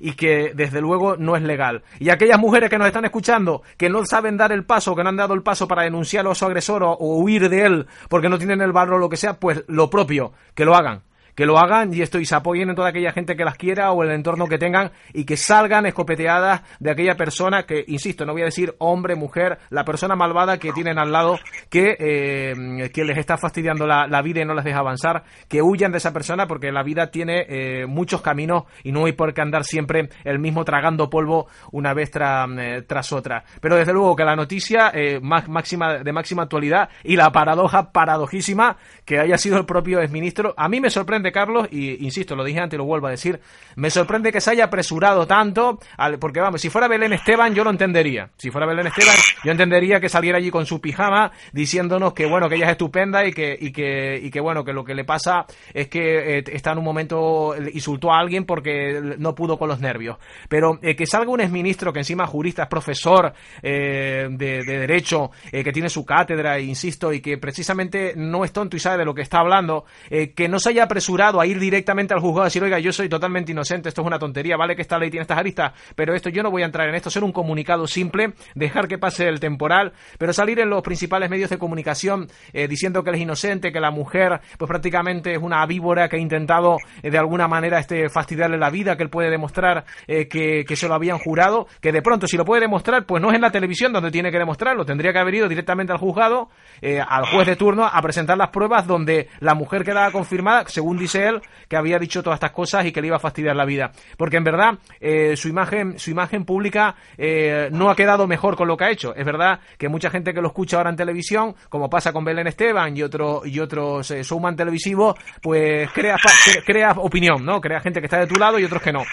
y 0.01 0.13
que 0.13 0.53
desde 0.55 0.81
luego 0.81 1.17
no 1.17 1.37
es 1.37 1.43
legal. 1.43 1.83
Y 1.99 2.11
aquellas 2.11 2.39
mujeres 2.39 2.71
que 2.71 2.79
nos 2.79 2.87
están 2.87 3.05
escuchando, 3.05 3.63
que 3.77 3.89
no 3.89 4.05
saben 4.05 4.37
dar 4.37 4.53
el 4.53 4.65
paso, 4.65 4.95
que 4.95 5.03
no 5.03 5.09
han 5.09 5.17
dado 5.17 5.35
el 5.35 5.43
paso 5.43 5.67
para 5.67 5.83
denunciar 5.83 6.27
a 6.27 6.35
su 6.35 6.45
agresor 6.45 6.83
o, 6.83 6.97
huir 6.99 7.49
de 7.49 7.65
él 7.65 7.87
porque 8.09 8.29
no 8.29 8.39
tienen 8.39 8.61
el 8.61 8.73
valor 8.73 8.95
o 8.95 8.99
lo 8.99 9.09
que 9.09 9.17
sea, 9.17 9.39
pues 9.39 9.65
lo 9.67 9.91
propio, 9.91 10.33
que 10.55 10.65
lo 10.65 10.75
hagan 10.75 11.03
que 11.38 11.46
lo 11.46 11.57
hagan 11.57 11.94
y 11.94 12.03
esto 12.03 12.18
y 12.18 12.27
se 12.27 12.35
apoyen 12.35 12.68
en 12.68 12.74
toda 12.74 12.88
aquella 12.88 13.12
gente 13.12 13.37
que 13.37 13.44
las 13.44 13.57
quiera 13.57 13.92
o 13.92 14.03
el 14.03 14.11
entorno 14.11 14.48
que 14.48 14.59
tengan 14.59 14.90
y 15.14 15.24
que 15.24 15.37
salgan 15.37 15.87
escopeteadas 15.87 16.62
de 16.81 16.90
aquella 16.90 17.14
persona 17.14 17.62
que, 17.62 17.85
insisto, 17.87 18.27
no 18.27 18.33
voy 18.33 18.42
a 18.42 18.46
decir 18.46 18.74
hombre, 18.79 19.14
mujer, 19.14 19.61
la 19.70 19.85
persona 19.85 20.16
malvada 20.16 20.59
que 20.59 20.72
tienen 20.72 20.98
al 20.98 21.12
lado 21.12 21.38
que, 21.70 21.96
eh, 21.96 22.90
que 22.92 23.05
les 23.05 23.18
está 23.18 23.38
fastidiando 23.38 23.87
la, 23.87 24.20
vida 24.20 24.40
y 24.40 24.46
no 24.46 24.55
les 24.55 24.64
deja 24.64 24.81
avanzar, 24.81 25.22
que 25.46 25.62
huyan 25.62 25.92
de 25.92 25.98
esa 25.98 26.12
persona 26.12 26.48
porque 26.48 26.72
la 26.72 26.83
vida 26.83 27.12
tiene 27.12 27.46
eh, 27.48 27.87
muchos 27.87 28.20
caminos 28.20 28.64
y 28.83 28.90
no 28.90 29.07
hay 29.07 29.12
por 29.12 29.33
qué 29.33 29.40
andar 29.40 29.62
siempre 29.62 30.09
el 30.24 30.40
mismo 30.40 30.64
tragando 30.64 31.09
polvo 31.09 31.46
una 31.70 31.94
vez 31.94 32.11
eh, 32.16 32.83
tras 32.85 33.12
otra. 33.12 33.44
Pero 33.61 33.77
desde 33.77 33.92
luego 33.92 34.16
que 34.16 34.24
la 34.24 34.35
noticia 34.35 34.92
máxima, 35.22 35.98
de 35.98 36.12
máxima 36.12 36.42
actualidad 36.42 36.88
y 37.05 37.14
la 37.14 37.31
paradoja 37.31 37.92
paradojísima 37.92 38.77
que 39.05 39.20
haya 39.20 39.38
sido 39.38 39.57
el 39.57 39.66
propio 39.66 40.01
exministro, 40.01 40.53
a 40.57 40.68
mí 40.68 40.81
me 40.81 40.90
sorprende 40.90 41.28
Carlos, 41.33 41.69
y 41.71 42.05
insisto, 42.05 42.35
lo 42.35 42.45
dije 42.45 42.61
antes 42.61 42.77
y 42.77 42.79
lo 42.79 42.85
vuelvo 42.85 43.07
a 43.07 43.11
decir, 43.11 43.41
me 43.77 43.91
sorprende 43.91 44.33
que 44.33 44.41
se 44.41 44.51
haya 44.51 44.64
apresurado 44.64 45.27
tanto, 45.27 45.79
porque 46.21 46.41
vamos, 46.41 46.61
si 46.61 46.71
fuera 46.71 46.88
Belén 46.88 47.12
Esteban 47.12 47.55
yo 47.55 47.64
lo 47.64 47.71
entendería. 47.71 48.31
Si 48.37 48.51
fuera 48.51 48.67
Belén 48.67 48.87
Esteban 48.87 49.17
yo 49.45 49.53
entendería 49.53 50.01
que 50.01 50.09
saliera 50.09 50.38
allí 50.38 50.51
con 50.51 50.67
su 50.67 50.81
pijama 50.81 51.33
diciéndonos 51.53 52.12
que 52.12 52.27
bueno, 52.27 52.49
que 52.49 52.57
ella 52.57 52.67
es 52.67 52.73
estupenda 52.73 53.27
y 53.27 53.33
que, 53.33 53.57
y 53.61 53.73
que, 53.73 54.21
y 54.23 54.31
que 54.31 54.41
bueno, 54.41 54.64
que 54.64 54.73
lo 54.73 54.85
que 54.85 54.95
le 54.95 55.05
pasa 55.05 55.47
es 55.75 55.88
que 55.88 56.38
eh, 56.38 56.45
está 56.53 56.73
en 56.73 56.79
un 56.79 56.85
momento, 56.85 57.55
insultó 57.73 58.12
a 58.12 58.19
alguien 58.19 58.45
porque 58.45 59.01
no 59.19 59.35
pudo 59.35 59.59
con 59.59 59.69
los 59.69 59.81
nervios. 59.81 60.19
Pero 60.49 60.79
eh, 60.83 60.95
que 60.95 61.07
salga 61.07 61.31
un 61.31 61.41
exministro 61.41 61.93
que 61.93 62.01
encima 62.01 62.27
jurista, 62.27 62.62
es 62.62 62.69
profesor 62.69 63.33
eh, 63.62 64.29
de, 64.31 64.62
Derecho, 64.64 65.31
que 65.51 65.73
tiene 65.73 65.88
su 65.88 66.05
cátedra, 66.05 66.61
insisto, 66.61 67.12
y 67.12 67.21
que 67.21 67.38
precisamente 67.38 68.14
no 68.17 68.45
es 68.45 68.53
tonto 68.53 68.77
y 68.77 68.81
sabe 68.81 68.99
de 68.99 69.05
lo 69.05 69.14
que 69.14 69.23
está 69.23 69.38
hablando, 69.38 69.85
que 70.09 70.49
no 70.49 70.59
se 70.59 70.71
haya 70.71 70.85
apresurado 70.85 71.18
a 71.21 71.47
ir 71.47 71.59
directamente 71.59 72.15
al 72.15 72.21
juzgado 72.21 72.43
a 72.43 72.45
decir, 72.45 72.63
oiga, 72.63 72.79
yo 72.79 72.93
soy 72.93 73.09
totalmente 73.09 73.53
inocente, 73.53 73.89
esto 73.89 74.03
es 74.03 74.07
una 74.07 74.19
tontería, 74.19 74.57
vale 74.57 74.77
que 74.77 74.83
esta 74.83 74.99
ley 74.99 75.11
tiene 75.11 75.23
estas 75.23 75.39
aristas, 75.39 75.73
pero 75.95 76.15
esto 76.15 76.29
yo 76.31 76.43
no 76.43 76.51
voy 76.51 76.63
a 76.63 76.67
entrar 76.67 76.89
en 76.89 76.95
esto, 76.95 77.11
ser 77.11 77.25
un 77.25 77.33
comunicado 77.33 77.87
simple, 77.87 78.35
dejar 78.55 78.87
que 78.89 78.99
pase 78.99 79.27
el 79.27 79.41
temporal, 79.41 79.93
pero 80.19 80.33
salir 80.33 80.61
en 80.61 80.71
los 80.71 80.83
principales 80.83 81.29
medios 81.29 81.51
de 81.51 81.59
comunicación 81.59 82.29
eh, 82.53 82.69
diciendo 82.69 83.03
que 83.03 83.11
él 83.11 83.17
es 83.17 83.23
inocente, 83.23 83.73
que 83.73 83.81
la 83.81 83.91
mujer 83.91 84.41
pues 84.59 84.69
prácticamente 84.69 85.33
es 85.33 85.39
una 85.39 85.65
víbora 85.67 86.09
que 86.09 86.17
ha 86.17 86.21
intentado 86.21 86.77
eh, 87.03 87.11
de 87.11 87.19
alguna 87.19 87.49
manera 87.49 87.79
este 87.79 88.09
fastidiarle 88.09 88.59
la 88.59 88.71
vida, 88.71 88.97
que 88.97 89.03
él 89.03 89.11
puede 89.11 89.31
demostrar 89.31 89.85
eh, 90.07 90.29
que, 90.29 90.65
que, 90.67 90.77
se 90.77 90.89
lo 90.89 90.95
habían 90.95 91.19
jurado, 91.19 91.67
que 91.81 91.93
de 91.93 92.03
pronto 92.03 92.27
si 92.27 92.37
lo 92.37 92.45
puede 92.45 92.61
demostrar, 92.61 93.07
pues 93.07 93.21
no 93.21 93.31
es 93.31 93.35
en 93.35 93.41
la 93.41 93.51
televisión 93.51 93.93
donde 93.93 94.11
tiene 94.11 94.31
que 94.31 94.39
demostrarlo, 94.39 94.85
tendría 94.85 95.13
que 95.13 95.19
haber 95.19 95.35
ido 95.35 95.49
directamente 95.49 95.93
al 95.93 95.99
juzgado, 95.99 96.51
al 96.83 97.27
juez 97.27 97.47
de 97.47 97.57
turno, 97.57 97.87
a 97.87 98.01
presentar 98.03 98.37
las 98.37 98.51
pruebas 98.51 98.87
donde 98.87 99.29
la 99.41 99.55
mujer 99.55 99.85
quedaba 99.85 100.11
confirmada, 100.13 100.65
según 100.67 100.98
dice 100.99 101.27
él, 101.27 101.41
que 101.69 101.77
había 101.77 101.99
dicho 101.99 102.23
todas 102.23 102.37
estas 102.37 102.53
cosas 102.53 102.87
y 102.87 102.93
que 102.93 103.01
le 103.01 103.09
iba 103.09 103.17
a 103.17 103.21
fastidiar 103.21 103.57
la 103.57 103.65
vida. 103.65 103.93
Porque 104.17 104.37
en 104.37 104.45
verdad 104.45 104.79
eh, 105.01 105.37
su 105.37 105.49
imagen 105.49 105.99
su 105.99 106.11
imagen 106.11 106.45
pública 106.45 106.95
eh, 107.17 107.69
no 107.73 107.91
ha 107.91 107.97
quedado 107.97 108.27
mejor 108.27 108.57
con 108.57 108.69
lo 108.69 108.77
que 108.77 108.85
ha 108.85 108.91
hecho. 108.91 109.15
Es 109.15 109.25
verdad 109.25 109.61
que 109.77 109.89
mucha 109.89 110.11
gente 110.11 110.33
que 110.33 110.41
lo 110.41 110.49
escucha 110.49 110.77
ahora 110.79 110.91
en 110.91 110.97
televisión, 110.97 111.55
como 111.69 111.89
pasa 111.89 112.13
con 112.13 112.25
Belén 112.25 112.47
Esteban 112.47 112.97
y, 112.97 113.03
otro, 113.03 113.43
y 113.45 113.61
otros 113.61 114.11
eh, 114.11 114.23
showman 114.23 114.57
televisivos, 114.57 115.17
pues 115.43 115.91
crea, 115.93 116.17
crea 116.65 116.91
opinión, 116.97 117.45
¿no? 117.45 117.61
Crea 117.61 117.81
gente 117.81 118.01
que 118.01 118.07
está 118.07 118.19
de 118.19 118.27
tu 118.27 118.37
lado 118.37 118.59
y 118.59 118.65
otros 118.65 118.83
que 118.83 118.93
no. 118.93 119.05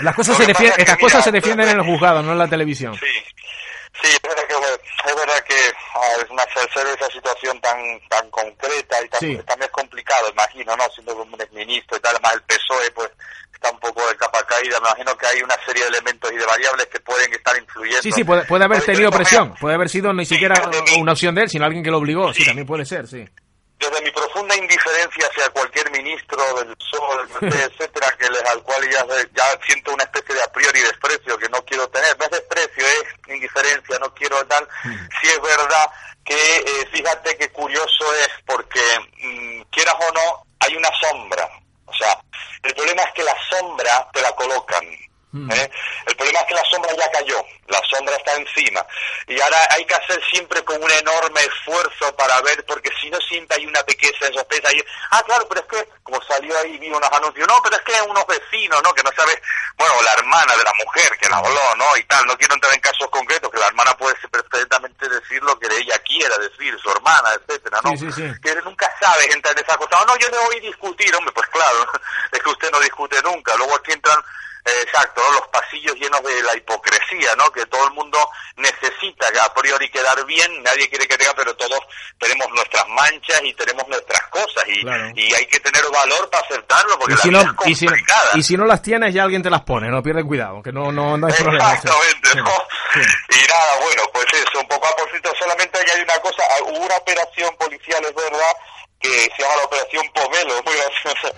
Las 0.00 0.14
cosas 0.14 0.36
se 0.36 0.46
defienden, 0.46 0.80
estas 0.80 0.98
cosas 0.98 1.24
se 1.24 1.32
defienden 1.32 1.68
en 1.68 1.78
el 1.78 1.84
juzgado, 1.84 2.22
no 2.22 2.32
en 2.32 2.38
la 2.38 2.48
televisión. 2.48 2.94
Sí. 2.94 3.06
Sí, 4.02 4.10
es 4.10 4.22
verdad 4.22 4.46
que, 4.46 4.54
es 5.10 5.16
verdad 5.16 5.44
que 5.44 5.66
es 5.66 6.30
una, 6.30 6.44
ser 6.78 6.86
esa 6.88 7.10
situación 7.10 7.60
tan 7.60 7.78
tan 8.08 8.30
concreta 8.30 8.96
y 9.02 9.08
también 9.08 9.42
es 9.42 9.70
complicado, 9.70 10.28
imagino, 10.30 10.76
¿no? 10.76 10.84
Siendo 10.94 11.16
como 11.16 11.34
un 11.34 11.40
exministro 11.40 11.96
y 11.96 12.00
tal, 12.00 12.14
además 12.14 12.34
el 12.34 12.42
PSOE, 12.42 12.90
pues 12.92 13.10
está 13.52 13.70
un 13.70 13.80
poco 13.80 14.06
de 14.08 14.16
capa 14.16 14.44
caída. 14.44 14.78
Me 14.80 14.88
imagino 14.88 15.16
que 15.16 15.26
hay 15.26 15.42
una 15.42 15.54
serie 15.66 15.82
de 15.84 15.88
elementos 15.88 16.30
y 16.32 16.36
de 16.36 16.46
variables 16.46 16.86
que 16.86 17.00
pueden 17.00 17.32
estar 17.32 17.56
influyendo. 17.58 18.02
Sí, 18.02 18.12
sí, 18.12 18.24
puede, 18.24 18.44
puede 18.44 18.64
haber 18.64 18.84
tenido 18.84 19.10
presión, 19.10 19.54
puede 19.60 19.74
haber 19.74 19.88
sido 19.88 20.12
ni 20.12 20.24
siquiera 20.24 20.70
una 20.98 21.12
opción 21.12 21.34
de 21.34 21.42
él, 21.42 21.48
sino 21.48 21.64
alguien 21.64 21.82
que 21.82 21.90
lo 21.90 21.98
obligó. 21.98 22.32
Sí, 22.32 22.44
también 22.44 22.66
puede 22.66 22.84
ser, 22.84 23.06
sí 23.06 23.24
desde 23.78 24.02
mi 24.02 24.10
profunda 24.10 24.56
indiferencia 24.56 25.26
hacia 25.30 25.48
cualquier 25.50 25.90
ministro 25.90 26.38
del 26.56 26.76
PSOE, 26.76 27.26
del 27.40 27.60
etcétera, 27.70 28.08
que 28.18 28.28
les, 28.28 28.42
al 28.50 28.62
cual 28.62 28.90
ya, 28.90 29.06
ya 29.34 29.44
siento 29.64 29.94
una 29.94 30.02
especie 30.02 30.34
de 30.34 30.42
a 30.42 30.52
priori 30.52 30.80
desprecio 30.80 31.38
que 31.38 31.48
no 31.48 31.64
quiero 31.64 31.88
tener. 31.88 32.18
No 32.18 32.24
es 32.24 32.30
desprecio, 32.32 32.84
es 32.84 33.34
indiferencia, 33.34 33.98
no 34.00 34.12
quiero 34.14 34.44
tal. 34.46 34.68
Si 35.20 35.28
es 35.28 35.40
verdad 35.40 35.86
que, 36.28 36.56
eh, 36.58 36.88
fíjate 36.92 37.38
qué 37.38 37.50
curioso 37.50 38.14
es, 38.14 38.28
porque 38.44 38.80
mm, 39.22 39.62
quieras 39.70 39.94
o 39.94 40.12
no, 40.12 40.46
hay 40.60 40.76
una 40.76 40.90
sombra. 41.00 41.48
O 41.86 41.94
sea, 41.94 42.20
el 42.62 42.74
problema 42.74 43.02
es 43.02 43.12
que 43.14 43.22
la 43.22 43.36
sombra 43.50 44.06
te 44.12 44.20
la 44.20 44.32
colocan 44.32 44.84
Mm. 45.30 45.50
¿eh? 45.52 45.70
El 46.06 46.16
problema 46.16 46.38
es 46.40 46.46
que 46.46 46.54
la 46.54 46.64
sombra 46.70 46.96
ya 46.96 47.10
cayó, 47.10 47.36
la 47.66 47.80
sombra 47.90 48.16
está 48.16 48.34
encima. 48.34 48.84
Y 49.26 49.38
ahora 49.40 49.58
hay 49.70 49.84
que 49.84 49.94
hacer 49.94 50.20
siempre 50.30 50.64
con 50.64 50.82
un 50.82 50.90
enorme 50.90 51.40
esfuerzo 51.42 52.14
para 52.16 52.40
ver, 52.40 52.64
porque 52.64 52.90
si 53.00 53.10
no 53.10 53.18
siempre 53.20 53.58
hay 53.58 53.66
una 53.66 53.82
pequeña 53.82 54.32
sospecha. 54.32 54.72
Y, 54.72 54.82
ah, 55.10 55.22
claro, 55.26 55.46
pero 55.48 55.60
es 55.60 55.66
que, 55.66 55.88
como 56.02 56.22
salió 56.22 56.58
ahí, 56.58 56.78
vi 56.78 56.88
unos 56.88 57.10
anuncios, 57.12 57.46
no, 57.46 57.60
pero 57.62 57.76
es 57.76 57.82
que 57.82 58.08
unos 58.08 58.26
vecinos, 58.26 58.82
¿no? 58.82 58.94
Que 58.94 59.02
no 59.02 59.10
sabes, 59.14 59.38
bueno, 59.76 59.94
la 60.02 60.12
hermana 60.14 60.52
de 60.56 60.64
la 60.64 60.72
mujer 60.84 61.18
que 61.18 61.28
la 61.28 61.36
habló, 61.36 61.74
¿no? 61.76 61.86
Y 61.96 62.04
tal, 62.04 62.24
no 62.26 62.36
quiero 62.38 62.54
entrar 62.54 62.72
en 62.72 62.80
casos 62.80 63.08
concretos, 63.10 63.50
que 63.50 63.58
la 63.58 63.66
hermana 63.66 63.96
puede 63.96 64.17
decir 65.08 65.42
lo 65.42 65.58
que 65.58 65.66
ella 65.66 65.94
quiera 66.04 66.36
decir, 66.38 66.76
su 66.80 66.90
hermana, 66.90 67.30
etcétera, 67.34 67.78
¿no? 67.84 67.90
Que 67.90 68.54
nunca 68.64 68.90
sabes 69.00 69.34
entrar 69.34 69.56
en 69.56 69.64
esa 69.64 69.76
cosa. 69.76 70.04
No, 70.04 70.16
yo 70.18 70.28
no 70.30 70.44
voy 70.46 70.56
a 70.58 70.60
discutir, 70.60 71.14
hombre, 71.14 71.32
pues 71.32 71.46
claro, 71.48 71.86
es 72.32 72.42
que 72.42 72.50
usted 72.50 72.70
no 72.70 72.80
discute 72.80 73.20
nunca. 73.22 73.56
Luego 73.56 73.76
aquí 73.76 73.92
entran 73.92 74.18
exacto, 74.82 75.22
los 75.32 75.46
pasillos 75.48 75.94
llenos 75.96 76.22
de 76.22 76.42
la 76.42 76.56
hipocresía, 76.56 77.34
¿no? 77.36 77.50
Que 77.50 77.66
todo 77.66 77.86
el 77.86 77.94
mundo 77.94 78.18
necesita 78.56 79.26
a 79.44 79.54
priori 79.54 79.88
quedar 79.90 80.24
bien, 80.26 80.62
nadie 80.62 80.88
quiere 80.88 81.06
que 81.06 81.16
tenga, 81.16 81.34
pero 81.34 81.54
todos 81.56 81.80
tenemos 82.18 82.46
nuestras 82.50 82.86
manchas 82.88 83.40
y 83.42 83.54
tenemos 83.54 83.86
nuestras 83.88 84.22
cosas 84.28 84.64
y, 84.66 84.80
y 85.20 85.34
hay 85.34 85.46
que 85.46 85.60
tener 85.60 85.82
valor 85.90 86.28
para 86.30 86.44
aceptarlo 86.44 86.98
porque 86.98 87.14
y 87.14 87.16
si 87.18 87.30
la 87.30 87.44
no, 87.44 87.56
y, 87.66 87.74
si, 87.74 87.86
y 88.34 88.42
si 88.42 88.56
no 88.56 88.64
las 88.64 88.82
tienes 88.82 89.14
ya 89.14 89.22
alguien 89.22 89.42
te 89.42 89.50
las 89.50 89.62
pone, 89.62 89.88
no 89.88 90.02
pierden 90.02 90.26
cuidado, 90.26 90.62
que 90.62 90.72
no, 90.72 90.92
no, 90.92 91.16
no 91.16 91.26
hay 91.26 91.32
problema. 91.32 91.72
Exactamente, 91.74 92.28
Y 92.32 93.48
nada, 93.48 93.80
bueno, 93.82 94.02
pues 94.12 94.26
eso, 94.32 94.60
un 94.60 94.68
poco 94.68 94.86
a 94.86 94.96
por 94.96 95.08
solamente 95.38 95.78
hay 95.78 96.02
una 96.02 96.18
cosa, 96.18 96.42
hubo 96.62 96.84
una 96.84 96.96
operación 96.96 97.54
policial, 97.56 98.04
es 98.04 98.14
verdad, 98.14 98.52
que 99.00 99.08
se 99.08 99.42
llama 99.42 99.56
la 99.56 99.64
operación 99.64 100.10
Pomelo, 100.12 100.62
muy 100.62 100.74
graciosa, 100.76 101.32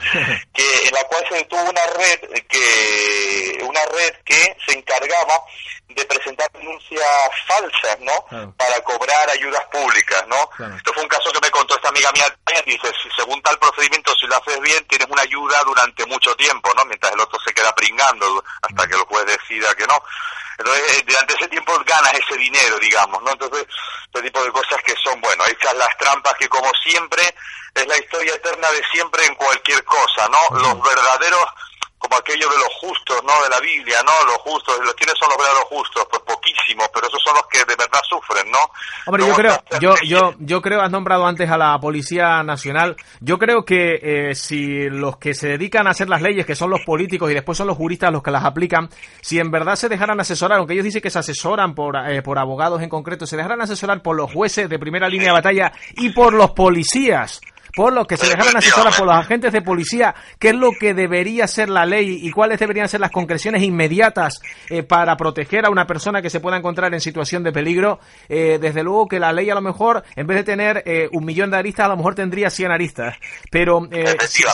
que 0.54 0.88
en 0.88 0.94
la 0.94 1.04
cual 1.04 1.24
se 1.28 1.34
detuvo 1.36 1.62
una 1.62 1.86
red 1.86 2.42
que 2.48 3.58
una 3.64 3.84
red 3.86 4.14
que 4.24 4.56
se 4.66 4.72
encargaba 4.72 5.44
de 5.88 6.04
presentar 6.04 6.50
denuncias 6.52 7.06
falsas, 7.46 7.98
¿no? 8.00 8.54
Para 8.56 8.80
cobrar 8.82 9.30
ayudas 9.30 9.64
públicas, 9.66 10.24
¿no? 10.28 10.48
Esto 10.76 10.92
fue 10.92 11.02
un 11.02 11.08
caso 11.08 11.32
que 11.32 11.40
me 11.42 11.50
contó 11.50 11.74
esta 11.74 11.88
amiga 11.88 12.10
mía 12.12 12.24
dice, 12.64 12.88
si 13.02 13.08
según 13.16 13.40
tal 13.42 13.58
procedimiento, 13.58 14.14
si 14.16 14.26
lo 14.26 14.36
haces 14.36 14.60
bien, 14.60 14.84
tienes 14.86 15.08
una 15.08 15.22
ayuda 15.22 15.60
durante 15.64 16.04
mucho 16.06 16.34
tiempo, 16.36 16.70
¿no? 16.76 16.84
Mientras 16.84 17.12
el 17.12 17.20
otro 17.20 17.38
se 17.44 17.52
queda 17.52 17.74
pringando 17.74 18.42
hasta 18.62 18.86
que 18.86 18.94
el 18.94 19.00
juez 19.00 19.26
decida 19.26 19.74
que 19.74 19.86
no. 19.86 20.02
Entonces, 20.58 20.98
eh, 20.98 21.04
durante 21.06 21.34
ese 21.34 21.48
tiempo 21.48 21.72
ganas 21.86 22.12
ese 22.12 22.36
dinero, 22.36 22.78
digamos, 22.78 23.22
¿no? 23.22 23.32
Entonces, 23.32 23.66
este 24.06 24.22
tipo 24.22 24.44
de 24.44 24.52
cosas 24.52 24.82
que 24.84 24.94
son, 25.02 25.20
bueno, 25.20 25.44
hechas 25.46 25.74
las 25.74 25.96
trampas 25.96 26.34
que 26.38 26.48
como 26.48 26.70
siempre 26.82 27.22
es 27.74 27.86
la 27.86 27.98
historia 27.98 28.34
eterna 28.34 28.70
de 28.70 28.84
siempre 28.92 29.24
en 29.26 29.34
cualquier 29.34 29.84
cosa, 29.84 30.28
¿no? 30.28 30.58
Los 30.58 30.82
verdaderos 30.82 31.44
como 32.00 32.16
aquello 32.16 32.48
de 32.48 32.56
los 32.56 32.72
justos, 32.80 33.22
¿no? 33.24 33.32
De 33.44 33.50
la 33.50 33.60
Biblia, 33.60 33.98
¿no? 34.02 34.12
Los 34.26 34.38
justos, 34.38 34.74
los 34.82 34.94
quiénes 34.94 35.14
son 35.20 35.28
los 35.28 35.36
verdaderos 35.36 35.68
justos, 35.68 36.06
pues 36.10 36.22
poquísimos, 36.22 36.88
pero 36.94 37.06
esos 37.06 37.20
son 37.22 37.34
los 37.34 37.46
que 37.46 37.58
de 37.58 37.76
verdad 37.76 38.00
sufren, 38.08 38.50
¿no? 38.50 38.58
Hombre, 39.06 39.26
yo 39.26 39.34
creo, 39.34 39.62
yo, 39.80 39.94
yo, 40.06 40.34
yo 40.38 40.62
creo, 40.62 40.80
has 40.80 40.90
nombrado 40.90 41.26
antes 41.26 41.50
a 41.50 41.58
la 41.58 41.78
Policía 41.78 42.42
Nacional, 42.42 42.96
yo 43.20 43.38
creo 43.38 43.66
que 43.66 44.00
eh, 44.02 44.34
si 44.34 44.88
los 44.88 45.18
que 45.18 45.34
se 45.34 45.48
dedican 45.48 45.86
a 45.86 45.90
hacer 45.90 46.08
las 46.08 46.22
leyes, 46.22 46.46
que 46.46 46.56
son 46.56 46.70
los 46.70 46.80
políticos 46.86 47.30
y 47.30 47.34
después 47.34 47.58
son 47.58 47.66
los 47.66 47.76
juristas 47.76 48.10
los 48.10 48.22
que 48.22 48.30
las 48.30 48.44
aplican, 48.44 48.88
si 49.20 49.38
en 49.38 49.50
verdad 49.50 49.76
se 49.76 49.90
dejaran 49.90 50.18
asesorar, 50.20 50.58
aunque 50.58 50.72
ellos 50.72 50.84
dicen 50.84 51.02
que 51.02 51.10
se 51.10 51.18
asesoran 51.18 51.74
por, 51.74 51.96
eh, 52.10 52.22
por 52.22 52.38
abogados 52.38 52.80
en 52.80 52.88
concreto, 52.88 53.26
se 53.26 53.36
dejaran 53.36 53.60
asesorar 53.60 54.00
por 54.00 54.16
los 54.16 54.32
jueces 54.32 54.70
de 54.70 54.78
primera 54.78 55.06
línea 55.06 55.28
de 55.28 55.34
batalla 55.34 55.72
y 55.96 56.10
por 56.10 56.32
los 56.32 56.52
policías, 56.52 57.42
por 57.74 57.92
lo 57.92 58.06
que 58.06 58.16
se 58.16 58.28
dejaron 58.28 58.56
asesorar 58.56 58.94
por 58.96 59.06
los 59.06 59.14
agentes 59.14 59.52
de 59.52 59.62
policía 59.62 60.14
qué 60.38 60.48
es 60.48 60.54
lo 60.54 60.70
que 60.72 60.94
debería 60.94 61.46
ser 61.46 61.68
la 61.68 61.86
ley 61.86 62.18
y 62.22 62.30
cuáles 62.30 62.58
deberían 62.58 62.88
ser 62.88 63.00
las 63.00 63.10
concreciones 63.10 63.62
inmediatas 63.62 64.40
eh, 64.68 64.82
para 64.82 65.16
proteger 65.16 65.66
a 65.66 65.70
una 65.70 65.86
persona 65.86 66.22
que 66.22 66.30
se 66.30 66.40
pueda 66.40 66.56
encontrar 66.56 66.92
en 66.94 67.00
situación 67.00 67.42
de 67.42 67.52
peligro. 67.52 68.00
Eh, 68.28 68.58
desde 68.60 68.82
luego 68.82 69.08
que 69.08 69.20
la 69.20 69.32
ley 69.32 69.50
a 69.50 69.54
lo 69.54 69.60
mejor, 69.60 70.04
en 70.16 70.26
vez 70.26 70.38
de 70.38 70.44
tener 70.44 70.82
eh, 70.86 71.08
un 71.12 71.24
millón 71.24 71.50
de 71.50 71.58
aristas, 71.58 71.86
a 71.86 71.88
lo 71.88 71.96
mejor 71.96 72.14
tendría 72.14 72.50
100 72.50 72.70
aristas. 72.70 73.16
Pero 73.50 73.88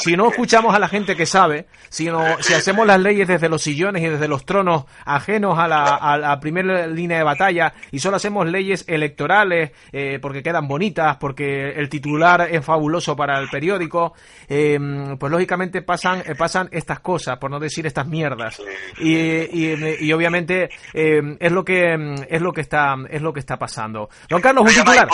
si, 0.01 0.17
no 0.17 0.29
escuchamos 0.29 0.75
a 0.75 0.79
la 0.79 0.89
gente 0.89 1.17
que 1.17 1.27
sabe, 1.27 1.67
si, 1.89 2.09
si 2.41 2.55
hacemos 2.55 2.87
las 2.87 3.01
leyes 3.01 3.29
desde 3.29 3.49
los 3.49 3.63
sillones 3.63 4.03
y 4.03 4.09
desde 4.09 4.29
los 4.29 4.45
tronos 4.45 4.85
ajenos 5.05 5.59
a 5.59 5.69
la, 5.69 5.85
a 5.97 6.17
la 6.17 6.41
primera 6.41 6.87
línea 6.87 7.19
de 7.19 7.25
batalla 7.25 7.75
y 7.91 7.99
solo 7.99 8.17
hacemos 8.17 8.47
leyes 8.47 8.85
electorales 8.89 9.73
porque 10.21 10.43
quedan 10.43 10.69
bonitas, 10.69 11.17
porque 11.17 11.71
el 11.71 11.89
titular 11.89 12.49
es 12.51 12.65
fabuloso, 12.65 13.06
para 13.15 13.39
el 13.39 13.49
periódico, 13.49 14.15
eh, 14.49 14.79
pues 15.19 15.31
lógicamente 15.31 15.83
pasan 15.83 16.23
eh, 16.27 16.35
pasan 16.35 16.69
estas 16.73 17.01
cosas, 17.01 17.39
por 17.39 17.51
no 17.51 17.61
decir 17.61 17.87
estas 17.87 18.07
mierdas. 18.07 18.61
Y, 18.99 20.13
obviamente 20.13 20.71
eh, 20.95 21.21
es 21.39 21.53
lo 21.53 21.65
que 21.65 21.95
es 22.29 22.41
lo 22.41 22.53
que 22.53 22.61
está 22.63 22.97
es 23.11 23.23
lo 23.23 23.33
que 23.33 23.41
está 23.41 23.59
pasando. 23.59 24.09
Don 24.29 24.41
Carlos, 24.41 24.65
un 24.65 24.75
titular. 24.75 25.09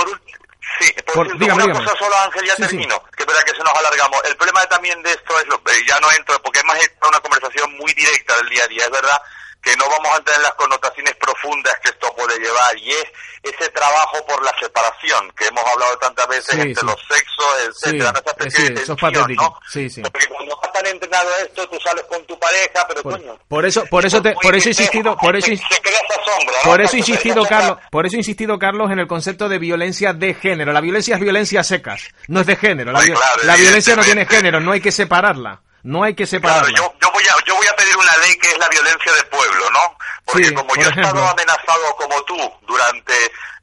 Sí, 0.79 0.93
por, 1.13 1.27
una 1.27 1.47
cosa 1.49 1.97
solo, 1.99 2.17
Ángel, 2.25 2.47
ya 2.47 2.55
termino, 2.55 3.03
que 3.17 3.25
es 3.25 3.27
verdad 3.27 3.43
que 3.45 3.53
se 3.53 3.59
nos 3.59 3.73
alargamos. 3.79 4.21
El 4.29 4.37
problema 4.37 4.63
también 4.67 5.03
de 5.03 5.11
esto 5.11 5.35
es, 5.41 5.47
lo, 5.49 5.61
ya 5.87 5.99
no 6.01 6.07
entro, 6.17 6.41
porque 6.43 6.61
es 6.61 6.65
más 6.65 6.79
una 7.07 7.21
conversación 7.21 7.77
muy 7.77 7.93
directa 7.93 8.35
del 8.39 8.49
día 8.49 8.65
a 8.65 8.69
día, 8.69 8.85
es 8.85 8.91
verdad 8.91 9.19
que 9.63 9.77
no 9.77 9.85
vamos 9.89 10.13
a 10.13 10.17
entrar 10.19 10.37
en 10.37 10.43
las 10.43 10.55
connotaciones 10.55 11.15
profundas 11.17 11.75
que 11.83 11.91
esto 11.91 12.13
puede 12.17 12.39
llevar 12.39 12.77
y 12.77 12.91
es 12.91 13.05
ese 13.43 13.71
trabajo 13.71 14.25
por 14.27 14.43
la 14.45 14.53
separación 14.61 15.31
que 15.37 15.47
hemos 15.47 15.65
hablado 15.65 15.97
tantas 15.99 16.29
veces 16.29 16.55
entre 16.59 16.85
los 16.85 16.97
sexos, 17.09 17.47
etcétera, 17.69 18.13
sí, 18.49 18.63
eso 18.75 18.93
es 18.93 19.01
patético. 19.01 19.61
Sí, 19.69 19.91
sí. 19.91 20.03
Porque 20.03 20.27
cuando 20.27 20.55
no 20.55 20.61
están 20.63 20.87
entrenado 20.87 21.29
esto, 21.43 21.69
tú 21.69 21.79
sales 21.81 22.05
con 22.09 22.25
tu 22.27 22.39
pareja, 22.39 22.87
pero 22.89 23.03
por, 23.03 23.13
coño. 23.13 23.39
Por 23.49 23.67
eso, 23.67 23.85
por 23.87 24.05
eso, 24.05 24.23
te, 24.23 24.35
por 24.35 24.55
eso 24.55 24.69
he 24.69 24.73
insistido, 24.73 25.17
por 25.17 25.37
eso, 25.37 25.47
se, 25.47 25.81
crea 25.81 25.99
esa 26.09 26.25
sombra, 26.25 26.55
por 26.65 26.81
eso 26.81 26.97
he 26.97 26.99
insistido, 27.01 27.45
Carlos, 27.45 27.79
por 27.91 28.07
eso 28.07 28.17
he 28.17 28.19
insistido, 28.19 28.59
Carlos, 28.59 28.91
en 28.91 28.99
el 28.99 29.07
concepto 29.07 29.49
de 29.49 29.59
violencia 29.59 30.13
de 30.13 30.35
género. 30.35 30.73
La 30.73 30.81
violencia 30.81 31.17
es 31.17 31.21
violencia 31.21 31.65
secas, 31.65 32.09
no 32.29 32.41
es 32.41 32.47
de 32.47 32.57
género. 32.57 32.93
La, 32.93 33.01
la 33.43 33.57
violencia 33.57 33.97
no 33.97 34.03
tiene 34.03 34.27
género, 34.27 34.61
no 34.61 34.73
hay 34.73 34.81
que 34.81 34.93
separarla. 34.93 35.63
No 35.85 36.05
hay 36.05 36.15
que 36.15 36.27
separarla. 36.27 36.69
Claro, 36.69 36.93
yo, 36.93 36.99
yo, 37.01 37.13
voy 37.13 37.25
a, 37.25 37.42
voy 37.63 37.69
a 37.71 37.77
pedir 37.77 37.97
una 37.97 38.17
ley 38.25 38.35
que 38.37 38.49
es 38.49 38.59
la 38.59 38.69
violencia 38.69 39.13
de 39.13 39.23
pueblo, 39.25 39.71
¿no? 39.71 39.97
Porque 40.25 40.53
como 40.53 40.75
yo 40.75 40.89
he 40.89 40.91
estado 40.91 41.29
amenazado 41.29 41.97
como 41.97 42.23
tú 42.25 42.37
durante 42.63 43.15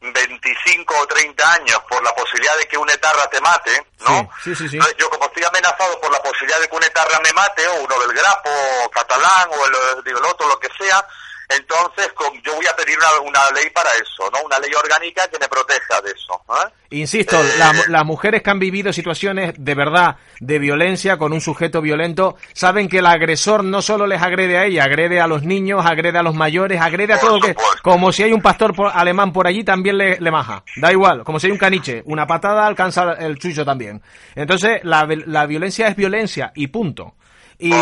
25 0.02 0.95
o 0.97 1.08
30 1.08 1.54
años 1.54 1.80
por 1.89 2.02
la 2.04 2.12
posibilidad 2.16 2.56
de 2.58 2.68
que 2.68 2.78
un 2.78 2.89
etarra 2.89 3.30
te 3.30 3.41
mate, 3.41 3.86
¿no? 4.08 4.30
Sí, 4.41 4.56
sí, 4.56 4.70
sí, 4.70 4.76
Entonces, 4.78 4.95
yo 4.97 5.10
como 5.10 5.26
estoy 5.26 5.43
amenazado 5.43 6.00
por 6.00 6.12
la 6.12 6.22
posibilidad 6.22 6.60
de 6.60 6.70
que 6.70 6.76
un 6.76 6.84
etarra 6.84 7.20
me 7.20 7.34
mate, 7.34 7.68
o 7.68 7.84
uno 7.84 8.00
del 8.00 8.14
grapo, 8.14 8.50
catalán, 8.93 9.50
o 9.52 9.66
el, 9.66 10.08
el 10.08 10.26
otro, 10.26 10.47
lo 10.47 10.60
que 10.60 10.70
sea, 10.78 11.06
entonces, 11.50 12.14
yo 12.45 12.56
voy 12.56 12.66
a 12.68 12.76
pedir 12.76 12.95
una, 13.26 13.39
ley 13.56 13.72
para 13.74 13.89
eso, 13.95 14.30
¿no? 14.32 14.45
Una 14.45 14.60
ley 14.60 14.70
orgánica 14.72 15.28
que 15.28 15.39
me 15.39 15.47
proteja 15.47 16.00
de 16.02 16.12
eso. 16.12 16.39
¿eh? 16.47 16.72
Insisto, 16.91 17.41
eh, 17.41 17.86
las 17.88 18.06
mujeres 18.06 18.43
que 18.43 18.52
han 18.52 18.60
vivido 18.60 18.93
situaciones 18.93 19.56
de 19.58 19.74
verdad 19.74 20.18
de 20.39 20.60
violencia 20.60 21.18
con 21.18 21.34
un 21.34 21.41
sujeto 21.41 21.82
violento 21.82 22.36
saben 22.54 22.88
que 22.88 23.00
el 23.00 23.08
agresor 23.08 23.64
no 23.64 23.82
solo 23.82 24.06
les 24.06 24.22
agrede 24.22 24.60
a 24.60 24.66
ella, 24.66 24.84
agrede 24.84 25.20
a 25.20 25.26
los 25.26 25.41
niños, 25.41 25.84
agrede 25.84 26.20
a 26.20 26.24
los 26.24 26.36
mayores, 26.36 26.80
agrede 26.82 27.14
a 27.14 27.20
todo 27.20 27.39
que 27.39 27.56
como 27.82 28.12
si 28.12 28.22
hay 28.22 28.32
un 28.32 28.43
pastor 28.43 28.76
alemán 28.93 29.34
por 29.34 29.47
allí 29.47 29.64
también 29.64 29.97
le, 29.97 30.20
le, 30.20 30.30
maja. 30.30 30.64
Da 30.76 30.91
igual, 30.91 31.24
como 31.24 31.39
si 31.39 31.47
hay 31.47 31.52
un 31.52 31.58
caniche, 31.58 32.04
una 32.06 32.28
patada 32.28 32.68
alcanza 32.68 33.14
el 33.14 33.39
chucho 33.39 33.66
también. 33.66 34.04
Entonces, 34.36 34.82
la, 34.84 35.08
la 35.26 35.47
violencia 35.47 35.88
es 35.88 35.95
violencia 35.95 36.52
y 36.54 36.68
punto. 36.68 37.16
Y, 37.60 37.74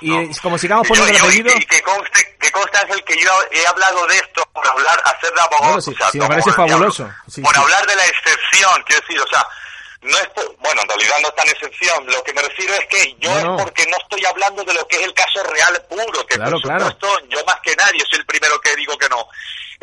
y 0.00 0.34
como 0.42 0.58
sigamos 0.58 0.86
poniendo 0.88 1.12
el 1.12 1.22
apellido. 1.22 1.56
Y 1.56 1.64
que 1.64 1.80
conste, 1.82 2.36
que 2.40 2.50
conste, 2.50 2.78
Ángel, 2.82 3.04
que 3.04 3.16
yo 3.22 3.30
he 3.52 3.64
hablado 3.66 4.04
de 4.08 4.16
esto 4.16 4.44
por 4.52 4.66
hablar, 4.66 5.00
hacer 5.04 5.32
de 5.32 5.40
abogado. 5.40 5.78
me 6.14 6.28
parece 6.28 6.52
fabuloso. 6.52 7.08
por 7.42 7.56
hablar 7.56 7.86
de 7.86 7.94
la 7.94 8.06
excepción, 8.06 8.82
quiero 8.84 9.00
decir, 9.00 9.20
o 9.20 9.28
sea, 9.28 9.46
no 10.02 10.18
es 10.18 10.28
bueno, 10.58 10.82
en 10.82 10.88
realidad 10.88 11.14
no 11.22 11.28
está 11.28 11.42
en 11.44 11.50
excepción. 11.50 12.06
Lo 12.06 12.22
que 12.24 12.32
me 12.34 12.42
refiero 12.42 12.74
es 12.74 12.86
que 12.86 13.16
yo 13.20 13.30
es 13.38 13.44
porque 13.44 13.86
no 13.86 13.96
estoy 14.02 14.24
hablando 14.24 14.64
de 14.64 14.74
lo 14.74 14.86
que 14.88 14.96
es 14.96 15.04
el 15.04 15.14
caso 15.14 15.42
real 15.44 15.84
puro, 15.88 16.26
que 16.26 16.34
claro, 16.34 16.58
por 16.60 16.62
supuesto 16.62 17.06
yo 17.28 17.44
más 17.44 17.60
que 17.62 17.76
nadie 17.76 18.00
soy 18.10 18.18
el 18.18 18.26
primero 18.26 18.60
que 18.60 18.74
digo 18.74 18.98
que 18.98 19.08
no 19.08 19.28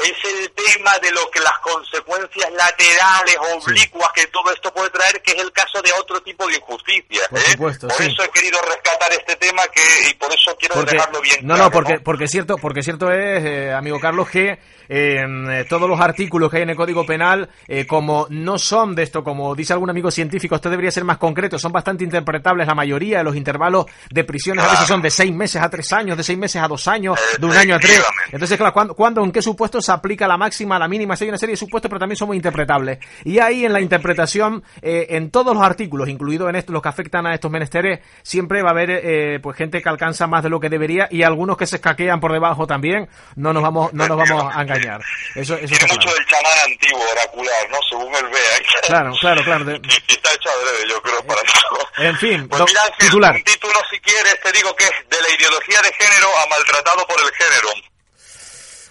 es 0.03 0.13
el 0.23 0.51
tema 0.51 0.97
de 0.99 1.11
lo 1.11 1.29
que 1.31 1.39
las 1.39 1.57
consecuencias 1.59 2.51
laterales, 2.53 3.37
oblicuas 3.53 4.09
que 4.13 4.27
todo 4.27 4.51
esto 4.53 4.73
puede 4.73 4.89
traer, 4.89 5.21
que 5.21 5.31
es 5.33 5.39
el 5.39 5.51
caso 5.51 5.81
de 5.81 5.91
otro 5.99 6.21
tipo 6.21 6.47
de 6.47 6.55
injusticia. 6.55 7.21
Por, 7.29 7.39
¿eh? 7.39 7.51
supuesto, 7.51 7.87
por 7.87 8.01
eso 8.01 8.23
he 8.23 8.29
querido 8.29 8.59
rescatar 8.61 9.11
este 9.11 9.35
tema 9.35 9.61
que 9.73 10.09
y 10.09 10.13
por 10.15 10.31
eso 10.31 10.55
quiero 10.57 10.83
dejarlo 10.83 11.21
bien 11.21 11.39
no, 11.41 11.55
claro. 11.55 11.63
No, 11.63 11.71
porque, 11.71 11.99
porque 11.99 12.27
cierto, 12.27 12.55
porque 12.57 12.83
cierto 12.83 13.11
es, 13.11 13.43
eh, 13.43 13.73
amigo 13.73 13.99
Carlos, 13.99 14.29
que 14.29 14.59
eh, 14.89 15.65
todos 15.69 15.87
los 15.87 15.99
artículos 15.99 16.49
que 16.49 16.57
hay 16.57 16.63
en 16.63 16.71
el 16.71 16.75
Código 16.75 17.05
Penal, 17.05 17.47
eh, 17.67 17.85
como 17.85 18.25
no 18.29 18.57
son 18.57 18.95
de 18.95 19.03
esto, 19.03 19.23
como 19.23 19.53
dice 19.53 19.73
algún 19.73 19.89
amigo 19.89 20.09
científico, 20.09 20.55
esto 20.55 20.69
debería 20.69 20.91
ser 20.91 21.03
más 21.03 21.19
concreto, 21.19 21.59
son 21.59 21.71
bastante 21.71 22.03
interpretables 22.03 22.65
la 22.65 22.73
mayoría 22.73 23.19
de 23.19 23.23
los 23.23 23.35
intervalos 23.35 23.85
de 24.09 24.23
prisiones, 24.23 24.65
a 24.65 24.71
veces 24.71 24.87
son 24.87 25.01
de 25.01 25.11
seis 25.11 25.31
meses 25.31 25.61
a 25.61 25.69
tres 25.69 25.93
años, 25.93 26.17
de 26.17 26.23
seis 26.23 26.39
meses 26.39 26.61
a 26.61 26.67
dos 26.67 26.87
años, 26.87 27.19
de 27.37 27.45
un 27.45 27.55
año 27.55 27.75
a 27.75 27.79
tres. 27.79 28.03
Entonces, 28.31 28.57
claro, 28.57 28.73
¿cuándo, 28.73 28.95
¿cuándo 28.95 29.23
en 29.23 29.31
qué 29.31 29.41
supuestos 29.41 29.88
aplica 29.89 30.27
la 30.27 30.37
máxima, 30.37 30.79
la 30.79 30.87
mínima, 30.87 31.15
si 31.15 31.25
hay 31.25 31.29
una 31.29 31.37
serie 31.37 31.53
de 31.53 31.57
supuestos, 31.57 31.89
pero 31.89 31.99
también 31.99 32.17
son 32.17 32.27
muy 32.27 32.37
interpretables. 32.37 32.99
Y 33.23 33.39
ahí 33.39 33.65
en 33.65 33.73
la 33.73 33.81
interpretación, 33.81 34.63
eh, 34.81 35.07
en 35.09 35.31
todos 35.31 35.53
los 35.53 35.63
artículos, 35.63 36.09
incluidos 36.09 36.49
en 36.49 36.55
estos, 36.55 36.73
los 36.73 36.81
que 36.81 36.89
afectan 36.89 37.25
a 37.25 37.33
estos 37.33 37.51
menesteres, 37.51 37.99
siempre 38.21 38.61
va 38.61 38.69
a 38.69 38.71
haber 38.71 38.89
eh, 38.91 39.39
pues 39.41 39.57
gente 39.57 39.81
que 39.81 39.89
alcanza 39.89 40.27
más 40.27 40.43
de 40.43 40.49
lo 40.49 40.59
que 40.59 40.69
debería 40.69 41.07
y 41.09 41.23
algunos 41.23 41.57
que 41.57 41.65
se 41.65 41.77
escaquean 41.77 42.19
por 42.19 42.31
debajo 42.31 42.67
también. 42.67 43.09
No 43.35 43.53
nos 43.53 43.63
vamos, 43.63 43.93
no 43.93 44.07
nos 44.07 44.17
vamos 44.17 44.55
a 44.55 44.61
engañar. 44.61 45.01
Eso, 45.35 45.55
eso 45.55 45.75
Tiene 45.75 45.93
mucho 45.93 46.13
del 46.13 46.25
chamán 46.25 46.51
antiguo, 46.65 47.03
oracular, 47.11 47.69
¿no? 47.69 47.77
Según 47.89 48.15
él 48.15 48.25
vea. 48.25 48.49
Claro, 48.87 49.13
claro, 49.19 49.43
claro. 49.43 49.65
Y 50.09 50.13
está 50.13 50.29
hecho 50.33 50.49
adrede, 50.49 50.89
yo 50.89 51.01
creo, 51.01 51.23
para 51.25 51.41
eso. 51.41 51.59
En 51.97 52.17
fin, 52.17 52.47
pues 52.47 52.61
mira, 52.65 52.81
titular. 52.97 53.35
un 53.35 53.43
título, 53.43 53.73
si 53.91 53.99
quieres, 53.99 54.39
te 54.41 54.51
digo 54.51 54.75
que 54.75 54.85
es 54.85 54.91
de 55.09 55.21
la 55.21 55.29
ideología 55.29 55.81
de 55.81 55.91
género 55.93 56.27
a 56.39 56.47
maltratado 56.47 57.05
por 57.07 57.19
el 57.19 57.31
género. 57.33 57.88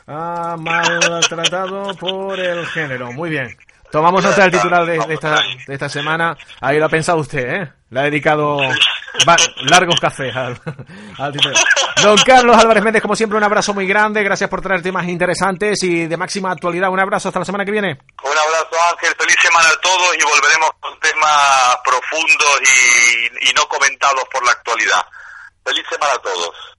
Ah, 0.09 0.57
maltratado 0.59 1.95
por 1.97 2.41
el 2.41 2.67
género. 2.69 3.13
Muy 3.13 3.29
bien. 3.29 3.55
Tomamos 3.91 4.25
nota 4.25 4.43
del 4.43 4.53
titular 4.53 4.87
de, 4.87 4.97
esta, 5.15 5.43
de 5.67 5.75
esta 5.75 5.89
semana. 5.89 6.37
Ahí 6.61 6.79
lo 6.79 6.87
ha 6.87 6.89
pensado 6.89 7.19
usted, 7.19 7.63
¿eh? 7.63 7.73
Le 7.91 8.01
ha 8.01 8.03
dedicado 8.05 8.59
largos 9.63 9.99
cafés 10.01 10.35
al, 10.35 10.59
al. 11.19 11.33
Don 12.03 12.17
Carlos 12.19 12.57
Álvarez 12.57 12.83
Méndez, 12.83 13.03
como 13.03 13.17
siempre, 13.17 13.37
un 13.37 13.45
abrazo 13.45 13.75
muy 13.75 13.87
grande. 13.87 14.23
Gracias 14.23 14.49
por 14.49 14.61
traer 14.63 14.83
temas 14.83 15.07
interesantes 15.09 15.83
y 15.83 16.07
de 16.07 16.17
máxima 16.17 16.53
actualidad. 16.53 16.91
Un 16.91 17.01
abrazo 17.01 17.29
hasta 17.29 17.41
la 17.41 17.47
semana 17.47 17.65
que 17.65 17.73
viene. 17.73 17.99
Un 18.23 18.31
abrazo, 18.31 18.77
Ángel. 18.93 19.15
Feliz 19.19 19.37
semana 19.43 19.69
a 19.69 19.81
todos 19.81 20.17
y 20.19 20.23
volveremos 20.23 20.71
con 20.81 20.99
temas 21.01 21.77
profundos 21.85 22.61
y, 22.63 23.51
y 23.51 23.53
no 23.55 23.63
comentados 23.69 24.25
por 24.33 24.45
la 24.45 24.53
actualidad. 24.53 25.05
Feliz 25.65 25.85
semana 25.91 26.15
a 26.15 26.19
todos. 26.19 26.78